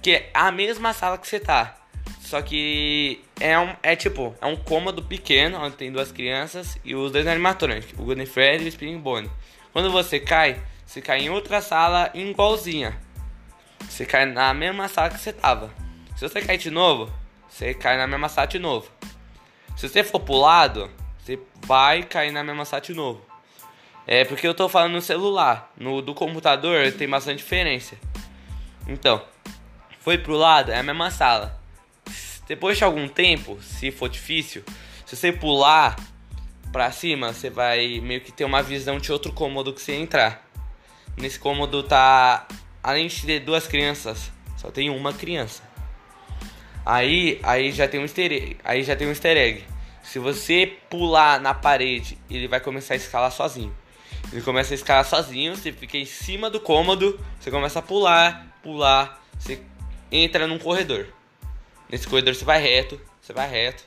que 0.03 0.13
é 0.13 0.31
a 0.33 0.51
mesma 0.51 0.93
sala 0.93 1.19
que 1.19 1.29
você 1.29 1.39
tá. 1.39 1.80
Só 2.31 2.41
que 2.41 3.21
é, 3.41 3.59
um, 3.59 3.75
é 3.83 3.97
tipo, 3.97 4.33
é 4.41 4.47
um 4.47 4.55
cômodo 4.55 5.03
pequeno, 5.03 5.59
onde 5.59 5.75
tem 5.75 5.91
duas 5.91 6.13
crianças 6.13 6.79
e 6.85 6.95
os 6.95 7.11
dois 7.11 7.27
animatrônicos, 7.27 7.93
o 7.99 8.05
Golden 8.05 8.25
Freddy 8.25 8.63
e 8.63 8.67
o 8.67 8.69
Spring 8.69 8.97
Bonnie. 8.99 9.29
Quando 9.73 9.91
você 9.91 10.21
cai, 10.21 10.63
você 10.87 11.03
cai 11.03 11.23
em 11.23 11.29
outra 11.29 11.61
sala 11.61 12.09
igualzinha. 12.15 12.97
Você 13.81 14.07
cai 14.07 14.27
na 14.27 14.55
mesma 14.55 14.87
sala 14.87 15.11
que 15.11 15.19
você 15.19 15.33
tava. 15.33 15.75
Se 16.15 16.21
você 16.21 16.41
cair 16.41 16.59
de 16.59 16.71
novo, 16.71 17.13
você 17.49 17.75
cai 17.75 17.97
na 17.97 18.07
mesma 18.07 18.29
sala 18.29 18.47
de 18.47 18.61
novo. 18.61 18.89
Se 19.77 19.89
você 19.89 20.05
for 20.05 20.21
pro 20.21 20.35
lado, 20.35 20.89
você 21.19 21.37
vai 21.67 22.05
cair 22.05 22.31
na 22.31 22.45
mesma 22.45 22.65
sala 22.65 22.81
de 22.81 22.95
novo. 22.95 23.21
É 24.07 24.25
porque 24.25 24.47
eu 24.47 24.55
tô 24.55 24.69
falando 24.69 24.93
no 24.93 25.03
celular. 25.03 25.73
No 25.77 26.01
do 26.01 26.15
computador 26.15 26.93
tem 26.93 27.09
bastante 27.09 27.39
diferença. 27.39 27.97
Então, 28.87 29.21
foi 29.99 30.17
pro 30.17 30.37
lado, 30.37 30.71
é 30.71 30.79
a 30.79 30.83
mesma 30.85 31.11
sala. 31.11 31.60
Depois 32.51 32.77
de 32.77 32.83
algum 32.83 33.07
tempo, 33.07 33.63
se 33.63 33.93
for 33.93 34.09
difícil, 34.09 34.65
se 35.07 35.15
você 35.15 35.31
pular 35.31 35.95
pra 36.73 36.91
cima, 36.91 37.33
você 37.33 37.49
vai 37.49 38.01
meio 38.01 38.21
que 38.21 38.33
ter 38.33 38.45
uma 38.45 38.61
visão 38.61 38.99
de 38.99 39.13
outro 39.13 39.33
cômodo 39.33 39.73
que 39.73 39.81
você 39.81 39.93
entrar. 39.93 40.51
Nesse 41.17 41.39
cômodo 41.39 41.85
tá. 41.85 42.49
Além 42.83 43.07
de 43.07 43.25
ter 43.25 43.39
duas 43.39 43.69
crianças, 43.69 44.33
só 44.57 44.69
tem 44.69 44.91
uma 44.91 45.13
criança. 45.13 45.63
Aí, 46.85 47.39
aí 47.45 47.71
já 47.71 47.87
tem 47.87 48.01
um 48.01 48.03
easter 48.03 48.33
egg. 48.33 48.57
Aí 48.65 48.83
já 48.83 48.97
tem 48.97 49.07
um 49.07 49.11
easter 49.11 49.37
egg. 49.37 49.65
Se 50.03 50.19
você 50.19 50.77
pular 50.91 51.41
na 51.41 51.55
parede, 51.55 52.19
ele 52.29 52.49
vai 52.49 52.59
começar 52.59 52.95
a 52.95 52.97
escalar 52.97 53.31
sozinho. 53.31 53.73
Ele 54.33 54.43
começa 54.43 54.75
a 54.75 54.77
escalar 54.77 55.05
sozinho, 55.05 55.55
você 55.55 55.71
fica 55.71 55.97
em 55.97 56.05
cima 56.05 56.51
do 56.51 56.59
cômodo, 56.59 57.17
você 57.39 57.49
começa 57.49 57.79
a 57.79 57.83
pular, 57.83 58.45
pular, 58.61 59.25
você 59.39 59.63
entra 60.11 60.49
num 60.49 60.59
corredor. 60.59 61.20
Nesse 61.91 62.07
corredor 62.07 62.35
você 62.35 62.45
vai 62.45 62.61
reto, 62.61 63.01
você 63.21 63.33
vai 63.33 63.49
reto. 63.49 63.83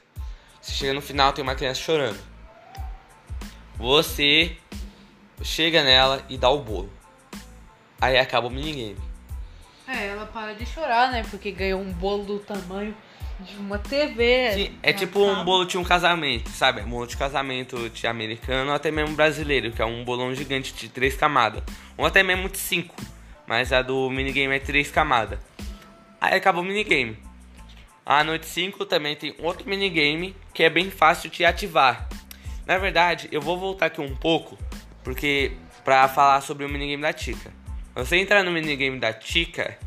Você 0.62 0.74
chega 0.74 0.94
no 0.94 1.02
final, 1.02 1.32
tem 1.32 1.42
uma 1.42 1.56
criança 1.56 1.80
chorando. 1.80 2.20
Você 3.78 4.58
chega 5.42 5.84
nela 5.84 6.24
e 6.30 6.38
dá 6.38 6.50
o 6.50 6.60
bolo. 6.60 6.92
Aí 8.02 8.18
acaba 8.18 8.48
o 8.48 8.50
minigame. 8.50 8.98
É, 9.88 10.08
ela 10.08 10.26
para 10.26 10.54
de 10.54 10.66
chorar, 10.66 11.12
né? 11.12 11.24
Porque 11.30 11.52
ganhou 11.52 11.82
um 11.82 11.92
bolo 11.94 12.24
do 12.24 12.40
tamanho 12.40 12.96
de 13.40 13.56
uma 13.56 13.78
TV. 13.78 14.52
Sim, 14.54 14.80
é 14.84 14.92
tipo 14.92 15.20
um 15.20 15.44
bolo 15.46 15.66
de 15.66 15.78
um 15.78 15.84
casamento, 15.84 16.50
sabe? 16.50 16.82
Um 16.82 16.90
bolo 16.90 17.08
de 17.08 17.16
casamento 17.16 17.90
de 17.90 18.08
americano 18.08 18.70
ou 18.70 18.76
até 18.76 18.92
mesmo 18.92 19.16
brasileiro, 19.16 19.72
que 19.72 19.82
é 19.82 19.86
um 19.86 20.04
bolão 20.04 20.34
gigante 20.36 20.74
de 20.74 20.90
três 20.90 21.16
camadas. 21.16 21.64
Ou 21.98 22.06
até 22.06 22.22
mesmo 22.22 22.50
de 22.50 22.58
cinco. 22.58 22.96
Mas 23.48 23.72
a 23.72 23.82
do 23.82 24.10
minigame 24.10 24.56
é 24.56 24.60
três 24.60 24.92
camadas. 24.92 25.40
Aí 26.20 26.36
acaba 26.36 26.60
o 26.60 26.64
minigame. 26.64 27.18
A 28.06 28.24
noite 28.24 28.46
5 28.46 28.86
também 28.86 29.16
tem 29.16 29.34
outro 29.40 29.68
minigame 29.68 30.36
que 30.54 30.64
é 30.64 30.70
bem 30.70 30.92
fácil 30.92 31.30
de 31.30 31.46
ativar. 31.46 32.08
Na 32.66 32.78
verdade, 32.78 33.30
eu 33.32 33.42
vou 33.42 33.58
voltar 33.58 33.88
aqui 33.88 34.02
um 34.02 34.16
pouco, 34.16 34.58
porque 35.04 35.54
para 35.84 36.08
falar 36.08 36.42
sobre 36.42 36.66
o 36.66 36.70
minigame 36.70 37.02
da 37.02 37.14
Tica. 37.14 37.52
Você 37.96 38.18
entrar 38.18 38.44
no 38.44 38.52
minigame 38.52 39.00
da 39.00 39.14
Tica, 39.14 39.78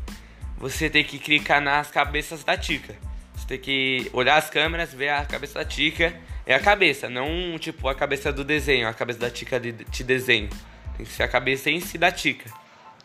você 0.57 0.89
tem 0.89 1.03
que 1.03 1.19
clicar 1.19 1.61
nas 1.61 1.91
cabeças 1.91 2.43
da 2.43 2.57
Tica. 2.57 2.95
Você 3.35 3.47
tem 3.47 3.59
que 3.59 4.09
olhar 4.13 4.37
as 4.37 4.49
câmeras, 4.49 4.93
ver 4.93 5.09
a 5.09 5.25
cabeça 5.25 5.59
da 5.59 5.65
Tica. 5.65 6.15
É 6.45 6.55
a 6.55 6.59
cabeça, 6.59 7.09
não 7.09 7.59
tipo 7.59 7.87
a 7.87 7.93
cabeça 7.93 8.31
do 8.31 8.43
desenho, 8.43 8.87
a 8.87 8.93
cabeça 8.93 9.19
da 9.19 9.29
Tica 9.29 9.59
de, 9.59 9.71
de 9.71 10.03
desenho. 10.03 10.49
Tem 10.95 11.05
que 11.05 11.11
ser 11.11 11.23
a 11.23 11.27
cabeça 11.27 11.69
em 11.69 11.79
si 11.79 11.97
da 11.97 12.11
Tica. 12.11 12.49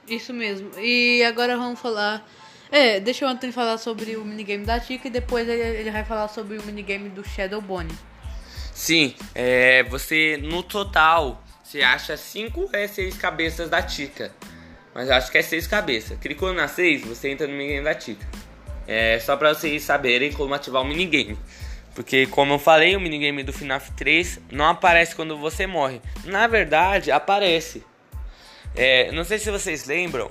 Isso 0.08 0.32
mesmo. 0.32 0.70
E 0.78 1.22
agora 1.24 1.56
vamos 1.56 1.80
falar. 1.80 2.26
É, 2.72 2.98
deixa 2.98 3.26
o 3.26 3.28
Anthony 3.28 3.52
falar 3.52 3.76
sobre 3.76 4.16
o 4.16 4.24
minigame 4.24 4.64
da 4.64 4.80
Tica 4.80 5.06
e 5.08 5.10
depois 5.10 5.46
ele, 5.46 5.60
ele 5.60 5.90
vai 5.90 6.04
falar 6.04 6.26
sobre 6.28 6.56
o 6.56 6.62
minigame 6.62 7.10
do 7.10 7.22
Shadow 7.22 7.60
Bonnie. 7.60 7.94
Sim, 8.72 9.14
é, 9.34 9.82
você 9.82 10.38
no 10.42 10.62
total 10.62 11.44
você 11.62 11.82
acha 11.82 12.16
5 12.16 12.70
é 12.72 12.86
6 12.86 13.16
cabeças 13.16 13.70
da 13.70 13.82
Tica. 13.82 14.34
Mas 14.94 15.10
acho 15.10 15.30
que 15.30 15.38
é 15.38 15.42
6 15.42 15.66
cabeças. 15.66 16.18
Clicou 16.18 16.52
na 16.52 16.66
6, 16.66 17.02
você 17.02 17.30
entra 17.30 17.46
no 17.46 17.52
minigame 17.52 17.84
da 17.84 17.94
Tica. 17.94 18.26
É 18.86 19.18
só 19.20 19.36
pra 19.36 19.54
vocês 19.54 19.82
saberem 19.82 20.32
como 20.32 20.54
ativar 20.54 20.82
o 20.82 20.84
minigame. 20.84 21.38
Porque, 21.94 22.26
como 22.26 22.54
eu 22.54 22.58
falei, 22.58 22.96
o 22.96 23.00
minigame 23.00 23.42
do 23.42 23.52
FNAF 23.52 23.92
3 23.92 24.40
não 24.50 24.66
aparece 24.66 25.14
quando 25.14 25.36
você 25.36 25.66
morre. 25.66 26.00
Na 26.24 26.46
verdade, 26.46 27.10
aparece. 27.10 27.84
É, 28.74 29.12
não 29.12 29.24
sei 29.24 29.38
se 29.38 29.50
vocês 29.50 29.84
lembram, 29.84 30.30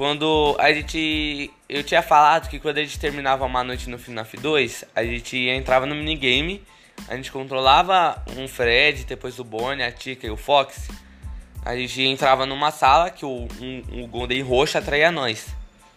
quando 0.00 0.56
a 0.58 0.72
gente. 0.72 1.50
Eu 1.68 1.84
tinha 1.84 2.00
falado 2.00 2.48
que 2.48 2.58
quando 2.58 2.78
a 2.78 2.80
gente 2.82 2.98
terminava 2.98 3.44
uma 3.44 3.62
noite 3.62 3.90
no 3.90 3.98
FNAF 3.98 4.34
2, 4.34 4.86
a 4.96 5.04
gente 5.04 5.36
entrava 5.36 5.84
no 5.84 5.94
minigame, 5.94 6.64
a 7.06 7.16
gente 7.16 7.30
controlava 7.30 8.24
um 8.34 8.48
Fred, 8.48 9.04
depois 9.04 9.38
o 9.38 9.44
Bonnie, 9.44 9.84
a 9.84 9.92
Tika 9.92 10.26
e 10.26 10.30
o 10.30 10.38
Fox. 10.38 10.88
A 11.62 11.76
gente 11.76 12.00
entrava 12.00 12.46
numa 12.46 12.70
sala 12.70 13.10
que 13.10 13.26
o, 13.26 13.46
um, 13.60 14.02
o 14.02 14.06
Golden 14.06 14.40
Roxo 14.40 14.78
atraía 14.78 15.10
nós. 15.12 15.48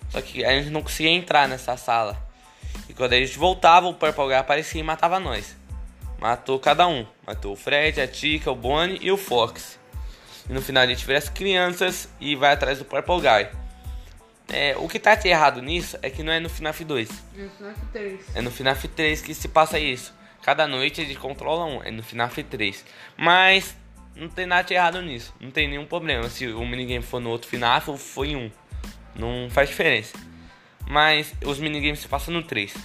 Só 0.10 0.22
que 0.22 0.44
a 0.44 0.52
gente 0.52 0.70
não 0.70 0.82
conseguia 0.82 1.12
entrar 1.12 1.48
nessa 1.48 1.78
sala. 1.78 2.22
E 2.90 2.94
quando 2.94 3.14
a 3.14 3.18
gente 3.18 3.38
voltava, 3.38 3.88
o 3.88 3.94
Purple 3.94 4.26
Guy 4.26 4.34
aparecia 4.34 4.82
e 4.82 4.84
matava 4.84 5.18
nós. 5.18 5.56
Matou 6.20 6.60
cada 6.60 6.86
um. 6.88 7.06
Matou 7.26 7.54
o 7.54 7.56
Fred, 7.56 8.02
a 8.02 8.08
Tika, 8.10 8.52
o 8.52 8.56
Bonnie 8.56 9.00
e 9.02 9.10
o 9.14 9.16
Fox. 9.16 9.80
E 10.50 10.52
no 10.52 10.62
final 10.62 10.84
a 10.84 10.88
gente 10.88 11.06
vira 11.06 11.20
as 11.20 11.30
crianças 11.30 12.10
e 12.20 12.36
vai 12.36 12.52
atrás 12.52 12.80
do 12.80 12.84
Purple 12.84 13.22
Guy. 13.22 13.63
É, 14.54 14.76
o 14.78 14.88
que 14.88 15.00
tá 15.00 15.20
errado 15.26 15.64
nisso 15.64 15.98
é 16.04 16.12
que 16.12 16.22
não 16.22 16.32
é 16.32 16.40
no 16.40 16.48
FNAF 16.48 16.86
2. 16.86 17.10
É 17.10 17.42
no 17.42 17.50
FNAF 17.50 17.86
3. 17.92 18.36
É 18.36 18.42
no 18.42 18.52
FNAF 18.52 18.88
3 18.88 19.22
que 19.22 19.34
se 19.34 19.48
passa 19.48 19.80
isso. 19.80 20.14
Cada 20.44 20.68
noite 20.68 21.02
a 21.02 21.04
gente 21.04 21.18
controla 21.18 21.66
um. 21.66 21.82
É 21.82 21.90
no 21.90 22.04
FNAF 22.04 22.44
3. 22.44 22.86
Mas 23.18 23.76
não 24.16 24.30
tem 24.30 24.46
nada 24.46 24.62
de 24.62 24.76
errado 24.76 25.02
nisso. 25.02 25.34
Não 25.42 25.50
tem 25.50 25.68
nenhum 25.68 25.88
problema 25.88 26.30
se 26.30 26.46
o 26.48 26.64
minigame 26.68 27.04
for 27.04 27.20
no 27.20 27.32
outro 27.32 27.50
FNAF 27.50 27.90
ou 27.90 27.98
for 27.98 28.26
em 28.26 28.36
um. 28.36 28.52
Não 29.16 29.50
faz 29.50 29.70
diferença. 29.70 30.16
Mas 30.88 31.34
os 31.44 31.58
minigames 31.58 32.00
se 32.00 32.08
passam 32.08 32.32
no 32.32 32.44
3. 32.44 32.76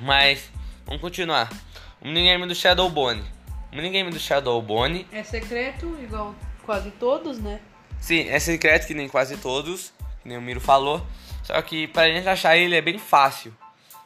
Mas, 0.00 0.50
vamos 0.84 1.00
continuar. 1.00 1.50
O 1.98 2.06
minigame 2.06 2.46
do 2.46 2.54
Shadow 2.54 2.90
Bonnie. 2.90 3.24
O 3.72 3.76
minigame 3.76 4.10
do 4.10 4.20
Shadow 4.20 4.60
Bonnie. 4.60 5.06
É 5.10 5.22
secreto, 5.22 5.98
igual 6.02 6.34
quase 6.66 6.90
todos, 6.90 7.38
né? 7.38 7.58
Sim, 7.98 8.28
é 8.28 8.38
secreto 8.38 8.86
que 8.86 8.92
nem 8.92 9.08
quase 9.08 9.38
todos. 9.38 9.96
Nem 10.28 10.36
o 10.36 10.42
Miro 10.42 10.60
falou. 10.60 11.04
Só 11.42 11.60
que 11.62 11.86
pra 11.88 12.08
gente 12.08 12.28
achar 12.28 12.56
ele 12.56 12.76
é 12.76 12.82
bem 12.82 12.98
fácil. 12.98 13.54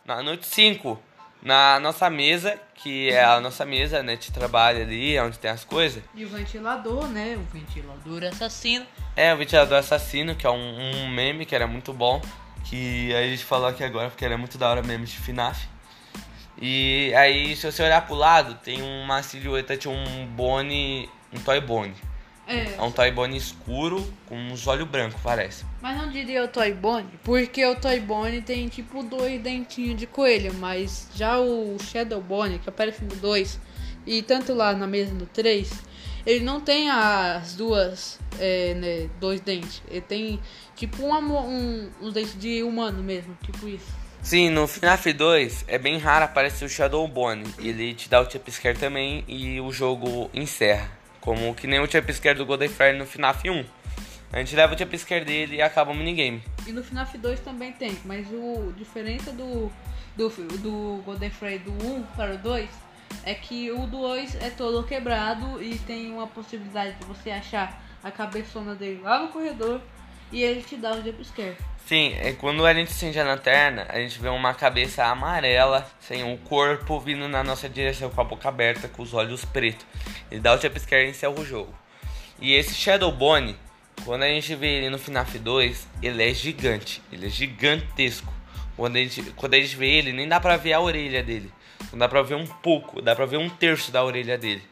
Na 0.04 0.22
noite 0.22 0.46
5, 0.46 0.98
na 1.42 1.80
nossa 1.80 2.08
mesa, 2.08 2.58
que 2.76 3.10
é 3.10 3.24
a 3.24 3.40
nossa 3.40 3.66
mesa, 3.66 4.00
né, 4.02 4.14
de 4.14 4.30
trabalho 4.30 4.82
ali, 4.82 5.18
onde 5.18 5.38
tem 5.38 5.50
as 5.50 5.64
coisas. 5.64 6.02
E 6.14 6.24
o 6.24 6.28
ventilador, 6.28 7.08
né? 7.08 7.36
O 7.36 7.42
ventilador 7.52 8.22
assassino. 8.24 8.86
É, 9.16 9.34
o 9.34 9.36
ventilador 9.36 9.76
assassino, 9.76 10.36
que 10.36 10.46
é 10.46 10.50
um, 10.50 11.04
um 11.04 11.08
meme 11.08 11.44
que 11.44 11.54
era 11.54 11.66
muito 11.66 11.92
bom. 11.92 12.22
Que 12.64 13.12
a 13.12 13.22
gente 13.22 13.44
falou 13.44 13.66
aqui 13.66 13.82
agora, 13.82 14.08
porque 14.08 14.24
era 14.24 14.38
muito 14.38 14.56
da 14.56 14.70
hora 14.70 14.82
meme 14.82 15.04
de 15.04 15.16
FNAF. 15.16 15.68
E 16.60 17.12
aí, 17.16 17.56
se 17.56 17.70
você 17.70 17.82
olhar 17.82 18.06
pro 18.06 18.14
lado, 18.14 18.54
tem 18.62 18.80
uma 18.80 19.20
silhueta 19.20 19.76
de 19.76 19.88
um 19.88 20.26
Bonnie, 20.26 21.10
um 21.32 21.40
Toy 21.40 21.60
Bonnie. 21.60 22.11
É. 22.52 22.74
É 22.76 22.82
um 22.82 22.90
Toy 22.90 23.10
Bonnie 23.10 23.38
escuro 23.38 24.06
com 24.28 24.36
uns 24.36 24.66
olhos 24.66 24.86
brancos, 24.86 25.20
parece. 25.22 25.64
Mas 25.80 25.96
não 25.96 26.10
diria 26.10 26.44
o 26.44 26.48
Toy 26.48 26.72
Bonnie, 26.72 27.18
porque 27.24 27.64
o 27.64 27.74
Toy 27.74 27.98
Bonnie 28.00 28.42
tem 28.42 28.68
tipo 28.68 29.02
dois 29.02 29.40
dentinhos 29.40 29.98
de 29.98 30.06
coelho, 30.06 30.52
mas 30.54 31.08
já 31.14 31.38
o 31.38 31.76
Shadow 31.78 32.20
Bonnie, 32.20 32.58
que 32.58 32.68
aparece 32.68 33.02
no 33.04 33.16
2, 33.16 33.58
e 34.06 34.22
tanto 34.22 34.52
lá 34.52 34.74
na 34.74 34.86
mesa 34.86 35.14
no 35.14 35.26
3, 35.26 35.70
ele 36.26 36.44
não 36.44 36.60
tem 36.60 36.90
as 36.90 37.54
duas, 37.54 38.20
é, 38.38 38.74
né, 38.74 39.10
dois 39.18 39.40
dentes. 39.40 39.82
Ele 39.88 40.00
tem 40.00 40.40
tipo 40.76 41.04
uma, 41.04 41.18
um, 41.18 41.90
uns 42.00 42.12
dentes 42.12 42.38
de 42.38 42.62
humano 42.62 43.02
mesmo, 43.02 43.36
tipo 43.42 43.66
isso. 43.66 44.02
Sim, 44.22 44.50
no 44.50 44.68
FNAF 44.68 45.12
2 45.12 45.64
é 45.66 45.78
bem 45.78 45.98
raro 45.98 46.24
aparecer 46.24 46.64
o 46.64 46.68
Shadow 46.68 47.06
Bonnie. 47.08 47.52
Ele 47.58 47.92
te 47.92 48.08
dá 48.08 48.20
o 48.20 48.30
jump 48.30 48.52
scare 48.52 48.78
também 48.78 49.24
e 49.26 49.60
o 49.60 49.72
jogo 49.72 50.30
encerra. 50.32 51.01
Como 51.22 51.54
que 51.54 51.68
nem 51.68 51.78
o 51.78 51.90
jump 51.90 52.12
scare 52.12 52.36
do 52.36 52.44
Golden 52.44 52.68
Fire 52.68 52.98
no 52.98 53.06
FNAF 53.06 53.48
1. 53.48 53.64
A 54.32 54.38
gente 54.38 54.56
leva 54.56 54.74
o 54.74 54.78
jump 54.78 54.98
scare 54.98 55.24
dele 55.24 55.56
e 55.56 55.62
acaba 55.62 55.92
o 55.92 55.94
minigame. 55.94 56.42
E 56.66 56.72
no 56.72 56.82
FNAF 56.82 57.16
2 57.16 57.40
também 57.40 57.72
tem, 57.72 57.96
mas 58.04 58.26
o 58.28 58.72
diferença 58.76 59.30
do, 59.32 59.70
do, 60.16 60.28
do 60.58 61.02
Golden 61.04 61.30
Fire 61.30 61.58
do 61.60 61.70
1 61.70 62.02
para 62.16 62.34
o 62.34 62.38
2 62.38 62.68
é 63.24 63.34
que 63.34 63.70
o 63.70 63.86
2 63.86 64.34
é 64.42 64.50
todo 64.50 64.82
quebrado 64.84 65.62
e 65.62 65.78
tem 65.78 66.10
uma 66.10 66.26
possibilidade 66.26 66.96
de 66.96 67.04
você 67.04 67.30
achar 67.30 67.80
a 68.02 68.10
cabeçona 68.10 68.74
dele 68.74 69.00
lá 69.00 69.22
no 69.22 69.28
corredor 69.28 69.80
e 70.32 70.42
ele 70.42 70.62
te 70.62 70.76
dá 70.76 70.92
o 70.92 71.04
jump 71.04 71.24
scare. 71.24 71.56
Sim, 71.86 72.14
é 72.20 72.32
quando 72.32 72.64
a 72.64 72.72
gente 72.72 72.90
acende 72.90 73.18
a 73.18 73.24
lanterna, 73.24 73.86
a 73.88 73.98
gente 73.98 74.18
vê 74.18 74.28
uma 74.28 74.54
cabeça 74.54 75.04
amarela, 75.04 75.86
sem 76.00 76.22
um 76.22 76.36
corpo 76.36 76.98
vindo 77.00 77.28
na 77.28 77.42
nossa 77.42 77.68
direção 77.68 78.08
com 78.08 78.20
a 78.20 78.24
boca 78.24 78.48
aberta, 78.48 78.88
com 78.88 79.02
os 79.02 79.12
olhos 79.12 79.44
pretos. 79.44 79.84
Ele 80.30 80.40
dá 80.40 80.54
o 80.54 80.60
jump 80.60 80.78
scare 80.78 81.06
e 81.06 81.10
encerra 81.10 81.32
o 81.32 81.44
jogo. 81.44 81.74
E 82.40 82.54
esse 82.54 82.74
Shadow 82.74 83.10
Bonnie, 83.12 83.56
quando 84.04 84.22
a 84.22 84.28
gente 84.28 84.54
vê 84.54 84.78
ele 84.78 84.90
no 84.90 84.98
FNAF 84.98 85.38
2, 85.38 85.88
ele 86.02 86.30
é 86.30 86.32
gigante, 86.32 87.02
ele 87.12 87.26
é 87.26 87.28
gigantesco. 87.28 88.32
Quando 88.76 88.96
a 88.96 89.00
gente, 89.00 89.22
quando 89.36 89.54
a 89.54 89.60
gente 89.60 89.76
vê 89.76 89.90
ele, 89.90 90.12
nem 90.12 90.26
dá 90.26 90.40
pra 90.40 90.56
ver 90.56 90.72
a 90.72 90.80
orelha 90.80 91.22
dele. 91.22 91.52
Não 91.92 91.98
dá 91.98 92.08
pra 92.08 92.22
ver 92.22 92.36
um 92.36 92.46
pouco, 92.46 93.02
dá 93.02 93.14
pra 93.14 93.26
ver 93.26 93.36
um 93.36 93.48
terço 93.48 93.92
da 93.92 94.02
orelha 94.02 94.38
dele. 94.38 94.62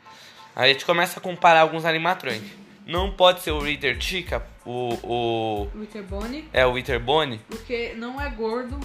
Aí 0.54 0.70
a 0.70 0.72
gente 0.72 0.84
começa 0.84 1.18
a 1.18 1.22
comparar 1.22 1.60
alguns 1.60 1.84
animatronics. 1.84 2.50
Não 2.86 3.12
pode 3.12 3.40
ser 3.42 3.50
o 3.50 3.60
Reader 3.60 4.00
Chica, 4.00 4.44
o, 4.64 4.98
o. 5.02 5.68
Wither 5.78 6.02
Bonnie, 6.02 6.48
É 6.52 6.66
o 6.66 6.72
Wither 6.72 7.00
Bonnie. 7.00 7.40
porque 7.48 7.94
não 7.96 8.20
é 8.20 8.28
gordo 8.30 8.78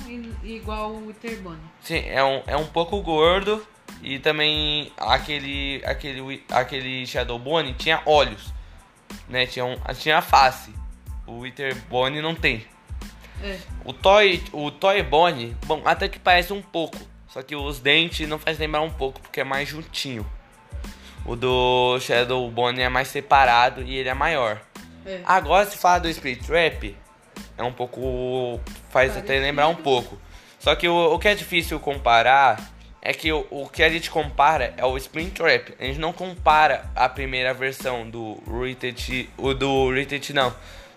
igual 0.44 0.92
o 0.92 1.08
Wither 1.08 1.40
Bonnie. 1.42 1.60
Sim, 1.82 2.04
é 2.08 2.24
um, 2.24 2.42
é 2.48 2.56
um 2.56 2.66
pouco 2.68 3.02
gordo. 3.02 3.66
E 4.02 4.20
também 4.20 4.92
aquele, 4.98 5.82
aquele, 5.86 6.44
aquele 6.50 7.06
Shadow 7.08 7.40
Bonnie 7.40 7.74
tinha 7.74 8.02
olhos. 8.06 8.54
Né? 9.30 9.46
Tinha, 9.46 9.66
um, 9.66 9.78
tinha 9.98 10.22
face. 10.22 10.72
O 11.26 11.40
Wither 11.40 11.76
Bonnie 11.90 12.22
não 12.22 12.36
tem. 12.36 12.66
É. 13.44 13.58
O 13.84 13.92
Toy, 13.94 14.44
o 14.52 14.72
Toy 14.72 15.02
Bonnie, 15.04 15.56
bom, 15.66 15.82
até 15.86 16.08
que 16.08 16.20
parece 16.20 16.54
um 16.54 16.62
pouco. 16.62 16.98
Só 17.28 17.42
que 17.42 17.56
os 17.56 17.80
dentes 17.80 18.28
não 18.30 18.40
faz 18.40 18.58
lembrar 18.58 18.82
um 18.82 18.90
pouco, 18.92 19.20
porque 19.20 19.42
é 19.42 19.44
mais 19.44 19.68
juntinho. 19.68 20.26
O 21.26 21.36
do 21.36 22.00
Shadow 22.00 22.50
Bonnie 22.52 22.82
é 22.84 22.90
mais 22.90 23.08
separado 23.08 23.82
e 23.82 23.96
ele 23.96 24.08
é 24.10 24.14
maior. 24.14 24.62
É. 25.06 25.22
Agora 25.26 25.66
se 25.66 25.78
fala 25.78 26.00
do 26.00 26.14
Spirit 26.14 26.44
Trap, 26.46 26.98
é 27.58 27.64
um 27.64 27.72
pouco. 27.72 28.60
faz 28.90 29.16
até 29.16 29.40
lembrar 29.40 29.68
um 29.68 29.76
pouco. 29.76 30.20
Só 30.60 30.76
que 30.76 30.88
o, 30.88 31.14
o 31.14 31.20
que 31.20 31.28
é 31.28 31.36
difícil 31.36 31.80
comparar 31.80 32.74
é 33.02 33.14
que 33.14 33.32
o, 33.32 33.46
o 33.52 33.70
que 33.70 33.84
a 33.84 33.90
gente 33.90 34.10
compara 34.10 34.74
é 34.76 34.84
o 34.84 34.98
Springtrap. 34.98 35.76
A 35.80 35.84
gente 35.84 36.00
não 36.00 36.12
compara 36.12 36.90
a 36.96 37.08
primeira 37.08 37.54
versão 37.54 38.10
do 38.10 38.42
Rated, 38.48 39.30
o 39.38 39.54
do 39.54 39.94
Rated 39.94 40.34
não, 40.34 40.52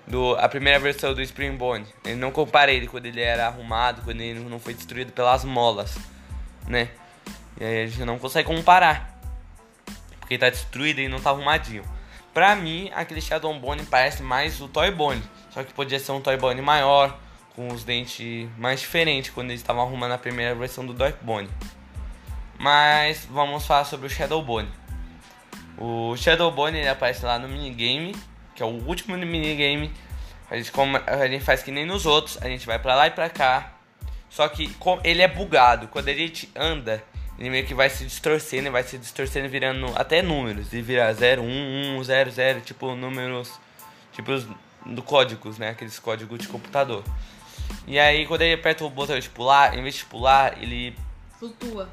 do 0.07 0.35
a 0.37 0.49
primeira 0.49 0.79
versão 0.79 1.13
do 1.13 1.21
Springbone. 1.21 1.87
Ele 2.07 2.15
não 2.15 2.31
compara 2.31 2.73
ele 2.73 2.87
quando 2.87 3.05
ele 3.05 3.21
era 3.21 3.47
arrumado, 3.47 4.01
quando 4.03 4.23
ele 4.23 4.41
não 4.41 4.59
foi 4.59 4.73
destruído 4.73 5.13
pelas 5.13 5.45
molas, 5.45 5.99
né? 6.67 6.89
E 7.61 7.65
aí 7.65 7.83
a 7.83 7.87
gente 7.87 8.05
não 8.05 8.19
consegue 8.19 8.49
comparar. 8.49 9.21
Porque 10.19 10.39
tá 10.39 10.49
destruído 10.49 11.01
e 11.01 11.09
não 11.09 11.21
tá 11.21 11.29
arrumadinho. 11.29 11.85
Pra 12.39 12.55
mim, 12.55 12.89
aquele 12.95 13.21
Shadow 13.21 13.53
Bone 13.59 13.83
parece 13.87 14.23
mais 14.23 14.61
o 14.61 14.69
Toy 14.69 14.93
Bone. 14.93 15.21
Só 15.51 15.65
que 15.65 15.75
podia 15.75 15.99
ser 15.99 16.13
um 16.13 16.21
Toy 16.21 16.37
Bone 16.37 16.63
maior, 16.63 17.19
com 17.57 17.67
os 17.67 17.83
dentes 17.83 18.49
mais 18.57 18.79
diferentes 18.79 19.33
quando 19.33 19.51
eles 19.51 19.61
estavam 19.61 19.83
arrumando 19.83 20.13
a 20.13 20.19
primeira 20.19 20.55
versão 20.55 20.87
do 20.87 20.95
Toy 20.95 21.13
Bone. 21.21 21.51
Mas 22.57 23.27
vamos 23.29 23.67
falar 23.67 23.85
sobre 23.87 24.07
o 24.07 24.09
Shadow 24.09 24.41
Bone. 24.41 24.69
O 25.77 26.17
Shadow 26.17 26.53
Bone 26.53 26.79
ele 26.79 26.89
aparece 26.89 27.25
lá 27.25 27.41
no 27.41 27.49
minigame, 27.49 28.15
que 28.55 28.63
é 28.63 28.67
o 28.67 28.87
último 28.87 29.17
minigame. 29.17 29.93
A 30.49 30.57
gente, 30.57 30.71
a 31.09 31.27
gente 31.27 31.45
faz 31.45 31.65
que 31.65 31.73
nem 31.73 31.85
nos 31.85 32.07
outros, 32.07 32.41
a 32.41 32.47
gente 32.47 32.65
vai 32.65 32.79
pra 32.79 32.95
lá 32.95 33.09
e 33.09 33.11
pra 33.11 33.29
cá. 33.29 33.73
Só 34.31 34.47
que 34.47 34.73
ele 35.03 35.23
é 35.23 35.27
bugado. 35.27 35.89
Quando 35.89 36.09
a 36.09 36.15
gente 36.15 36.49
anda, 36.55 37.03
ele 37.39 37.51
meio 37.51 37.65
que 37.65 37.75
vai 37.75 37.89
se 37.89 38.05
distorcendo, 38.05 38.71
vai 38.71 38.83
se 38.83 38.99
distorcendo 38.99 39.49
virando 39.49 39.87
até 39.95 40.21
números. 40.21 40.73
E 40.73 40.83
vira 40.83 41.13
0, 41.13 41.43
1, 41.43 41.99
1, 41.99 42.05
0, 42.05 42.31
0, 42.31 42.61
tipo 42.63 42.95
números, 42.97 43.53
tipo 44.13 44.33
do 44.85 45.03
códigos, 45.03 45.57
né? 45.57 45.71
Aqueles 45.71 45.99
códigos 45.99 46.39
de 46.39 46.49
computador. 46.49 47.05
E 47.87 47.99
aí 47.99 48.27
quando 48.27 48.43
ele 48.43 48.55
aperta 48.55 48.85
o 48.85 48.91
botão 48.91 49.19
de 49.19 49.29
pular, 49.29 49.79
em 49.79 49.83
vez 49.83 49.97
de 49.97 50.05
pular, 50.05 50.61
ele 50.61 50.97
flutua. 51.39 51.89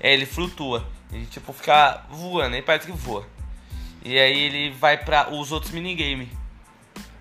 É, 0.00 0.12
ele 0.12 0.26
flutua. 0.26 0.84
Ele 1.12 1.26
tipo 1.26 1.52
fica 1.52 2.04
voando, 2.10 2.56
ele 2.56 2.62
parece 2.62 2.86
que 2.86 2.92
voa. 2.92 3.26
E 4.04 4.18
aí 4.18 4.38
ele 4.38 4.70
vai 4.70 4.96
para 4.96 5.32
os 5.32 5.52
outros 5.52 5.72
minigames. 5.72 6.28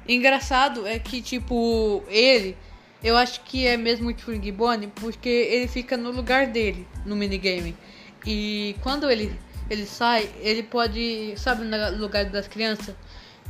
Engraçado 0.08 0.88
é 0.88 0.98
que 0.98 1.22
tipo 1.22 2.04
ele 2.08 2.58
eu 3.04 3.16
acho 3.16 3.42
que 3.42 3.66
é 3.66 3.78
mesmo 3.78 4.10
o 4.10 4.52
Bonnie 4.52 4.88
porque 4.96 5.30
ele 5.30 5.68
fica 5.68 5.96
no 5.96 6.12
lugar 6.12 6.48
dele 6.48 6.88
no 7.06 7.16
minigame. 7.16 7.76
E 8.26 8.76
quando 8.82 9.10
ele, 9.10 9.38
ele 9.70 9.86
sai, 9.86 10.30
ele 10.42 10.64
pode. 10.64 11.34
Sabe 11.38 11.64
no 11.64 11.98
lugar 11.98 12.26
das 12.26 12.48
crianças? 12.48 12.96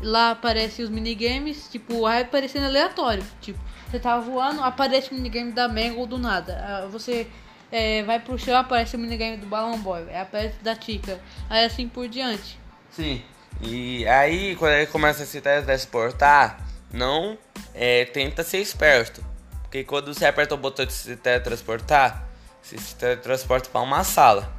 Lá 0.01 0.31
aparecem 0.31 0.85
os 0.85 0.91
minigames, 0.91 1.67
tipo, 1.69 2.01
vai 2.01 2.21
aparecendo 2.21 2.65
aleatório. 2.65 3.23
Tipo, 3.41 3.59
você 3.89 3.99
tava 3.99 4.21
voando, 4.21 4.63
aparece 4.63 5.11
o 5.11 5.15
minigame 5.15 5.51
da 5.51 5.67
Mangle 5.67 6.05
do 6.05 6.17
nada. 6.17 6.57
Ah, 6.63 6.87
você 6.87 7.27
é, 7.71 8.03
vai 8.03 8.19
pro 8.19 8.37
chão, 8.37 8.55
aparece 8.55 8.95
o 8.95 8.99
minigame 8.99 9.37
do 9.37 9.47
Balloon 9.47 9.79
Boy, 9.79 10.15
aparece 10.15 10.55
da 10.61 10.75
Tica. 10.75 11.19
Aí 11.49 11.65
assim 11.65 11.89
por 11.89 12.07
diante. 12.07 12.57
Sim. 12.91 13.21
E 13.61 14.07
aí, 14.07 14.55
quando 14.55 14.73
ele 14.73 14.85
começa 14.85 15.23
a 15.23 15.25
se 15.25 15.41
teletransportar, 15.41 16.65
não 16.93 17.37
é, 17.73 18.05
tenta 18.05 18.41
ser 18.43 18.59
esperto. 18.59 19.28
Porque 19.69 19.83
quando 19.83 20.11
você 20.11 20.25
aperta 20.25 20.55
o 20.55 20.57
botão 20.57 20.83
de 20.83 20.91
se 20.91 21.15
teletransportar, 21.15 22.27
você 22.59 22.75
se 22.79 22.95
teletransporta 22.95 23.69
para 23.69 23.81
uma 23.81 24.03
sala. 24.03 24.51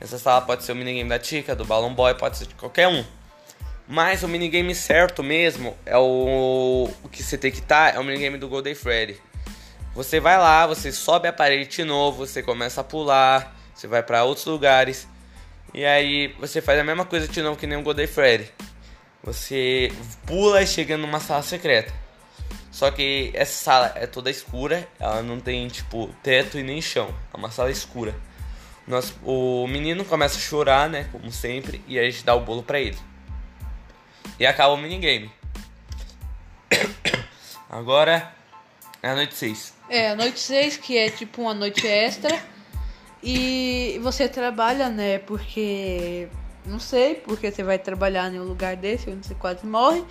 Essa 0.00 0.18
sala 0.18 0.40
pode 0.40 0.64
ser 0.64 0.72
o 0.72 0.74
minigame 0.74 1.06
da 1.06 1.18
Tica, 1.18 1.54
do 1.54 1.66
Balloon 1.66 1.94
Boy, 1.94 2.14
pode 2.14 2.38
ser 2.38 2.46
de 2.46 2.54
qualquer 2.54 2.88
um. 2.88 3.04
Mas 3.86 4.22
o 4.22 4.28
minigame 4.28 4.74
certo 4.74 5.22
mesmo 5.22 5.76
é 5.84 5.98
o, 5.98 6.90
o 7.02 7.08
que 7.10 7.22
você 7.22 7.36
tem 7.36 7.52
que 7.52 7.58
estar, 7.58 7.92
tá, 7.92 7.98
é 7.98 8.00
o 8.00 8.04
minigame 8.04 8.38
do 8.38 8.48
Golden 8.48 8.74
Freddy. 8.74 9.20
Você 9.94 10.18
vai 10.18 10.38
lá, 10.38 10.66
você 10.66 10.90
sobe 10.90 11.28
a 11.28 11.32
parede 11.32 11.68
de 11.68 11.84
novo, 11.84 12.26
você 12.26 12.42
começa 12.42 12.80
a 12.80 12.84
pular, 12.84 13.54
você 13.74 13.86
vai 13.86 14.02
para 14.02 14.24
outros 14.24 14.46
lugares. 14.46 15.06
E 15.74 15.84
aí 15.84 16.28
você 16.40 16.62
faz 16.62 16.80
a 16.80 16.84
mesma 16.84 17.04
coisa 17.04 17.28
de 17.28 17.42
novo 17.42 17.58
que 17.58 17.66
nem 17.66 17.76
o 17.76 17.82
Golden 17.82 18.06
Freddy. 18.06 18.50
Você 19.22 19.92
pula 20.26 20.62
e 20.62 20.66
chega 20.66 20.96
numa 20.96 21.20
sala 21.20 21.42
secreta. 21.42 22.03
Só 22.74 22.90
que 22.90 23.30
essa 23.34 23.52
sala 23.52 23.92
é 23.94 24.04
toda 24.04 24.28
escura, 24.28 24.88
ela 24.98 25.22
não 25.22 25.38
tem 25.38 25.68
tipo 25.68 26.12
teto 26.24 26.58
e 26.58 26.62
nem 26.64 26.82
chão, 26.82 27.14
é 27.32 27.36
uma 27.36 27.48
sala 27.48 27.70
escura. 27.70 28.12
Nosso, 28.84 29.14
o 29.22 29.64
menino 29.68 30.04
começa 30.04 30.36
a 30.36 30.40
chorar, 30.40 30.88
né, 30.88 31.08
como 31.12 31.30
sempre, 31.30 31.80
e 31.86 31.96
a 31.96 32.02
gente 32.02 32.24
dá 32.24 32.34
o 32.34 32.40
bolo 32.40 32.64
pra 32.64 32.80
ele. 32.80 32.98
E 34.40 34.44
acaba 34.44 34.74
o 34.74 34.76
minigame. 34.76 35.30
Agora 37.70 38.34
é 39.00 39.08
a 39.08 39.14
noite 39.14 39.36
6. 39.36 39.74
É, 39.88 40.10
a 40.10 40.16
noite 40.16 40.40
6, 40.40 40.76
que 40.78 40.98
é 40.98 41.10
tipo 41.10 41.42
uma 41.42 41.54
noite 41.54 41.86
extra. 41.86 42.36
E 43.22 44.00
você 44.02 44.28
trabalha, 44.28 44.88
né? 44.88 45.18
Porque. 45.20 46.26
Não 46.66 46.80
sei, 46.80 47.14
porque 47.14 47.52
você 47.52 47.62
vai 47.62 47.78
trabalhar 47.78 48.34
em 48.34 48.40
um 48.40 48.44
lugar 48.44 48.74
desse 48.74 49.08
onde 49.08 49.24
você 49.28 49.34
quase 49.36 49.64
morre. 49.64 50.04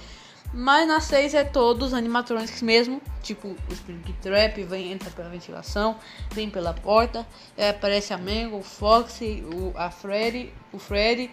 Mas 0.53 0.87
na 0.87 0.99
6 0.99 1.33
é 1.33 1.43
todos 1.43 1.95
animatronics 1.95 2.61
mesmo. 2.61 3.01
Tipo, 3.23 3.47
o 3.47 3.73
Spring 3.73 4.03
Trap 4.21 4.63
vem, 4.63 4.91
entra 4.91 5.09
pela 5.09 5.27
ventilação, 5.27 5.97
vem 6.31 6.47
pela 6.47 6.73
porta. 6.73 7.25
É, 7.57 7.69
aparece 7.69 8.13
a 8.13 8.17
Mango, 8.19 8.57
o 8.57 8.63
Foxy, 8.63 9.43
o, 9.51 9.73
a 9.75 9.89
Freddy, 9.89 10.53
o 10.71 10.77
Freddy. 10.77 11.31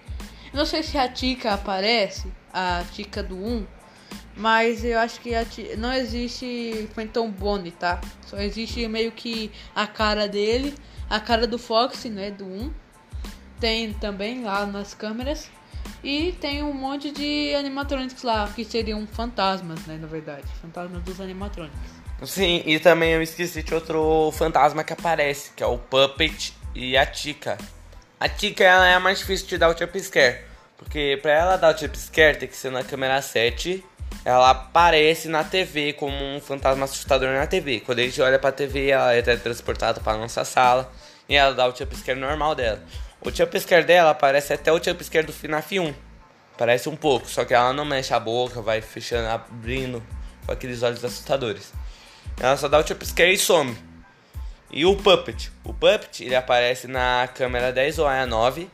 Não 0.54 0.64
sei 0.64 0.82
se 0.82 0.96
a 0.96 1.06
Tika 1.06 1.52
aparece, 1.52 2.32
a 2.52 2.82
Tika 2.94 3.22
do 3.22 3.36
1. 3.36 3.66
Mas 4.36 4.84
eu 4.84 4.98
acho 4.98 5.20
que 5.20 5.32
tia, 5.44 5.76
não 5.76 5.92
existe 5.92 6.88
Phantom 6.94 7.30
Bone, 7.30 7.72
tá? 7.72 8.00
Só 8.24 8.38
existe 8.38 8.88
meio 8.88 9.12
que 9.12 9.52
a 9.74 9.86
cara 9.86 10.26
dele, 10.26 10.74
a 11.10 11.20
cara 11.20 11.46
do 11.46 11.58
Foxy, 11.58 12.08
né? 12.08 12.30
Do 12.30 12.46
1. 12.46 12.72
Tem 13.60 13.92
também 13.92 14.42
lá 14.42 14.64
nas 14.64 14.94
câmeras. 14.94 15.50
E 16.02 16.32
tem 16.40 16.62
um 16.62 16.72
monte 16.72 17.10
de 17.10 17.54
animatronics 17.54 18.22
lá, 18.22 18.50
que 18.54 18.64
seriam 18.64 19.06
fantasmas, 19.06 19.84
né, 19.86 19.98
na 20.00 20.06
verdade. 20.06 20.46
Fantasmas 20.62 21.02
dos 21.02 21.20
animatronics. 21.20 21.78
Sim, 22.24 22.62
e 22.66 22.78
também 22.78 23.12
eu 23.12 23.22
esqueci 23.22 23.62
de 23.62 23.74
outro 23.74 24.30
fantasma 24.32 24.84
que 24.84 24.92
aparece, 24.92 25.52
que 25.56 25.62
é 25.62 25.66
o 25.66 25.78
Puppet 25.78 26.54
e 26.74 26.96
a 26.96 27.06
Tika. 27.06 27.56
A 28.18 28.28
Tika 28.28 28.62
ela 28.62 28.86
é 28.86 28.94
a 28.94 29.00
mais 29.00 29.18
difícil 29.18 29.46
de 29.46 29.56
dar 29.56 29.68
o 29.68 29.78
jump 29.78 29.98
scare. 30.00 30.38
Porque 30.76 31.18
pra 31.20 31.32
ela 31.32 31.56
dar 31.56 31.74
o 31.74 31.78
jump 31.78 31.98
scare 31.98 32.38
tem 32.38 32.48
que 32.48 32.56
ser 32.56 32.70
na 32.70 32.84
câmera 32.84 33.20
7. 33.22 33.84
Ela 34.24 34.50
aparece 34.50 35.28
na 35.28 35.44
TV 35.44 35.94
como 35.94 36.14
um 36.14 36.40
fantasma 36.40 36.84
assustador 36.84 37.30
na 37.30 37.46
TV. 37.46 37.80
Quando 37.80 38.00
a 38.00 38.02
gente 38.02 38.20
olha 38.20 38.38
pra 38.38 38.52
TV, 38.52 38.88
ela 38.88 39.14
é 39.14 39.22
transportada 39.22 40.00
pra 40.00 40.18
nossa 40.18 40.44
sala. 40.44 40.92
E 41.28 41.34
ela 41.34 41.54
dá 41.54 41.66
o 41.66 41.74
jump 41.74 41.96
scare 41.96 42.18
normal 42.18 42.54
dela. 42.54 42.82
O 43.22 43.30
jumpscare 43.30 43.84
dela 43.84 44.14
parece 44.14 44.52
até 44.52 44.72
o 44.72 44.82
jumpscare 44.82 45.26
do 45.26 45.32
FNAF 45.32 45.78
1. 45.78 45.94
Parece 46.56 46.88
um 46.88 46.96
pouco, 46.96 47.28
só 47.28 47.44
que 47.44 47.52
ela 47.52 47.72
não 47.72 47.84
mexe 47.84 48.14
a 48.14 48.20
boca, 48.20 48.62
vai 48.62 48.80
fechando, 48.80 49.28
abrindo 49.28 50.02
com 50.44 50.52
aqueles 50.52 50.82
olhos 50.82 51.04
assustadores. 51.04 51.72
Ela 52.38 52.56
só 52.56 52.68
dá 52.68 52.78
o 52.78 52.86
jumpscare 52.86 53.32
e 53.32 53.38
some. 53.38 53.76
E 54.70 54.86
o 54.86 54.96
Puppet? 54.96 55.50
O 55.64 55.72
Puppet, 55.74 56.24
ele 56.24 56.34
aparece 56.34 56.86
na 56.86 57.28
câmera 57.34 57.72
10 57.72 57.98
ou 57.98 58.06
a 58.06 58.24
9. 58.24 58.68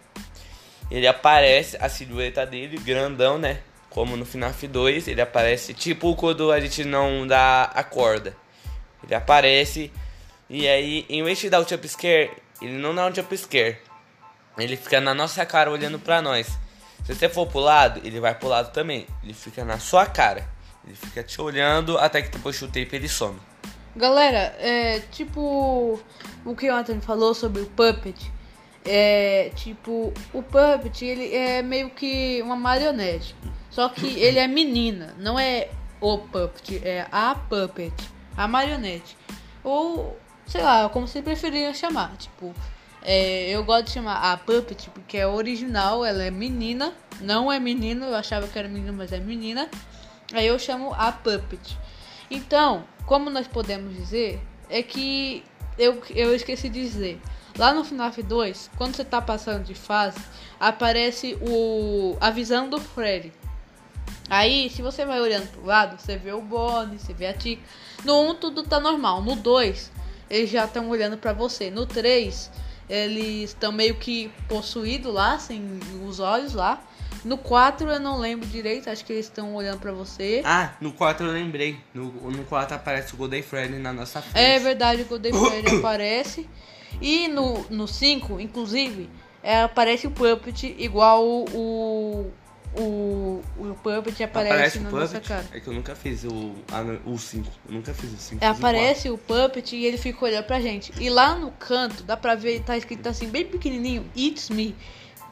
Ele 0.90 1.06
aparece, 1.06 1.76
a 1.80 1.88
silhueta 1.88 2.46
dele, 2.46 2.78
grandão, 2.78 3.38
né? 3.38 3.60
Como 3.90 4.16
no 4.16 4.24
FNAF 4.24 4.68
2, 4.68 5.08
ele 5.08 5.20
aparece 5.20 5.74
tipo 5.74 6.14
quando 6.14 6.52
a 6.52 6.60
gente 6.60 6.84
não 6.84 7.26
dá 7.26 7.64
a 7.64 7.82
corda. 7.82 8.36
Ele 9.02 9.14
aparece 9.14 9.90
e 10.48 10.68
aí, 10.68 11.04
em 11.08 11.24
vez 11.24 11.38
de 11.38 11.50
dar 11.50 11.60
o 11.60 11.68
jumpscare, 11.68 12.30
ele 12.62 12.78
não 12.78 12.94
dá 12.94 13.06
um 13.06 13.14
jumpscare. 13.14 13.78
Ele 14.58 14.76
fica 14.76 15.00
na 15.00 15.14
nossa 15.14 15.44
cara 15.44 15.70
olhando 15.70 15.98
pra 15.98 16.22
nós. 16.22 16.46
Se 17.04 17.14
você 17.14 17.28
for 17.28 17.46
pro 17.46 17.60
lado, 17.60 18.00
ele 18.04 18.18
vai 18.18 18.34
pro 18.34 18.48
lado 18.48 18.72
também. 18.72 19.06
Ele 19.22 19.34
fica 19.34 19.64
na 19.64 19.78
sua 19.78 20.06
cara. 20.06 20.48
Ele 20.84 20.94
fica 20.94 21.22
te 21.22 21.40
olhando 21.40 21.98
até 21.98 22.22
que 22.22 22.30
depois 22.30 22.60
o 22.62 22.66
tape 22.66 22.88
ele 22.92 23.08
some. 23.08 23.38
Galera, 23.94 24.54
é 24.58 25.00
tipo 25.10 26.00
o 26.44 26.54
que 26.54 26.70
o 26.70 26.74
Anthony 26.74 27.00
falou 27.00 27.34
sobre 27.34 27.62
o 27.62 27.66
Puppet. 27.66 28.32
É 28.84 29.50
tipo, 29.54 30.12
o 30.32 30.42
Puppet 30.42 31.04
ele 31.04 31.34
é 31.34 31.62
meio 31.62 31.90
que 31.90 32.40
uma 32.42 32.56
marionete. 32.56 33.34
Só 33.70 33.88
que 33.88 34.06
ele 34.20 34.38
é 34.38 34.46
menina, 34.46 35.14
não 35.18 35.38
é 35.38 35.68
o 36.00 36.18
Puppet, 36.18 36.80
é 36.84 37.06
a 37.10 37.34
Puppet, 37.34 37.92
a 38.36 38.46
marionete. 38.46 39.16
Ou, 39.64 40.16
sei 40.46 40.62
lá, 40.62 40.88
como 40.88 41.08
você 41.08 41.20
preferir 41.20 41.74
chamar. 41.74 42.16
Tipo, 42.16 42.54
é, 43.08 43.50
eu 43.50 43.62
gosto 43.62 43.84
de 43.84 43.92
chamar 43.92 44.32
a 44.32 44.36
Puppet 44.36 44.90
porque 44.90 45.16
é 45.16 45.24
original, 45.24 46.04
ela 46.04 46.24
é 46.24 46.30
menina, 46.30 46.92
não 47.20 47.52
é 47.52 47.60
menino, 47.60 48.04
eu 48.06 48.16
achava 48.16 48.48
que 48.48 48.58
era 48.58 48.66
menino, 48.66 48.92
mas 48.92 49.12
é 49.12 49.20
menina. 49.20 49.70
Aí 50.32 50.48
eu 50.48 50.58
chamo 50.58 50.92
a 50.92 51.12
Puppet. 51.12 51.78
Então, 52.28 52.82
como 53.06 53.30
nós 53.30 53.46
podemos 53.46 53.94
dizer, 53.94 54.40
é 54.68 54.82
que 54.82 55.44
eu, 55.78 56.02
eu 56.10 56.34
esqueci 56.34 56.68
de 56.68 56.82
dizer. 56.82 57.20
Lá 57.56 57.72
no 57.72 57.84
FNAF 57.84 58.20
2, 58.24 58.72
quando 58.76 58.96
você 58.96 59.04
tá 59.04 59.22
passando 59.22 59.62
de 59.62 59.74
fase, 59.74 60.18
aparece 60.58 61.38
o 61.40 62.16
a 62.20 62.30
visão 62.30 62.68
do 62.68 62.80
Freddy. 62.80 63.32
Aí, 64.28 64.68
se 64.68 64.82
você 64.82 65.06
vai 65.06 65.20
olhando 65.20 65.46
pro 65.52 65.64
lado, 65.64 65.96
você 65.96 66.16
vê 66.16 66.32
o 66.32 66.42
Bonnie, 66.42 66.98
você 66.98 67.14
vê 67.14 67.28
a 67.28 67.34
Tika. 67.34 67.62
No 68.04 68.30
1 68.30 68.34
tudo 68.34 68.64
tá 68.64 68.80
normal. 68.80 69.22
No 69.22 69.36
2, 69.36 69.92
eles 70.28 70.50
já 70.50 70.64
estão 70.64 70.88
olhando 70.88 71.16
para 71.16 71.32
você. 71.32 71.70
No 71.70 71.86
3, 71.86 72.50
eles 72.88 73.50
estão 73.50 73.72
meio 73.72 73.94
que 73.96 74.30
possuídos 74.48 75.12
lá, 75.12 75.38
sem 75.38 75.80
os 76.06 76.20
olhos 76.20 76.54
lá. 76.54 76.82
No 77.24 77.36
4 77.36 77.88
eu 77.88 77.98
não 77.98 78.18
lembro 78.18 78.46
direito, 78.46 78.88
acho 78.88 79.04
que 79.04 79.12
eles 79.12 79.26
estão 79.26 79.54
olhando 79.54 79.80
pra 79.80 79.90
você. 79.90 80.42
Ah, 80.44 80.74
no 80.80 80.92
4 80.92 81.26
eu 81.26 81.32
lembrei. 81.32 81.76
No, 81.92 82.04
no 82.30 82.44
4 82.44 82.76
aparece 82.76 83.14
o 83.14 83.16
Golden 83.16 83.42
Freddy 83.42 83.78
na 83.78 83.92
nossa 83.92 84.22
frente. 84.22 84.38
É 84.38 84.58
verdade, 84.60 85.02
o 85.02 85.06
Golden 85.06 85.32
Freddy 85.32 85.74
aparece. 85.78 86.48
E 87.00 87.26
no, 87.28 87.66
no 87.68 87.88
5, 87.88 88.40
inclusive, 88.40 89.10
é, 89.42 89.62
aparece 89.62 90.06
o 90.06 90.10
Puppet 90.10 90.76
igual 90.78 91.24
o. 91.24 92.30
O, 92.78 93.42
o 93.56 93.74
Puppet 93.82 94.22
aparece, 94.22 94.54
Aparece 94.54 94.78
na 94.80 94.88
o 94.88 94.92
nossa 94.92 95.20
cara. 95.20 95.44
É 95.52 95.60
que 95.60 95.66
eu 95.68 95.72
nunca 95.72 95.94
fiz 95.94 96.24
o 96.24 96.54
5. 96.68 97.10
O 97.10 97.18
5. 97.18 97.48
Eu 97.68 97.74
nunca 97.74 97.94
fiz 97.94 98.12
o 98.12 98.16
5. 98.16 98.44
É, 98.44 98.48
aparece 98.48 99.08
o 99.08 99.16
Puppet 99.16 99.74
e 99.76 99.84
ele 99.86 99.96
fica 99.96 100.24
olhando 100.24 100.44
pra 100.44 100.60
gente. 100.60 100.92
E 101.00 101.08
lá 101.08 101.34
no 101.34 101.50
canto, 101.52 102.02
dá 102.02 102.16
pra 102.16 102.34
ver, 102.34 102.62
tá 102.62 102.76
escrito 102.76 103.06
assim, 103.08 103.28
bem 103.28 103.46
pequenininho, 103.46 104.04
It's 104.16 104.50
Me. 104.50 104.74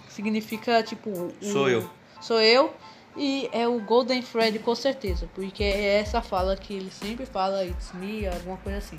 Significa, 0.09 0.83
tipo... 0.83 1.11
o- 1.11 1.33
Sou 1.43 1.69
eu. 1.69 1.89
Sou 2.21 2.41
eu. 2.41 2.73
E 3.17 3.49
é 3.53 3.69
o 3.69 3.79
Golden 3.81 4.23
Freddy, 4.23 4.59
com 4.59 4.75
certeza. 4.75 5.29
Porque 5.35 5.63
é 5.63 6.01
essa 6.01 6.21
fala 6.21 6.57
que 6.57 6.75
ele 6.75 6.91
sempre 6.91 7.27
fala, 7.27 7.65
It's 7.65 7.93
Me, 7.95 8.27
alguma 8.27 8.57
coisa 8.57 8.79
assim. 8.79 8.99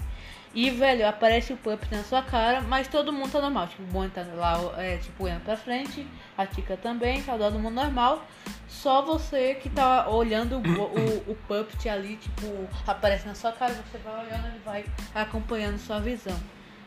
E, 0.55 0.69
velho, 0.69 1.05
aparece 1.05 1.51
o 1.51 1.57
Puppet 1.57 1.93
na 1.93 2.01
sua 2.01 2.21
cara, 2.21 2.61
mas 2.61 2.87
todo 2.87 3.11
mundo 3.11 3.29
tá 3.29 3.41
normal. 3.41 3.67
Tipo, 3.67 3.83
o 3.83 3.85
Bonnie 3.87 4.09
tá 4.09 4.25
lá, 4.33 4.57
é, 4.77 4.95
tipo, 4.95 5.25
olhando 5.25 5.43
pra 5.43 5.57
frente. 5.57 6.07
A 6.37 6.45
Tika 6.45 6.77
também, 6.77 7.21
tá 7.21 7.37
todo 7.37 7.59
mundo 7.59 7.73
normal. 7.75 8.25
Só 8.65 9.01
você 9.01 9.55
que 9.55 9.69
tá 9.69 10.07
olhando 10.07 10.55
o, 10.55 10.59
o, 10.59 11.31
o 11.31 11.35
Puppet 11.35 11.89
ali, 11.89 12.15
tipo, 12.15 12.69
aparece 12.87 13.27
na 13.27 13.35
sua 13.35 13.51
cara, 13.51 13.73
você 13.73 13.97
vai 13.97 14.25
olhando, 14.25 14.47
ele 14.47 14.61
vai 14.63 14.85
acompanhando 15.13 15.77
sua 15.77 15.99
visão. 15.99 16.39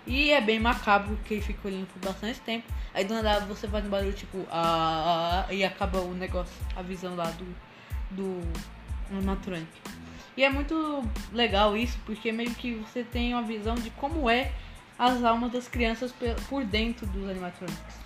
E 0.06 0.30
é 0.30 0.40
bem 0.40 0.58
macabro, 0.58 1.14
porque 1.16 1.34
ele 1.34 1.42
fica 1.42 1.68
olhando 1.68 1.86
por 1.88 2.00
bastante 2.00 2.40
tempo. 2.40 2.66
Aí 2.94 3.04
do 3.04 3.22
nada 3.22 3.44
você 3.44 3.68
faz 3.68 3.84
um 3.84 3.90
barulho 3.90 4.14
tipo, 4.14 4.46
ah, 4.50 5.44
ah, 5.46 5.52
e 5.52 5.62
acaba 5.62 6.00
o 6.00 6.14
negócio, 6.14 6.54
a 6.74 6.80
visão 6.80 7.14
lá 7.14 7.30
do, 7.32 7.44
do 8.12 8.40
animatronic. 9.10 9.68
E 10.38 10.44
é 10.44 10.48
muito 10.48 11.02
legal 11.32 11.76
isso, 11.76 11.98
porque 12.06 12.30
meio 12.30 12.54
que 12.54 12.74
você 12.74 13.02
tem 13.02 13.34
uma 13.34 13.42
visão 13.42 13.74
de 13.74 13.90
como 13.90 14.30
é 14.30 14.52
as 14.96 15.24
almas 15.24 15.50
das 15.50 15.66
crianças 15.66 16.14
por 16.48 16.64
dentro 16.64 17.08
dos 17.08 17.28
animatronics. 17.28 17.96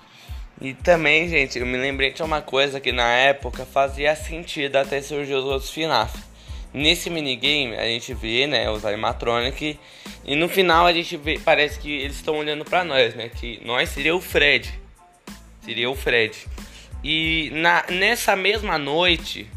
E 0.59 0.73
também, 0.73 1.29
gente, 1.29 1.59
eu 1.59 1.67
me 1.67 1.77
lembrei 1.77 2.11
de 2.11 2.23
uma 2.23 2.41
coisa 2.41 2.81
que 2.81 2.91
na 2.91 3.07
época 3.07 3.67
fazia 3.67 4.17
sentido 4.17 4.77
até 4.77 5.03
surgir 5.03 5.35
os 5.35 5.45
outros 5.45 5.71
FNAF. 5.71 6.23
Nesse 6.73 7.11
minigame 7.11 7.77
a 7.77 7.85
gente 7.85 8.15
vê, 8.15 8.47
né, 8.47 8.71
os 8.71 8.87
animatronic 8.87 9.79
e 10.25 10.35
no 10.35 10.49
final 10.49 10.87
a 10.87 10.93
gente 10.95 11.19
vê, 11.19 11.39
parece 11.39 11.79
que 11.79 11.93
eles 11.93 12.17
estão 12.17 12.39
olhando 12.39 12.65
pra 12.65 12.83
nós, 12.83 13.15
né, 13.15 13.29
que 13.29 13.61
nós 13.63 13.91
seria 13.91 14.17
o 14.17 14.23
Fred. 14.23 14.73
Seria 15.61 15.91
o 15.91 15.95
Fred. 15.95 16.47
E 17.05 17.51
na, 17.53 17.85
nessa 17.91 18.35
mesma 18.35 18.79
noite, 18.79 19.51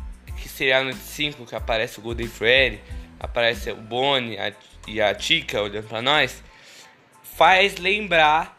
que 0.56 0.60
seria 0.60 0.78
a 0.80 0.84
noite 0.86 0.99
5, 0.99 1.45
que 1.45 1.53
aparece 1.53 1.99
o 1.99 2.01
Golden 2.01 2.28
Freddy, 2.28 2.80
aparece 3.20 3.70
o 3.72 3.76
Bonnie 3.76 4.38
a- 4.39 4.53
e 4.88 5.01
a 5.01 5.14
Tika 5.14 5.62
olhando 5.62 5.88
pra 5.88 6.01
nós, 6.01 6.41
faz 7.36 7.76
lembrar 7.78 8.58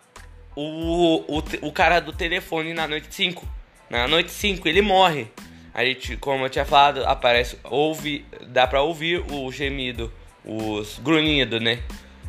o, 0.54 1.24
o, 1.26 1.42
o 1.62 1.72
cara 1.72 1.98
do 2.00 2.12
telefone 2.12 2.74
na 2.74 2.86
noite 2.86 3.06
5. 3.10 3.48
Na 3.88 4.06
noite 4.06 4.30
5 4.30 4.68
ele 4.68 4.82
morre. 4.82 5.28
A 5.72 5.84
gente, 5.84 6.16
como 6.18 6.44
eu 6.44 6.50
tinha 6.50 6.64
falado, 6.66 7.04
aparece, 7.06 7.58
ouve, 7.64 8.26
dá 8.48 8.66
pra 8.66 8.82
ouvir 8.82 9.24
o 9.32 9.50
gemido, 9.50 10.12
os 10.44 10.98
grunhidos, 10.98 11.60
né? 11.62 11.80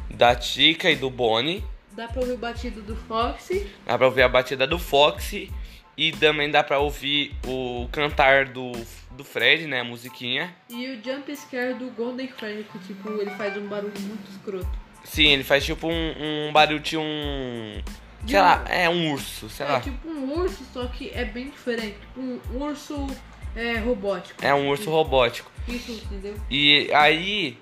Da 0.10 0.34
Tika 0.36 0.90
e 0.90 0.96
do 0.96 1.10
Bonnie. 1.10 1.64
Dá 1.92 2.08
pra 2.08 2.22
ouvir 2.22 2.34
o 2.34 2.38
batido 2.38 2.82
do 2.84 2.96
Foxy 2.96 3.68
Dá 3.86 3.98
pra 3.98 4.06
ouvir 4.08 4.22
a 4.22 4.30
batida 4.30 4.66
do 4.68 4.78
Foxy. 4.80 5.52
E 5.98 6.12
também 6.12 6.50
dá 6.52 6.64
pra 6.64 6.78
ouvir 6.80 7.36
o 7.48 7.88
cantar 7.92 8.46
do, 8.46 8.72
do 9.12 9.24
Fred, 9.24 9.66
né? 9.66 9.80
A 9.82 9.84
musiquinha. 9.84 10.54
e 10.70 10.88
o 10.90 11.04
jump 11.04 11.36
scare 11.36 11.74
do 11.74 11.90
Golden 11.92 12.28
Freddy, 12.28 12.66
que 12.72 12.78
tipo, 12.80 13.10
ele 13.20 13.32
faz 13.32 13.58
um 13.58 13.68
barulho 13.68 14.00
muito 14.02 14.30
escroto. 14.30 14.70
Sim, 15.04 15.28
ele 15.30 15.44
faz 15.44 15.66
tipo 15.66 15.88
um, 15.88 16.48
um 16.50 16.52
barulho 16.54 16.80
de 16.80 16.98
um. 16.98 17.82
De 18.24 18.32
Sei 18.32 18.40
um- 18.40 18.44
lá, 18.44 18.64
é 18.68 18.90
um 18.90 19.12
urso, 19.12 19.50
sei 19.50 19.66
É 19.66 19.70
lá. 19.70 19.80
tipo 19.80 20.08
um 20.08 20.34
urso, 20.40 20.64
só 20.74 20.86
que 20.88 21.10
é 21.12 21.24
bem 21.26 21.50
diferente. 21.50 21.98
Tipo 22.00 22.20
um 22.22 22.40
urso 22.62 23.08
é, 23.56 23.78
robótico. 23.78 24.44
É 24.46 24.54
um 24.54 24.68
urso 24.70 24.90
robótico. 24.92 25.50
Isso, 25.68 25.92
entendeu? 25.94 26.36
E 26.50 26.90
aí, 26.94 27.58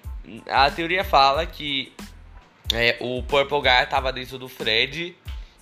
a 0.50 0.70
teoria 0.72 1.04
fala 1.06 1.46
que 1.46 1.94
é, 2.74 2.98
o 3.00 3.22
Purple 3.24 3.62
Guy 3.62 3.86
tava 3.90 4.12
dentro 4.12 4.38
do 4.38 4.50
Fred. 4.50 5.16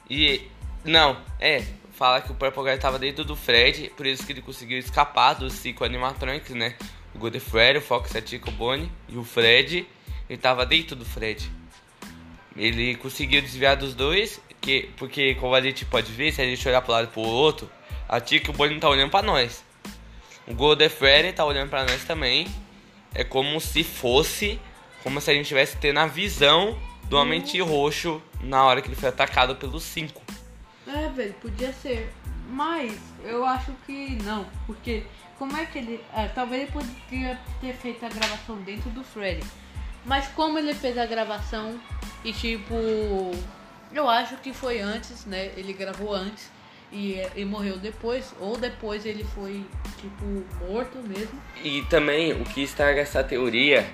E. 0.09 0.41
Não, 0.85 1.17
é. 1.39 1.63
Fala 1.93 2.21
que 2.21 2.31
o 2.31 2.35
Purple 2.35 2.63
Guy 2.63 2.77
tava 2.77 2.97
dentro 2.97 3.23
do 3.23 3.35
Fred. 3.35 3.91
Por 3.95 4.05
isso 4.05 4.25
que 4.25 4.33
ele 4.33 4.41
conseguiu 4.41 4.79
escapar 4.79 5.35
dos 5.35 5.53
cinco 5.53 5.85
animatronics, 5.85 6.55
né? 6.55 6.75
O 7.13 7.19
Golden 7.19 7.39
Freddy, 7.39 7.77
o 7.77 7.81
Fox, 7.81 8.15
a 8.15 8.25
Chico, 8.25 8.49
o 8.49 8.51
Bonnie 8.51 8.91
e 9.07 9.15
o 9.15 9.23
Fred. 9.23 9.87
Ele 10.27 10.39
tava 10.39 10.65
dentro 10.65 10.95
do 10.95 11.05
Fred. 11.05 11.51
Ele 12.57 12.95
conseguiu 12.95 13.41
desviar 13.41 13.75
dos 13.75 13.93
dois. 13.93 14.41
Que, 14.59 14.89
porque, 14.97 15.35
como 15.35 15.53
a 15.53 15.61
gente 15.61 15.85
pode 15.85 16.11
ver, 16.11 16.31
se 16.31 16.41
a 16.41 16.45
gente 16.45 16.67
olhar 16.67 16.81
pro 16.81 16.93
lado 16.93 17.05
e 17.05 17.07
pro 17.07 17.21
outro, 17.21 17.69
a 18.09 18.19
Chico 18.19 18.51
o 18.51 18.53
Bonnie 18.53 18.79
tá 18.79 18.89
olhando 18.89 19.11
pra 19.11 19.21
nós. 19.21 19.63
O 20.47 20.55
Golden 20.55 20.89
Freddy 20.89 21.31
tá 21.31 21.45
olhando 21.45 21.69
pra 21.69 21.83
nós 21.83 22.03
também. 22.05 22.47
É 23.13 23.23
como 23.23 23.59
se 23.59 23.83
fosse. 23.83 24.59
Como 25.03 25.21
se 25.21 25.29
a 25.29 25.33
gente 25.33 25.47
tivesse 25.47 25.77
tendo 25.77 25.99
a 25.99 26.07
visão 26.07 26.75
do 27.03 27.17
Homem 27.17 27.43
Roxo 27.61 28.21
na 28.41 28.63
hora 28.63 28.81
que 28.81 28.87
ele 28.87 28.95
foi 28.95 29.09
atacado 29.09 29.55
pelos 29.57 29.83
cinco. 29.83 30.22
É, 30.87 31.09
velho, 31.09 31.33
podia 31.41 31.71
ser. 31.73 32.11
Mas 32.49 32.97
eu 33.23 33.45
acho 33.45 33.71
que 33.85 34.17
não. 34.23 34.45
Porque 34.65 35.03
como 35.37 35.55
é 35.57 35.65
que 35.65 35.79
ele. 35.79 36.03
ah, 36.13 36.29
talvez 36.33 36.63
ele 36.63 36.71
poderia 36.71 37.39
ter 37.61 37.73
feito 37.73 38.05
a 38.05 38.09
gravação 38.09 38.57
dentro 38.57 38.89
do 38.91 39.03
Freddy. 39.03 39.45
Mas 40.05 40.27
como 40.29 40.59
ele 40.59 40.73
fez 40.73 40.97
a 40.97 41.05
gravação 41.05 41.79
e 42.23 42.33
tipo. 42.33 42.75
Eu 43.93 44.09
acho 44.09 44.37
que 44.37 44.53
foi 44.53 44.79
antes, 44.79 45.25
né? 45.25 45.51
Ele 45.55 45.71
gravou 45.71 46.13
antes 46.13 46.51
e, 46.91 47.17
e 47.35 47.45
morreu 47.45 47.77
depois. 47.77 48.33
Ou 48.39 48.57
depois 48.57 49.05
ele 49.05 49.23
foi, 49.23 49.65
tipo, 49.99 50.65
morto 50.65 50.97
mesmo. 50.97 51.39
E 51.63 51.81
também 51.83 52.33
o 52.33 52.43
que 52.43 52.61
estraga 52.61 53.01
essa 53.01 53.23
teoria 53.23 53.87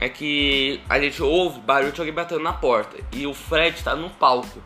é 0.00 0.08
que 0.08 0.80
a 0.88 0.98
gente 1.00 1.22
ouve 1.22 1.60
barulho 1.60 1.92
de 1.92 2.00
alguém 2.00 2.14
batendo 2.14 2.42
na 2.42 2.52
porta 2.52 2.96
e 3.12 3.26
o 3.26 3.34
Fred 3.34 3.82
tá 3.82 3.96
no 3.96 4.10
palco. 4.10 4.62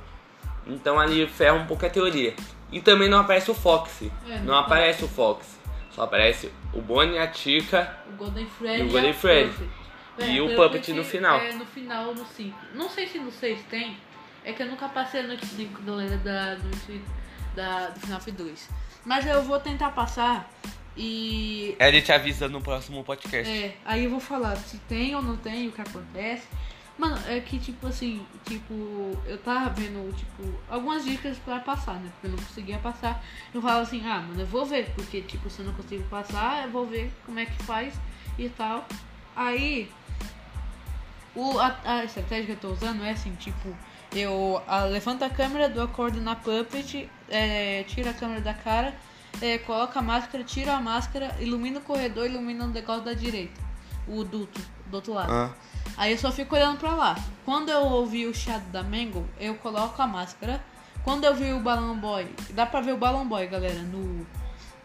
Então 0.67 0.99
ali 0.99 1.27
ferra 1.27 1.55
um 1.55 1.67
pouco 1.67 1.85
a 1.85 1.91
teoria. 1.91 2.35
E 2.71 2.81
também 2.81 3.09
não 3.09 3.19
aparece 3.19 3.51
o 3.51 3.55
Fox. 3.55 4.03
É, 4.03 4.39
não 4.39 4.45
não 4.45 4.55
aparece 4.57 5.05
o 5.05 5.09
Fox. 5.09 5.61
Só 5.91 6.03
aparece 6.03 6.51
o 6.73 6.81
Bonnie, 6.81 7.19
a 7.19 7.27
Tica 7.27 7.99
O 8.09 8.17
Golden 8.17 8.47
Freddy 8.47 8.83
E 8.83 8.87
o 8.87 8.91
Golden 8.91 9.13
Freddy. 9.13 9.51
Puppet. 9.51 10.31
E 10.31 10.41
o 10.41 10.55
Puppet 10.55 10.93
no 10.93 11.05
final. 11.05 11.39
É, 11.39 11.53
no 11.53 11.67
final, 11.67 12.15
no 12.15 12.25
5. 12.25 12.59
Não 12.75 12.89
sei 12.89 13.07
se 13.07 13.19
no 13.19 13.31
6 13.31 13.63
tem. 13.65 13.97
É 14.45 14.53
que 14.53 14.63
eu 14.63 14.67
nunca 14.67 14.89
passei 14.89 15.21
a 15.21 15.25
noite 15.25 15.47
5 15.47 15.83
do 15.83 15.95
lenda 15.95 16.17
da 16.19 16.57
noite 16.57 17.03
da, 17.55 17.89
do 17.91 18.01
FNAF 18.01 18.31
2. 18.31 18.69
Mas 19.05 19.27
eu 19.27 19.43
vou 19.43 19.59
tentar 19.61 19.91
passar 19.91 20.51
e. 20.97 21.77
A 21.79 21.91
gente 21.91 22.13
avisa 22.13 22.49
no 22.49 22.61
próximo 22.61 23.03
podcast. 23.05 23.51
É, 23.51 23.77
aí 23.85 24.05
eu 24.05 24.11
vou 24.11 24.21
falar 24.21 24.57
se 24.57 24.79
tem 24.81 25.15
ou 25.15 25.23
não 25.23 25.37
tem, 25.37 25.69
o 25.69 25.73
que 25.73 25.81
acontece. 25.81 26.47
Mano, 27.03 27.19
é 27.27 27.41
que 27.41 27.59
tipo 27.59 27.89
assim, 27.89 28.25
tipo, 28.45 28.73
eu 29.27 29.37
tava 29.39 29.71
vendo, 29.71 30.15
tipo, 30.15 30.45
algumas 30.71 31.05
dicas 31.05 31.37
pra 31.39 31.59
passar, 31.59 31.95
né? 31.95 32.09
Porque 32.13 32.29
eu 32.29 32.31
não 32.31 32.39
conseguia 32.39 32.79
passar. 32.79 33.25
Eu 33.53 33.61
falo 33.61 33.81
assim, 33.81 34.07
ah, 34.07 34.21
mano, 34.21 34.41
eu 34.41 34.47
vou 34.47 34.65
ver, 34.65 34.89
porque 34.95 35.21
tipo, 35.21 35.51
se 35.51 35.59
eu 35.59 35.67
não 35.67 35.75
consigo 35.75 36.05
passar, 36.05 36.63
eu 36.63 36.71
vou 36.71 36.87
ver 36.87 37.13
como 37.27 37.41
é 37.41 37.47
que 37.47 37.61
faz 37.65 37.93
e 38.39 38.49
tal. 38.51 38.87
Aí 39.35 39.91
o, 41.35 41.59
a, 41.59 41.77
a 41.85 42.05
estratégia 42.05 42.45
que 42.45 42.53
eu 42.53 42.57
tô 42.57 42.69
usando 42.73 43.03
é 43.03 43.11
assim, 43.11 43.35
tipo, 43.35 43.77
eu 44.15 44.63
a, 44.69 44.85
levanto 44.85 45.25
a 45.25 45.29
câmera, 45.29 45.69
dou 45.69 45.83
a 45.83 45.89
corda 45.89 46.21
na 46.21 46.37
puppet, 46.37 47.11
é, 47.29 47.83
tiro 47.83 48.11
a 48.11 48.13
câmera 48.13 48.41
da 48.41 48.55
cara, 48.55 48.95
é, 49.41 49.59
coloco 49.59 49.99
a 49.99 50.03
máscara, 50.03 50.45
tiro 50.45 50.71
a 50.71 50.81
máscara, 50.81 51.35
ilumino 51.41 51.81
o 51.81 51.83
corredor, 51.83 52.27
ilumino 52.27 52.67
o 52.67 52.69
negócio 52.69 53.03
da 53.03 53.13
direita. 53.13 53.61
O 54.07 54.23
duto, 54.23 54.61
do 54.87 54.95
outro 54.95 55.15
lado. 55.15 55.33
Ah. 55.33 55.53
Aí 55.97 56.13
eu 56.13 56.19
só 56.19 56.31
fico 56.33 56.55
olhando 56.55 56.79
pra 56.79 56.95
lá. 56.95 57.17
Quando 57.45 57.69
eu 57.71 57.81
ouvi 57.83 58.27
o 58.27 58.35
chiado 58.35 58.65
da 58.71 58.83
Mango, 58.83 59.27
eu 59.39 59.55
coloco 59.57 60.01
a 60.01 60.07
máscara. 60.07 60.63
Quando 61.05 61.25
eu 61.25 61.35
vi 61.35 61.53
o 61.53 61.61
Balloon 61.61 61.97
Boy, 61.97 62.29
dá 62.51 62.65
pra 62.65 62.81
ver 62.81 62.93
o 62.93 62.97
Balloon 62.97 63.27
Boy, 63.27 63.47
galera, 63.49 63.81
no. 63.83 64.27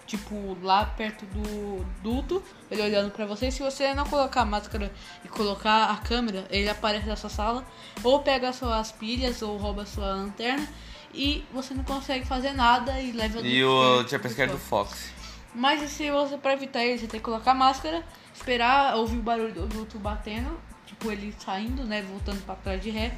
Tipo, 0.06 0.58
lá 0.64 0.86
perto 0.86 1.26
do 1.26 1.86
duto, 2.02 2.42
ele 2.72 2.82
olhando 2.82 3.12
pra 3.12 3.26
você. 3.26 3.52
Se 3.52 3.62
você 3.62 3.94
não 3.94 4.06
colocar 4.06 4.42
a 4.42 4.46
máscara 4.46 4.90
e 5.24 5.28
colocar 5.28 5.92
a 5.92 5.98
câmera, 5.98 6.46
ele 6.50 6.70
aparece 6.70 7.06
nessa 7.06 7.28
sala. 7.28 7.66
Ou 8.02 8.22
pega 8.22 8.54
suas 8.54 8.90
pilhas, 8.92 9.42
ou 9.42 9.58
rouba 9.58 9.86
sua 9.86 10.08
lanterna. 10.14 10.66
E 11.14 11.44
você 11.52 11.74
não 11.74 11.84
consegue 11.84 12.26
fazer 12.26 12.54
nada 12.54 13.00
e 13.02 13.12
leva 13.12 13.40
E 13.42 13.64
o 13.66 14.02
do- 14.04 14.08
Jump 14.10 14.30
Scare 14.30 14.52
do 14.52 14.58
Fox. 14.58 15.10
mas 15.54 15.90
se 15.92 16.10
você 16.10 16.38
pra 16.38 16.54
evitar 16.54 16.84
ele, 16.86 16.98
você 17.00 17.08
tem 17.08 17.20
que 17.20 17.24
colocar 17.26 17.54
máscara, 17.54 18.02
esperar 18.34 18.96
ouvir 18.96 19.18
o 19.18 19.22
barulho 19.22 19.54
do 19.54 19.66
duto 19.68 20.00
batendo, 20.00 20.58
tipo 20.98 21.12
ele 21.12 21.34
saindo, 21.38 21.84
né, 21.84 22.02
voltando 22.02 22.44
pra 22.46 22.56
trás 22.56 22.82
de 22.82 22.90
ré. 22.90 23.14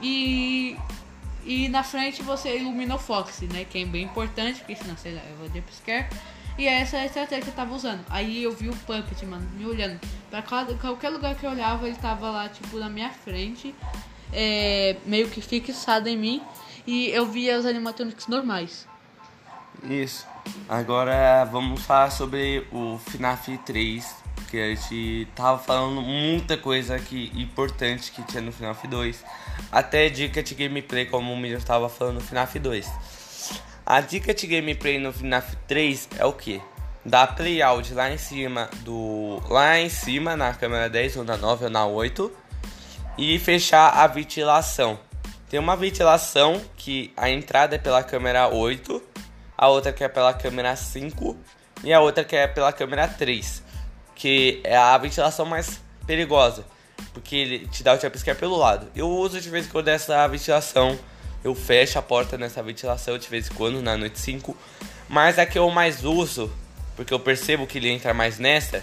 E 0.00 0.76
e 1.44 1.68
na 1.68 1.82
frente 1.82 2.22
você 2.22 2.56
ilumina 2.56 2.94
o 2.94 2.98
Fox, 2.98 3.42
né? 3.42 3.66
Que 3.68 3.82
é 3.82 3.84
bem 3.84 4.04
importante, 4.04 4.60
porque 4.60 4.76
senão 4.76 4.96
você 4.96 5.10
leva 5.10 5.54
jumpscare. 5.54 6.08
E 6.56 6.66
essa 6.66 6.96
é 6.96 7.00
a 7.00 7.06
estratégia 7.06 7.44
que 7.44 7.50
eu 7.50 7.54
tava 7.54 7.74
usando. 7.74 8.00
Aí 8.08 8.42
eu 8.42 8.52
vi 8.52 8.68
o 8.68 8.76
Puppet, 8.76 9.26
mano, 9.26 9.46
me 9.58 9.66
olhando. 9.66 10.00
Pra 10.30 10.42
qualquer 10.42 11.10
lugar 11.10 11.34
que 11.34 11.44
eu 11.44 11.50
olhava, 11.50 11.86
ele 11.86 11.96
tava 11.96 12.30
lá, 12.30 12.48
tipo, 12.48 12.78
na 12.78 12.88
minha 12.88 13.10
frente. 13.10 13.74
É, 14.32 14.96
meio 15.04 15.28
que 15.28 15.42
fixado 15.42 16.08
em 16.08 16.16
mim. 16.16 16.42
E 16.86 17.08
eu 17.10 17.26
via 17.26 17.58
os 17.58 17.66
animatronics 17.66 18.26
normais. 18.26 18.86
Isso. 19.82 20.26
Agora 20.68 21.44
vamos 21.44 21.82
falar 21.82 22.10
sobre 22.10 22.66
o 22.72 22.98
FNAF 22.98 23.58
3. 23.58 24.23
Que 24.50 24.60
a 24.60 24.74
gente 24.74 25.28
tava 25.34 25.58
falando 25.58 26.00
muita 26.00 26.56
coisa 26.56 26.98
que, 26.98 27.32
importante 27.34 28.12
que 28.12 28.22
tinha 28.22 28.42
no 28.42 28.52
FNAF 28.52 28.86
2. 28.86 29.24
Até 29.70 30.08
dica 30.08 30.42
de 30.42 30.54
gameplay, 30.54 31.06
como 31.06 31.32
o 31.32 31.36
Miriam 31.36 31.58
estava 31.58 31.88
falando 31.88 32.16
no 32.16 32.20
FNAF 32.20 32.58
2. 32.58 32.90
A 33.86 34.00
dica 34.00 34.32
de 34.32 34.46
gameplay 34.46 34.98
no 34.98 35.12
FNAF 35.12 35.56
3 35.66 36.08
é 36.18 36.24
o 36.24 36.32
que? 36.32 36.60
Dar 37.04 37.34
play 37.34 37.60
out 37.60 37.92
lá 37.92 38.10
em 38.10 38.16
cima 38.16 38.70
do. 38.80 39.42
Lá 39.48 39.78
em 39.78 39.90
cima 39.90 40.36
na 40.36 40.54
câmera 40.54 40.88
10 40.88 41.16
ou 41.16 41.24
na 41.24 41.36
9 41.36 41.64
ou 41.64 41.70
na 41.70 41.84
8 41.86 42.32
e 43.18 43.38
fechar 43.38 43.90
a 43.90 44.06
ventilação. 44.06 44.98
Tem 45.48 45.60
uma 45.60 45.76
ventilação 45.76 46.60
que 46.76 47.12
a 47.16 47.30
entrada 47.30 47.76
é 47.76 47.78
pela 47.78 48.02
câmera 48.02 48.48
8, 48.48 49.02
a 49.56 49.68
outra 49.68 49.92
que 49.92 50.02
é 50.02 50.08
pela 50.08 50.32
câmera 50.34 50.74
5 50.74 51.36
e 51.84 51.92
a 51.92 52.00
outra 52.00 52.24
que 52.24 52.34
é 52.34 52.46
pela 52.46 52.72
câmera 52.72 53.06
3, 53.06 53.62
que 54.24 54.62
é 54.64 54.74
a 54.74 54.96
ventilação 54.96 55.44
mais 55.44 55.82
perigosa, 56.06 56.64
porque 57.12 57.36
ele 57.36 57.66
te 57.66 57.82
dá 57.82 57.92
o 57.92 58.00
jumpscare 58.00 58.38
pelo 58.38 58.56
lado. 58.56 58.86
Eu 58.96 59.06
uso 59.06 59.38
de 59.38 59.50
vez 59.50 59.66
em 59.66 59.68
quando 59.68 59.88
essa 59.88 60.26
ventilação 60.26 60.98
eu 61.44 61.54
fecho 61.54 61.98
a 61.98 62.02
porta 62.02 62.38
nessa 62.38 62.62
ventilação 62.62 63.18
de 63.18 63.28
vez 63.28 63.50
em 63.50 63.54
quando 63.54 63.82
na 63.82 63.98
noite 63.98 64.18
5. 64.18 64.56
Mas 65.10 65.38
a 65.38 65.44
que 65.44 65.58
eu 65.58 65.68
mais 65.68 66.06
uso, 66.06 66.50
porque 66.96 67.12
eu 67.12 67.20
percebo 67.20 67.66
que 67.66 67.76
ele 67.76 67.90
entra 67.90 68.14
mais 68.14 68.38
nessa, 68.38 68.82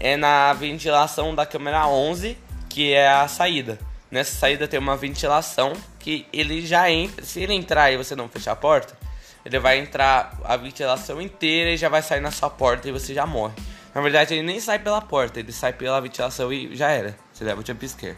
é 0.00 0.16
na 0.16 0.52
ventilação 0.54 1.32
da 1.36 1.46
câmera 1.46 1.86
11, 1.86 2.36
que 2.68 2.92
é 2.92 3.08
a 3.08 3.28
saída. 3.28 3.78
Nessa 4.10 4.36
saída 4.36 4.66
tem 4.66 4.80
uma 4.80 4.96
ventilação 4.96 5.72
que 6.00 6.26
ele 6.32 6.66
já 6.66 6.90
entra. 6.90 7.24
Se 7.24 7.38
ele 7.38 7.54
entrar 7.54 7.92
e 7.92 7.96
você 7.96 8.16
não 8.16 8.28
fechar 8.28 8.50
a 8.50 8.56
porta, 8.56 8.98
ele 9.46 9.60
vai 9.60 9.78
entrar 9.78 10.36
a 10.42 10.56
ventilação 10.56 11.22
inteira 11.22 11.70
e 11.70 11.76
já 11.76 11.88
vai 11.88 12.02
sair 12.02 12.20
na 12.20 12.32
sua 12.32 12.50
porta 12.50 12.88
e 12.88 12.90
você 12.90 13.14
já 13.14 13.24
morre. 13.24 13.54
Na 13.94 14.00
verdade, 14.00 14.34
ele 14.34 14.42
nem 14.42 14.58
sai 14.58 14.78
pela 14.78 15.00
porta, 15.00 15.38
ele 15.38 15.52
sai 15.52 15.72
pela 15.72 16.00
ventilação 16.00 16.52
e 16.52 16.74
já 16.74 16.90
era. 16.90 17.16
Você 17.32 17.44
leva 17.44 17.60
o 17.60 17.66
jump 17.66 17.88
scare. 17.88 18.16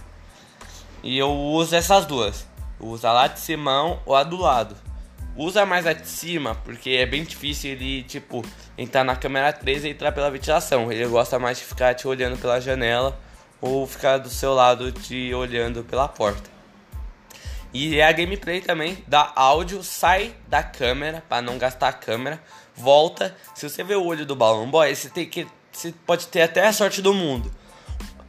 E 1.02 1.18
eu 1.18 1.30
uso 1.30 1.76
essas 1.76 2.06
duas. 2.06 2.46
Usa 2.80 3.12
lá 3.12 3.26
de 3.26 3.38
cima 3.38 4.00
ou 4.06 4.16
a 4.16 4.22
do 4.22 4.36
lado. 4.36 4.76
Usa 5.36 5.66
mais 5.66 5.86
a 5.86 5.92
de 5.92 6.08
cima, 6.08 6.54
porque 6.64 6.90
é 6.90 7.04
bem 7.04 7.22
difícil 7.22 7.72
ele, 7.72 8.02
tipo, 8.04 8.42
entrar 8.78 9.04
na 9.04 9.14
câmera 9.14 9.52
3 9.52 9.84
e 9.84 9.88
entrar 9.90 10.12
pela 10.12 10.30
ventilação. 10.30 10.90
Ele 10.90 11.06
gosta 11.06 11.38
mais 11.38 11.58
de 11.58 11.64
ficar 11.64 11.94
te 11.94 12.08
olhando 12.08 12.38
pela 12.38 12.58
janela 12.58 13.18
ou 13.60 13.86
ficar 13.86 14.16
do 14.16 14.30
seu 14.30 14.54
lado 14.54 14.90
te 14.90 15.34
olhando 15.34 15.84
pela 15.84 16.08
porta. 16.08 16.48
E 17.72 17.98
é 17.98 18.06
a 18.06 18.12
gameplay 18.12 18.62
também 18.62 19.04
dá 19.06 19.30
áudio, 19.36 19.82
sai 19.82 20.34
da 20.48 20.62
câmera 20.62 21.22
para 21.28 21.42
não 21.42 21.58
gastar 21.58 21.88
a 21.88 21.92
câmera, 21.92 22.42
volta. 22.74 23.36
Se 23.54 23.68
você 23.68 23.84
vê 23.84 23.94
o 23.94 24.04
olho 24.04 24.24
do 24.24 24.34
Balloon 24.34 24.70
Boy, 24.70 24.94
você 24.94 25.10
tem 25.10 25.26
que 25.26 25.46
você 25.76 25.94
pode 26.06 26.26
ter 26.28 26.42
até 26.42 26.66
a 26.66 26.72
sorte 26.72 27.02
do 27.02 27.12
mundo. 27.12 27.50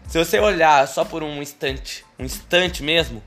Se 0.07 0.17
você 0.17 0.39
olhar 0.39 0.87
só 0.87 1.03
por 1.03 1.23
um 1.23 1.41
instante, 1.41 2.05
um 2.17 2.23
instante 2.23 2.81
mesmo, 2.83 3.21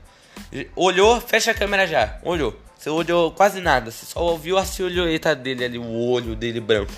Olhou, 0.75 1.21
fecha 1.21 1.51
a 1.51 1.53
câmera 1.53 1.87
já. 1.87 2.17
Olhou. 2.23 2.57
Você 2.77 2.89
olhou 2.89 3.31
quase 3.31 3.61
nada. 3.61 3.89
Você 3.89 4.05
só 4.05 4.21
ouviu 4.21 4.57
a 4.57 4.65
silhueta 4.65 5.35
dele 5.35 5.63
ali, 5.63 5.77
o 5.77 6.09
olho 6.09 6.35
dele 6.35 6.59
branco. 6.59 6.91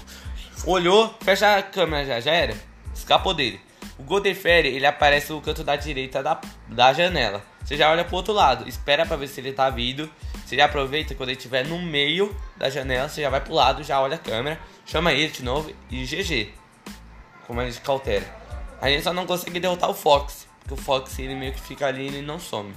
Olhou, 0.65 1.13
fecha 1.21 1.57
a 1.57 1.61
câmera 1.61 2.05
já. 2.05 2.19
Já 2.19 2.31
era. 2.31 2.55
Escapou 2.93 3.33
dele. 3.33 3.59
O 3.99 4.03
Golden 4.03 4.33
Fairy, 4.33 4.69
ele 4.69 4.85
aparece 4.85 5.31
no 5.31 5.41
canto 5.41 5.63
da 5.63 5.75
direita 5.75 6.23
da, 6.23 6.39
da 6.67 6.93
janela. 6.93 7.43
Você 7.63 7.77
já 7.77 7.91
olha 7.91 8.03
pro 8.03 8.15
outro 8.15 8.33
lado. 8.33 8.67
Espera 8.67 9.05
pra 9.05 9.17
ver 9.17 9.27
se 9.27 9.39
ele 9.39 9.53
tá 9.53 9.69
vindo. 9.69 10.09
Você 10.45 10.55
já 10.55 10.65
aproveita 10.65 11.13
quando 11.13 11.29
ele 11.29 11.37
estiver 11.37 11.65
no 11.67 11.79
meio 11.79 12.35
da 12.57 12.69
janela. 12.69 13.07
Você 13.07 13.21
já 13.21 13.29
vai 13.29 13.41
pro 13.41 13.53
lado, 13.53 13.83
já 13.83 14.01
olha 14.01 14.15
a 14.15 14.19
câmera. 14.19 14.59
Chama 14.85 15.13
ele 15.13 15.31
de 15.31 15.43
novo 15.43 15.71
e 15.91 16.05
GG. 16.05 16.62
A 17.59 17.65
gente 17.65 17.81
cautela. 17.81 18.25
A 18.81 18.89
gente 18.89 19.03
só 19.03 19.13
não 19.13 19.25
consegue 19.25 19.59
derrotar 19.59 19.89
o 19.89 19.93
Fox. 19.93 20.47
Porque 20.59 20.73
o 20.73 20.77
Fox 20.77 21.17
ele 21.19 21.35
meio 21.35 21.53
que 21.53 21.61
fica 21.61 21.87
ali 21.87 22.03
e 22.03 22.07
ele 22.07 22.21
não 22.21 22.39
some. 22.39 22.73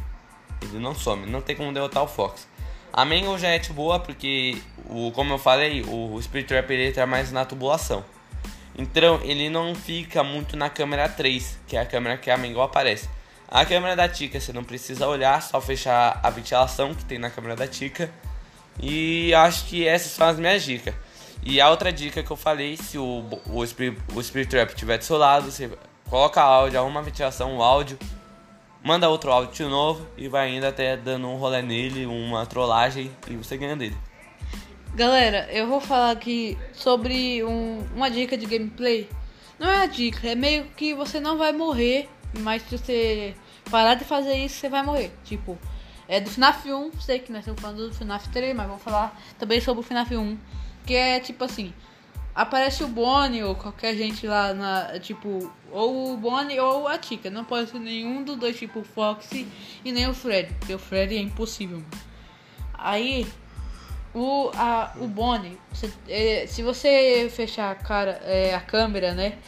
Ele 0.62 0.78
não 0.78 0.94
some, 0.94 1.26
não 1.26 1.40
tem 1.40 1.54
como 1.54 1.72
derrotar 1.72 2.02
o 2.02 2.08
Fox. 2.08 2.48
A 2.92 3.04
Mangle 3.04 3.38
já 3.38 3.48
é 3.48 3.58
boa 3.58 4.00
porque, 4.00 4.56
o, 4.88 5.12
como 5.12 5.34
eu 5.34 5.38
falei, 5.38 5.82
o 5.82 6.20
Spirit 6.22 6.48
Trap 6.48 6.70
ele 6.70 6.88
entra 6.88 7.06
mais 7.06 7.30
na 7.30 7.44
tubulação. 7.44 8.04
Então 8.78 9.20
ele 9.22 9.48
não 9.50 9.74
fica 9.74 10.24
muito 10.24 10.56
na 10.56 10.70
câmera 10.70 11.08
3, 11.08 11.58
que 11.66 11.76
é 11.76 11.80
a 11.80 11.86
câmera 11.86 12.16
que 12.16 12.30
a 12.30 12.36
Mangle 12.36 12.62
aparece. 12.62 13.08
A 13.48 13.64
câmera 13.64 13.94
da 13.94 14.08
Tika 14.08 14.40
você 14.40 14.52
não 14.52 14.64
precisa 14.64 15.06
olhar, 15.06 15.40
só 15.42 15.60
fechar 15.60 16.18
a 16.22 16.30
ventilação 16.30 16.94
que 16.94 17.04
tem 17.04 17.18
na 17.18 17.30
câmera 17.30 17.54
da 17.54 17.66
Tika. 17.66 18.10
E 18.80 19.32
acho 19.34 19.66
que 19.66 19.86
essas 19.86 20.12
são 20.12 20.26
as 20.26 20.38
minhas 20.38 20.62
dicas. 20.62 20.94
E 21.48 21.60
a 21.60 21.70
outra 21.70 21.92
dica 21.92 22.24
que 22.24 22.30
eu 22.30 22.36
falei, 22.36 22.76
se 22.76 22.98
o, 22.98 23.24
o, 23.48 23.64
Spirit, 23.64 23.96
o 24.16 24.20
Spirit 24.20 24.50
Trap 24.50 24.70
estiver 24.70 24.98
do 24.98 25.04
seu 25.04 25.16
lado, 25.16 25.48
você 25.48 25.70
coloca 26.10 26.42
áudio, 26.42 26.76
arruma 26.76 26.98
a 26.98 27.02
ventilação, 27.04 27.58
o 27.58 27.62
áudio 27.62 27.96
manda 28.82 29.08
outro 29.08 29.30
áudio 29.30 29.54
de 29.54 29.62
novo 29.62 30.04
e 30.16 30.26
vai 30.26 30.48
ainda 30.48 30.70
até 30.70 30.96
dando 30.96 31.28
um 31.28 31.36
rolê 31.36 31.62
nele, 31.62 32.04
uma 32.04 32.44
trollagem 32.46 33.12
e 33.28 33.36
você 33.36 33.56
ganha 33.56 33.76
dele. 33.76 33.96
Galera, 34.96 35.46
eu 35.52 35.68
vou 35.68 35.80
falar 35.80 36.10
aqui 36.10 36.58
sobre 36.72 37.44
um, 37.44 37.78
uma 37.94 38.10
dica 38.10 38.36
de 38.36 38.44
gameplay. 38.44 39.08
Não 39.56 39.70
é 39.70 39.84
a 39.84 39.86
dica, 39.86 40.28
é 40.28 40.34
meio 40.34 40.64
que 40.76 40.94
você 40.94 41.20
não 41.20 41.38
vai 41.38 41.52
morrer, 41.52 42.08
mas 42.40 42.62
se 42.62 42.76
você 42.76 43.36
parar 43.70 43.94
de 43.94 44.04
fazer 44.04 44.34
isso, 44.34 44.56
você 44.56 44.68
vai 44.68 44.82
morrer. 44.82 45.12
Tipo, 45.22 45.56
é 46.08 46.20
do 46.20 46.28
FNAF 46.28 46.72
1, 46.72 46.98
sei 46.98 47.20
que 47.20 47.30
nós 47.30 47.42
estamos 47.42 47.60
falando 47.60 47.88
do 47.88 47.94
FNAF 47.94 48.30
3, 48.30 48.56
mas 48.56 48.66
vamos 48.66 48.82
falar 48.82 49.16
também 49.38 49.60
sobre 49.60 49.80
o 49.80 49.84
FNAF 49.84 50.16
1. 50.16 50.36
Que 50.86 50.94
é 50.94 51.20
tipo 51.20 51.44
assim, 51.44 51.74
aparece 52.36 52.84
o 52.84 52.88
Bonnie 52.88 53.42
ou 53.42 53.54
qualquer 53.54 53.96
gente 53.96 54.26
lá 54.26 54.52
na. 54.52 55.00
Tipo, 55.00 55.50
ou 55.72 56.12
o 56.12 56.16
Bonnie 56.18 56.60
ou 56.60 56.86
a 56.86 56.98
Tika. 56.98 57.30
Não 57.30 57.44
pode 57.44 57.70
ser 57.70 57.80
nenhum 57.80 58.22
dos 58.22 58.36
dois, 58.36 58.58
tipo 58.58 58.80
o 58.80 58.84
Foxy 58.84 59.48
e 59.82 59.90
nem 59.90 60.06
o 60.06 60.12
Fred. 60.14 60.52
Porque 60.58 60.74
o 60.74 60.78
Fred 60.78 61.16
é 61.16 61.20
impossível. 61.20 61.82
Aí, 62.74 63.26
o, 64.14 64.50
a, 64.54 64.92
o 65.00 65.08
Bonnie, 65.08 65.58
você, 65.72 65.90
é, 66.08 66.46
se 66.46 66.62
você 66.62 67.28
fechar 67.34 67.70
a, 67.70 67.74
cara, 67.74 68.20
é, 68.22 68.54
a 68.54 68.60
câmera, 68.60 69.14
né? 69.14 69.38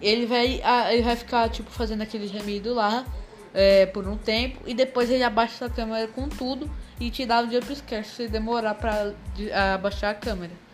Ele 0.00 0.24
vai, 0.24 0.62
a, 0.64 0.94
ele 0.94 1.02
vai 1.02 1.14
ficar, 1.14 1.50
tipo, 1.50 1.70
fazendo 1.70 2.00
aquele 2.00 2.26
gemido 2.26 2.72
lá 2.72 3.04
é, 3.52 3.84
por 3.84 4.08
um 4.08 4.16
tempo. 4.16 4.60
E 4.66 4.72
depois 4.72 5.10
ele 5.10 5.22
abaixa 5.22 5.66
a 5.66 5.70
câmera 5.70 6.08
com 6.08 6.26
tudo 6.26 6.70
e 6.98 7.10
te 7.10 7.26
dá 7.26 7.42
o 7.42 7.50
jumpscare 7.50 8.04
se 8.04 8.28
demorar 8.28 8.74
pra 8.74 9.12
abaixar 9.74 10.12
a 10.12 10.14
câmera 10.14 10.69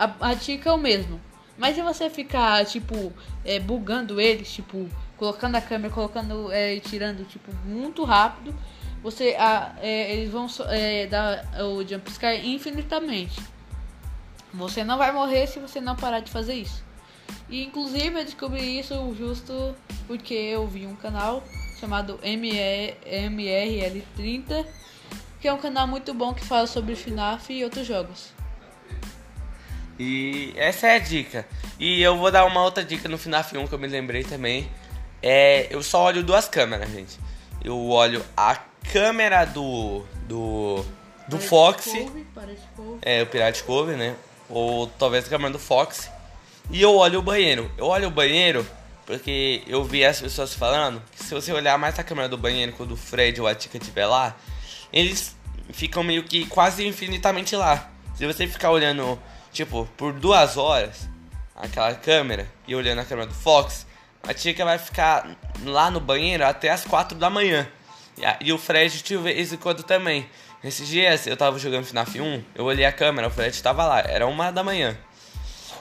a, 0.00 0.30
a 0.30 0.34
dica 0.34 0.70
é 0.70 0.72
o 0.72 0.78
mesmo. 0.78 1.20
Mas 1.58 1.74
se 1.74 1.82
você 1.82 2.08
ficar, 2.08 2.64
tipo, 2.64 3.12
é, 3.44 3.60
bugando 3.60 4.18
eles, 4.18 4.50
tipo, 4.50 4.88
colocando 5.18 5.56
a 5.56 5.60
câmera, 5.60 5.92
colocando 5.92 6.50
é, 6.50 6.76
e 6.76 6.80
tirando, 6.80 7.28
tipo, 7.28 7.54
muito 7.66 8.02
rápido, 8.02 8.54
você 9.02 9.36
a, 9.38 9.74
é, 9.78 10.14
eles 10.14 10.30
vão 10.30 10.46
é, 10.70 11.06
dar 11.06 11.44
o 11.64 11.86
jumpscare 11.86 12.48
infinitamente. 12.48 13.42
Você 14.54 14.82
não 14.82 14.96
vai 14.96 15.12
morrer 15.12 15.46
se 15.46 15.58
você 15.58 15.82
não 15.82 15.94
parar 15.94 16.20
de 16.20 16.30
fazer 16.30 16.54
isso. 16.54 16.82
E 17.48 17.62
inclusive 17.62 18.20
eu 18.20 18.24
descobri 18.24 18.78
isso 18.78 19.14
justo 19.14 19.76
porque 20.06 20.32
eu 20.32 20.66
vi 20.66 20.86
um 20.86 20.96
canal 20.96 21.44
chamado 21.78 22.18
MRL30, 22.18 24.64
que 25.40 25.46
é 25.46 25.52
um 25.52 25.58
canal 25.58 25.86
muito 25.86 26.14
bom 26.14 26.32
que 26.32 26.42
fala 26.44 26.66
sobre 26.66 26.96
FNAF 26.96 27.52
e 27.52 27.62
outros 27.64 27.86
jogos. 27.86 28.39
E 30.02 30.54
essa 30.56 30.86
é 30.86 30.96
a 30.96 30.98
dica. 30.98 31.46
E 31.78 32.00
eu 32.00 32.16
vou 32.16 32.32
dar 32.32 32.46
uma 32.46 32.64
outra 32.64 32.82
dica 32.82 33.06
no 33.06 33.18
FNAF 33.18 33.54
1 33.54 33.66
que 33.66 33.74
eu 33.74 33.78
me 33.78 33.86
lembrei 33.86 34.24
também. 34.24 34.66
É, 35.22 35.66
eu 35.68 35.82
só 35.82 36.04
olho 36.04 36.22
duas 36.22 36.48
câmeras, 36.48 36.90
gente. 36.90 37.20
Eu 37.62 37.78
olho 37.90 38.24
a 38.34 38.56
câmera 38.90 39.44
do 39.44 40.02
do 40.26 40.82
do 41.28 41.36
Pirate 41.36 41.48
Fox, 41.48 41.84
Cove, 41.84 42.26
é 43.02 43.22
o 43.22 43.26
Pirate 43.26 43.62
Cove, 43.62 43.92
né? 43.92 44.16
Ou 44.48 44.86
talvez 44.86 45.26
a 45.26 45.28
câmera 45.28 45.52
do 45.52 45.58
Fox. 45.58 46.10
E 46.70 46.80
eu 46.80 46.96
olho 46.96 47.18
o 47.18 47.22
banheiro. 47.22 47.70
Eu 47.76 47.84
olho 47.84 48.08
o 48.08 48.10
banheiro 48.10 48.66
porque 49.04 49.62
eu 49.66 49.84
vi 49.84 50.02
as 50.02 50.18
pessoas 50.18 50.54
falando 50.54 51.02
que 51.12 51.22
se 51.22 51.34
você 51.34 51.52
olhar 51.52 51.76
mais 51.76 51.98
a 51.98 52.02
câmera 52.02 52.26
do 52.26 52.38
banheiro 52.38 52.72
quando 52.72 52.92
o 52.92 52.96
Fred 52.96 53.38
ou 53.38 53.46
a 53.46 53.54
Tika 53.54 53.76
estiver 53.76 54.06
lá, 54.06 54.34
eles 54.90 55.36
ficam 55.74 56.02
meio 56.02 56.24
que 56.24 56.46
quase 56.46 56.86
infinitamente 56.86 57.54
lá. 57.54 57.90
Se 58.14 58.26
você 58.26 58.46
ficar 58.46 58.70
olhando 58.70 59.20
tipo, 59.52 59.88
por 59.96 60.12
duas 60.12 60.56
horas, 60.56 61.08
aquela 61.54 61.94
câmera, 61.94 62.46
e 62.66 62.74
olhando 62.74 63.00
a 63.00 63.04
câmera 63.04 63.26
do 63.26 63.34
Fox, 63.34 63.86
a 64.22 64.34
Tika 64.34 64.64
vai 64.64 64.78
ficar 64.78 65.36
lá 65.64 65.90
no 65.90 66.00
banheiro 66.00 66.44
até 66.44 66.70
as 66.70 66.84
quatro 66.84 67.16
da 67.16 67.30
manhã. 67.30 67.66
E, 68.40 68.52
o 68.52 68.58
Fred 68.58 69.02
de 69.02 69.16
vez 69.16 69.52
em 69.52 69.56
quando 69.56 69.82
também. 69.82 70.28
Esses 70.62 70.86
dias 70.86 71.26
eu 71.26 71.36
tava 71.36 71.58
jogando 71.58 71.86
FNAF 71.86 72.20
1, 72.20 72.44
eu 72.54 72.66
olhei 72.66 72.84
a 72.84 72.92
câmera, 72.92 73.28
o 73.28 73.30
Fred 73.30 73.62
tava 73.62 73.86
lá, 73.86 74.00
era 74.00 74.26
uma 74.26 74.50
da 74.50 74.62
manhã. 74.62 74.96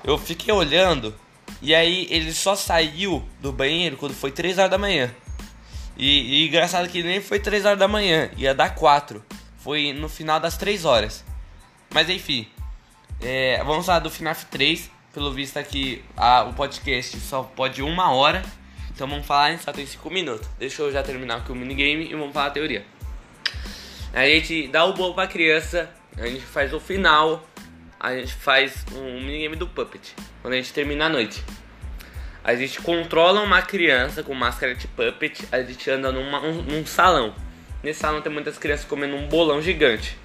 Eu 0.06 0.18
fiquei 0.18 0.54
olhando 0.54 1.14
e 1.62 1.76
aí 1.76 2.08
ele 2.10 2.34
só 2.34 2.56
saiu 2.56 3.28
do 3.42 3.52
banheiro 3.52 3.98
quando 3.98 4.14
foi 4.14 4.32
3 4.32 4.58
horas 4.58 4.72
da 4.72 4.78
manhã. 4.78 5.14
E, 5.98 6.44
e 6.44 6.48
engraçado 6.48 6.88
que 6.88 7.04
nem 7.04 7.20
foi 7.20 7.40
3 7.40 7.66
horas 7.66 7.80
da 7.80 7.90
manhã, 7.90 8.30
ia 8.38 8.56
dar 8.56 8.74
4. 8.74 9.22
Foi 9.58 9.92
no 9.92 10.08
final 10.08 10.40
das 10.40 10.56
3 10.56 10.86
horas. 10.86 11.26
Mas 11.94 12.10
enfim, 12.10 12.48
é, 13.22 13.62
vamos 13.64 13.86
falar 13.86 14.00
do 14.00 14.10
FNAF 14.10 14.46
3. 14.46 14.92
Pelo 15.14 15.32
visto 15.34 15.58
aqui 15.58 16.04
a, 16.16 16.44
o 16.44 16.54
podcast 16.54 17.20
só 17.20 17.44
pode 17.44 17.82
uma 17.82 18.12
hora. 18.12 18.44
Então 18.92 19.08
vamos 19.08 19.26
falar, 19.26 19.58
só 19.60 19.72
tem 19.72 19.86
5 19.86 20.10
minutos. 20.10 20.48
Deixa 20.58 20.82
eu 20.82 20.92
já 20.92 21.02
terminar 21.02 21.38
aqui 21.38 21.52
o 21.52 21.56
minigame 21.56 22.10
e 22.10 22.16
vamos 22.16 22.34
falar 22.34 22.48
a 22.48 22.52
teoria. 22.52 22.86
A 24.14 24.26
gente 24.26 24.68
dá 24.68 24.86
o 24.86 24.94
bolo 24.94 25.14
pra 25.14 25.28
criança, 25.28 25.90
a 26.18 26.26
gente 26.26 26.42
faz 26.42 26.74
o 26.74 26.80
final, 26.80 27.48
a 28.00 28.16
gente 28.16 28.34
faz 28.34 28.86
um 28.94 29.22
minigame 29.22 29.56
do 29.56 29.68
Puppet. 29.68 30.16
Quando 30.42 30.54
a 30.54 30.58
gente 30.58 30.74
termina 30.74 31.06
a 31.06 31.10
noite. 31.10 31.44
A 32.44 32.56
gente 32.56 32.82
controla 32.82 33.42
uma 33.42 33.62
criança 33.62 34.24
com 34.24 34.34
máscara 34.34 34.74
de 34.74 34.88
puppet, 34.88 35.48
a 35.52 35.62
gente 35.62 35.90
anda 35.90 36.12
numa, 36.12 36.42
um, 36.42 36.62
num 36.64 36.86
salão. 36.86 37.34
Nesse 37.84 38.00
salão 38.00 38.22
tem 38.22 38.32
muitas 38.32 38.58
crianças 38.58 38.86
comendo 38.86 39.16
um 39.16 39.28
bolão 39.28 39.62
gigante. 39.62 40.18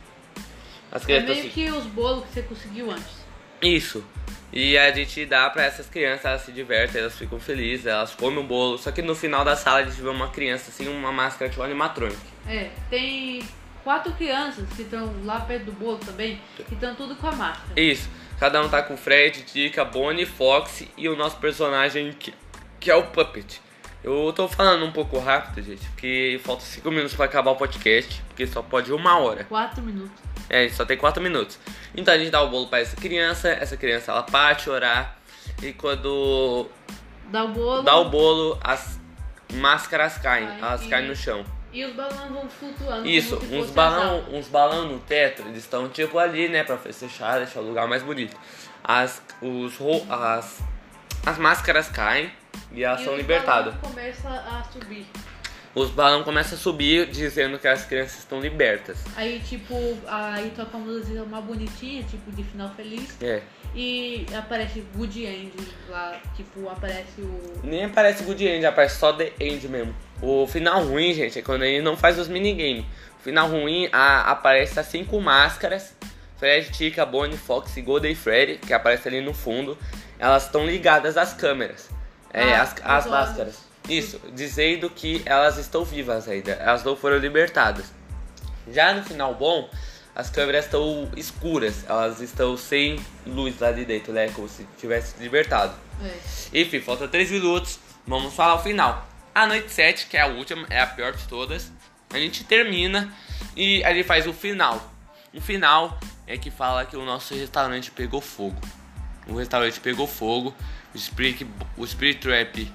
As 0.95 1.03
é 1.03 1.07
crianças 1.07 1.31
é 1.31 1.35
meio 1.35 1.51
que 1.51 1.71
os 1.71 1.85
bolos 1.87 2.25
que 2.27 2.33
você 2.33 2.43
conseguiu 2.43 2.91
antes. 2.93 3.25
Isso. 3.61 4.05
E 4.53 4.79
a 4.79 4.93
gente 4.93 5.27
dá 5.27 5.51
pra 5.51 5.65
essas 5.65 5.89
crianças, 5.89 6.25
elas 6.25 6.43
se 6.43 6.53
divertem, 6.53 7.01
elas 7.01 7.19
ficam 7.19 7.41
felizes, 7.41 7.87
elas 7.87 8.15
comem 8.15 8.39
o 8.39 8.45
bolo. 8.45 8.79
Só 8.79 8.93
que 8.93 9.03
no 9.03 9.17
final 9.17 9.45
da 9.45 9.57
sala 9.57 9.81
a 9.81 9.83
gente 9.83 10.01
vê 10.01 10.09
uma 10.09 10.29
criança 10.29 10.71
assim, 10.71 10.87
uma 10.87 11.11
máscara 11.11 11.51
tipo 11.51 11.63
animatronic. 11.63 12.17
É, 12.47 12.71
tem 12.89 13.43
quatro 13.83 14.13
crianças 14.13 14.69
que 14.77 14.83
estão 14.83 15.13
lá 15.25 15.41
perto 15.41 15.65
do 15.65 15.73
bolo 15.73 15.99
também, 15.99 16.41
que 16.57 16.75
estão 16.75 16.95
tudo 16.95 17.17
com 17.17 17.27
a 17.27 17.33
máscara. 17.33 17.81
Isso. 17.81 18.09
Cada 18.39 18.63
um 18.63 18.69
tá 18.69 18.81
com 18.81 18.97
Fred, 18.97 19.45
Dica, 19.53 19.85
Bonnie, 19.85 20.27
Fox 20.27 20.85
e 20.97 21.09
o 21.09 21.17
nosso 21.17 21.39
personagem 21.39 22.13
que, 22.13 22.33
que 22.79 22.91
é 22.91 22.95
o 22.95 23.03
Puppet. 23.05 23.61
Eu 24.05 24.33
tô 24.37 24.47
falando 24.47 24.85
um 24.85 24.93
pouco 24.93 25.19
rápido, 25.19 25.65
gente, 25.65 25.89
porque 25.89 26.39
falta 26.45 26.63
5 26.63 26.89
minutos 26.91 27.15
para 27.15 27.25
acabar 27.25 27.53
o 27.53 27.57
podcast, 27.57 28.23
porque 28.29 28.47
só 28.47 28.63
pode 28.63 28.93
uma 28.93 29.19
hora. 29.19 29.45
4 29.45 29.83
minutos. 29.83 30.34
É, 30.49 30.69
só 30.69 30.85
tem 30.85 30.97
4 30.97 31.23
minutos. 31.23 31.59
Então 31.97 32.13
a 32.13 32.19
gente 32.19 32.31
dá 32.31 32.43
o 32.43 32.49
bolo 32.49 32.67
para 32.69 32.81
essa 32.81 32.97
criança, 32.97 33.49
essa 33.49 33.77
criança 33.77 34.13
ela 34.13 34.23
para 34.23 34.59
chorar, 34.59 35.19
e 35.63 35.73
quando 35.73 36.69
dá 37.31 37.45
o 37.45 37.49
bolo, 37.49 37.83
dá 37.83 37.97
o 37.97 38.09
bolo 38.11 38.59
as 38.63 39.01
máscaras 39.53 40.19
caem, 40.19 40.47
Ai, 40.47 40.59
elas 40.61 40.83
e... 40.85 40.89
caem 40.89 41.09
no 41.09 41.17
chão. 41.17 41.45
E 41.73 41.85
os 41.85 41.93
balões 41.93 42.31
vão 42.31 42.49
flutuando. 42.49 43.09
Isso, 43.09 43.37
uns 43.51 43.71
balão, 43.71 44.25
uns 44.31 44.47
balão 44.47 44.87
no 44.87 45.01
teto, 45.01 45.43
eles 45.43 45.59
estão 45.59 45.89
tipo 45.89 46.19
ali, 46.19 46.49
né, 46.49 46.63
pra 46.63 46.79
fechar, 46.79 47.39
deixar 47.39 47.61
o 47.61 47.67
lugar 47.67 47.89
mais 47.89 48.03
bonito. 48.03 48.37
As, 48.83 49.21
os, 49.43 49.75
as, 50.09 50.63
as 51.27 51.39
máscaras 51.39 51.89
caem 51.89 52.31
e 52.71 52.85
elas 52.85 53.01
e 53.01 53.05
são 53.05 53.17
libertadas. 53.17 53.75
começa 53.81 54.29
a 54.29 54.63
subir. 54.73 55.07
Os 55.75 55.91
balões 55.91 56.25
começam 56.25 56.57
a 56.57 56.61
subir 56.61 57.07
dizendo 57.07 57.59
que 57.59 57.67
as 57.67 57.85
crianças 57.85 58.19
estão 58.19 58.41
libertas. 58.41 58.99
Aí, 59.17 59.41
tipo, 59.41 59.75
aí 60.07 60.53
toca 60.55 60.77
uma 60.77 60.87
música 60.87 61.23
uma 61.23 61.41
bonitinha, 61.41 62.05
tipo, 62.05 62.31
de 62.31 62.45
final 62.45 62.71
feliz. 62.77 63.21
É. 63.21 63.43
E 63.75 64.25
aparece 64.33 64.85
Good 64.95 65.25
End 65.25 65.53
lá, 65.89 66.17
tipo, 66.37 66.69
aparece 66.69 67.21
o. 67.21 67.61
Nem 67.65 67.87
aparece 67.87 68.23
Good 68.23 68.47
End, 68.47 68.65
aparece 68.65 69.01
só 69.01 69.13
The 69.13 69.33
End 69.41 69.67
mesmo. 69.67 69.93
O 70.23 70.47
final 70.47 70.85
ruim, 70.85 71.13
gente, 71.13 71.41
é 71.41 71.43
quando 71.43 71.65
ele 71.65 71.83
não 71.83 71.97
faz 71.97 72.21
os 72.21 72.29
minigames. 72.29 72.85
O 73.19 73.23
final 73.25 73.49
ruim 73.49 73.89
a, 73.91 74.31
aparece 74.31 74.79
as 74.79 74.87
cinco 74.87 75.21
máscaras. 75.21 75.93
Fred, 76.39 76.71
Tika, 76.71 77.05
Bonnie, 77.05 77.37
Fox 77.37 77.77
e 77.77 77.83
Golden 77.83 78.15
Freddy, 78.15 78.59
que 78.59 78.73
aparece 78.73 79.09
ali 79.09 79.21
no 79.21 79.35
fundo. 79.35 79.77
Elas 80.21 80.45
estão 80.45 80.65
ligadas 80.65 81.17
às 81.17 81.33
câmeras. 81.33 81.91
É, 82.33 82.55
ah, 82.55 82.63
as, 82.63 82.75
as 82.85 83.07
máscaras. 83.07 83.74
Isso, 83.89 84.21
dizendo 84.33 84.89
que 84.89 85.23
elas 85.27 85.59
estão 85.59 85.85
vivas 85.85 86.29
ainda. 86.29 86.53
Elas 86.53 86.83
não 86.83 86.97
foram 86.97 87.19
libertadas. 87.19 87.93
Já 88.73 88.95
no 88.95 89.03
final 89.03 89.35
bom, 89.35 89.69
as 90.15 90.31
câmeras 90.31 90.65
estão 90.65 91.11
escuras, 91.17 91.85
elas 91.89 92.21
estão 92.21 92.57
sem 92.57 92.99
luz 93.27 93.59
lá 93.59 93.73
de 93.73 93.85
dentro, 93.85 94.13
né? 94.13 94.29
Como 94.31 94.49
se 94.49 94.67
tivesse 94.79 95.15
libertado. 95.21 95.75
É. 96.03 96.61
Enfim, 96.61 96.81
falta 96.81 97.07
3 97.07 97.31
minutos, 97.31 97.79
vamos 98.07 98.33
falar 98.33 98.55
o 98.55 98.63
final. 98.63 99.07
A 99.35 99.47
noite 99.47 99.71
7, 99.71 100.07
que 100.07 100.17
é 100.17 100.23
a 100.23 100.29
última, 100.29 100.67
é 100.71 100.81
a 100.81 100.87
pior 100.87 101.13
de 101.13 101.27
todas. 101.27 101.71
A 102.11 102.19
gente 102.19 102.45
termina 102.45 103.13
e 103.57 103.83
a 103.85 103.93
gente 103.93 104.07
faz 104.07 104.27
o 104.27 104.33
final. 104.33 104.93
O 105.35 105.41
final 105.41 105.99
é 106.27 106.39
que 106.39 106.51
fala 106.51 106.87
que 106.87 106.97
o 106.97 107.05
nosso 107.05 107.35
restaurante 107.35 107.91
pegou 107.91 108.21
fogo. 108.21 108.61
O 109.27 109.35
restaurante 109.37 109.81
pegou 109.81 110.07
fogo, 110.07 110.55
o 110.95 110.99
Spirit, 110.99 111.47
o 111.77 111.87
Spirit 111.87 112.21
Trap 112.21 112.73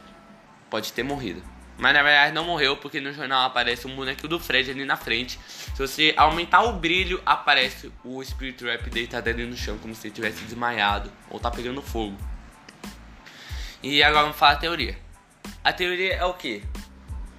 pode 0.69 0.93
ter 0.93 1.03
morrido. 1.03 1.41
Mas 1.77 1.93
na 1.93 2.03
verdade 2.03 2.33
não 2.33 2.43
morreu, 2.43 2.75
porque 2.75 2.99
no 2.99 3.13
jornal 3.13 3.45
aparece 3.45 3.87
um 3.87 3.95
boneco 3.95 4.27
do 4.27 4.37
Fred 4.37 4.69
ali 4.69 4.83
na 4.83 4.97
frente. 4.97 5.39
Se 5.47 5.77
você 5.77 6.13
aumentar 6.17 6.63
o 6.63 6.73
brilho, 6.73 7.21
aparece 7.25 7.89
o 8.03 8.21
Spirit 8.23 8.57
Trap 8.57 8.89
deitado 8.89 9.29
ali 9.29 9.45
no 9.45 9.55
chão, 9.55 9.77
como 9.77 9.95
se 9.95 10.07
ele 10.07 10.13
tivesse 10.13 10.43
desmaiado 10.43 11.09
ou 11.29 11.39
tá 11.39 11.49
pegando 11.49 11.81
fogo. 11.81 12.17
E 13.81 14.03
agora 14.03 14.23
vamos 14.23 14.37
falar 14.37 14.53
a 14.53 14.57
teoria. 14.57 14.97
A 15.63 15.71
teoria 15.71 16.15
é 16.15 16.25
o 16.25 16.33
que? 16.33 16.63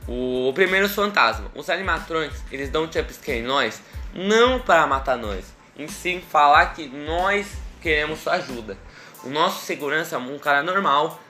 O 0.08 0.50
primeiro 0.54 0.88
fantasma. 0.88 1.50
Os 1.54 1.68
animatronics, 1.68 2.42
eles 2.50 2.70
dão 2.70 2.90
jumpscare 2.90 3.40
em 3.40 3.42
nós, 3.42 3.82
não 4.14 4.58
para 4.58 4.86
matar 4.86 5.18
nós, 5.18 5.54
em 5.76 5.86
sim 5.86 6.20
falar 6.20 6.72
que 6.74 6.86
nós 6.86 7.58
queremos 7.82 8.20
sua 8.20 8.34
ajuda. 8.34 8.78
O 9.22 9.28
nosso 9.28 9.66
segurança 9.66 10.16
é 10.16 10.18
um 10.18 10.38
cara 10.38 10.62
normal, 10.62 11.20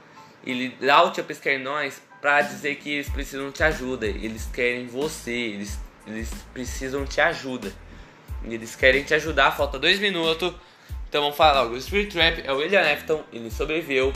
ele 0.44 0.76
dá 0.80 1.04
o 1.04 1.12
em 1.46 1.58
nós 1.58 2.00
pra 2.20 2.42
dizer 2.42 2.76
que 2.76 2.90
eles 2.90 3.08
precisam 3.08 3.50
de 3.50 3.62
ajuda. 3.62 4.06
Eles 4.06 4.48
querem 4.52 4.86
você, 4.86 5.32
eles, 5.32 5.78
eles 6.06 6.30
precisam 6.52 7.04
de 7.04 7.20
ajuda. 7.20 7.72
Eles 8.44 8.74
querem 8.74 9.02
te 9.02 9.14
ajudar, 9.14 9.52
falta 9.52 9.78
dois 9.78 9.98
minutos. 9.98 10.54
Então 11.08 11.22
vamos 11.22 11.36
falar 11.36 11.62
logo. 11.62 11.74
O 11.74 11.80
Spirit 11.80 12.12
Trap 12.12 12.42
é 12.44 12.52
o 12.52 12.58
William 12.58 12.80
Afton, 12.80 13.22
ele 13.32 13.50
sobreviveu. 13.50 14.12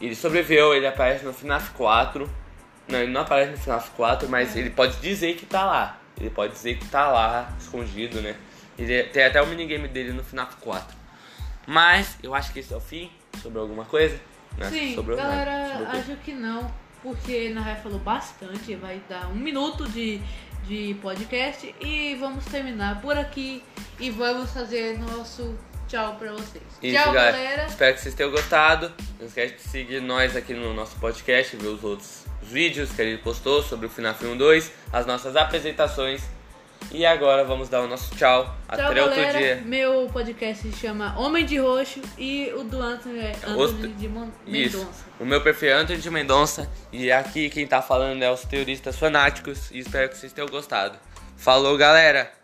Ele 0.00 0.14
sobreviveu, 0.14 0.74
ele 0.74 0.86
aparece 0.86 1.24
no 1.24 1.32
FNAF 1.32 1.70
4. 1.70 2.28
Não, 2.88 2.98
ele 2.98 3.12
não 3.12 3.22
aparece 3.22 3.52
no 3.52 3.58
FNAF 3.58 3.90
4, 3.90 4.28
mas 4.28 4.56
ele 4.56 4.70
pode 4.70 4.96
dizer 4.96 5.36
que 5.36 5.46
tá 5.46 5.64
lá. 5.64 6.00
Ele 6.20 6.30
pode 6.30 6.52
dizer 6.52 6.78
que 6.78 6.86
tá 6.86 7.08
lá, 7.08 7.52
escondido, 7.58 8.20
né? 8.20 8.36
Ele 8.78 9.04
tem 9.04 9.24
até 9.24 9.40
o 9.40 9.46
minigame 9.46 9.88
dele 9.88 10.12
no 10.12 10.22
FNAF 10.22 10.56
4. 10.56 10.96
Mas 11.66 12.18
eu 12.22 12.34
acho 12.34 12.52
que 12.52 12.58
esse 12.58 12.72
é 12.72 12.76
o 12.76 12.80
fim. 12.80 13.10
Sobre 13.40 13.58
alguma 13.58 13.84
coisa? 13.84 14.18
Né? 14.58 14.70
Sim, 14.70 15.02
galera, 15.02 15.88
acho 15.90 16.16
que 16.16 16.32
não 16.32 16.70
porque 17.04 17.50
na 17.50 17.60
real 17.60 17.76
falou 17.76 17.98
bastante, 17.98 18.74
vai 18.76 19.00
dar 19.06 19.28
um 19.28 19.34
minuto 19.34 19.86
de, 19.90 20.22
de 20.66 20.96
podcast 21.02 21.74
e 21.78 22.14
vamos 22.14 22.46
terminar 22.46 23.02
por 23.02 23.16
aqui 23.16 23.62
e 24.00 24.10
vamos 24.10 24.50
fazer 24.50 24.98
nosso 24.98 25.54
tchau 25.86 26.16
pra 26.16 26.32
vocês. 26.32 26.64
Isso, 26.82 26.96
tchau, 26.96 27.12
galera. 27.12 27.36
galera. 27.36 27.66
Espero 27.66 27.94
que 27.94 28.00
vocês 28.00 28.14
tenham 28.14 28.30
gostado. 28.30 28.90
Não 29.20 29.26
esquece 29.26 29.54
de 29.56 29.60
seguir 29.60 30.00
nós 30.00 30.34
aqui 30.34 30.54
no 30.54 30.72
nosso 30.72 30.96
podcast, 30.96 31.54
ver 31.56 31.68
os 31.68 31.84
outros 31.84 32.24
vídeos 32.42 32.90
que 32.90 33.02
ele 33.02 33.18
postou 33.18 33.62
sobre 33.62 33.84
o 33.84 33.90
FNAF 33.90 34.24
1 34.24 34.38
2, 34.38 34.72
as 34.90 35.04
nossas 35.04 35.36
apresentações 35.36 36.22
e 36.92 37.04
agora 37.04 37.44
vamos 37.44 37.68
dar 37.68 37.82
o 37.82 37.88
nosso 37.88 38.14
tchau. 38.14 38.44
tchau 38.44 38.56
Até 38.68 38.82
galera. 38.82 39.04
outro 39.04 39.38
dia. 39.38 39.62
Meu 39.64 40.08
podcast 40.12 40.70
se 40.70 40.76
chama 40.76 41.18
Homem 41.18 41.44
de 41.44 41.58
Roxo 41.58 42.00
e 42.18 42.52
o 42.56 42.64
do 42.64 42.80
Anthony 42.80 43.18
é 43.18 43.32
Anthony 43.46 43.92
de 43.94 44.08
Mendonça. 44.08 44.34
Isso. 44.46 44.88
O 45.18 45.24
meu 45.24 45.40
perfil 45.40 45.70
é 45.70 45.72
Anthony 45.72 45.98
de 45.98 46.10
Mendonça 46.10 46.70
e 46.92 47.10
aqui 47.10 47.48
quem 47.50 47.66
tá 47.66 47.82
falando 47.82 48.22
é 48.22 48.30
os 48.30 48.42
teoristas 48.42 48.96
fanáticos 48.96 49.70
e 49.70 49.78
espero 49.78 50.08
que 50.08 50.16
vocês 50.16 50.32
tenham 50.32 50.48
gostado. 50.48 50.98
Falou, 51.36 51.76
galera! 51.76 52.43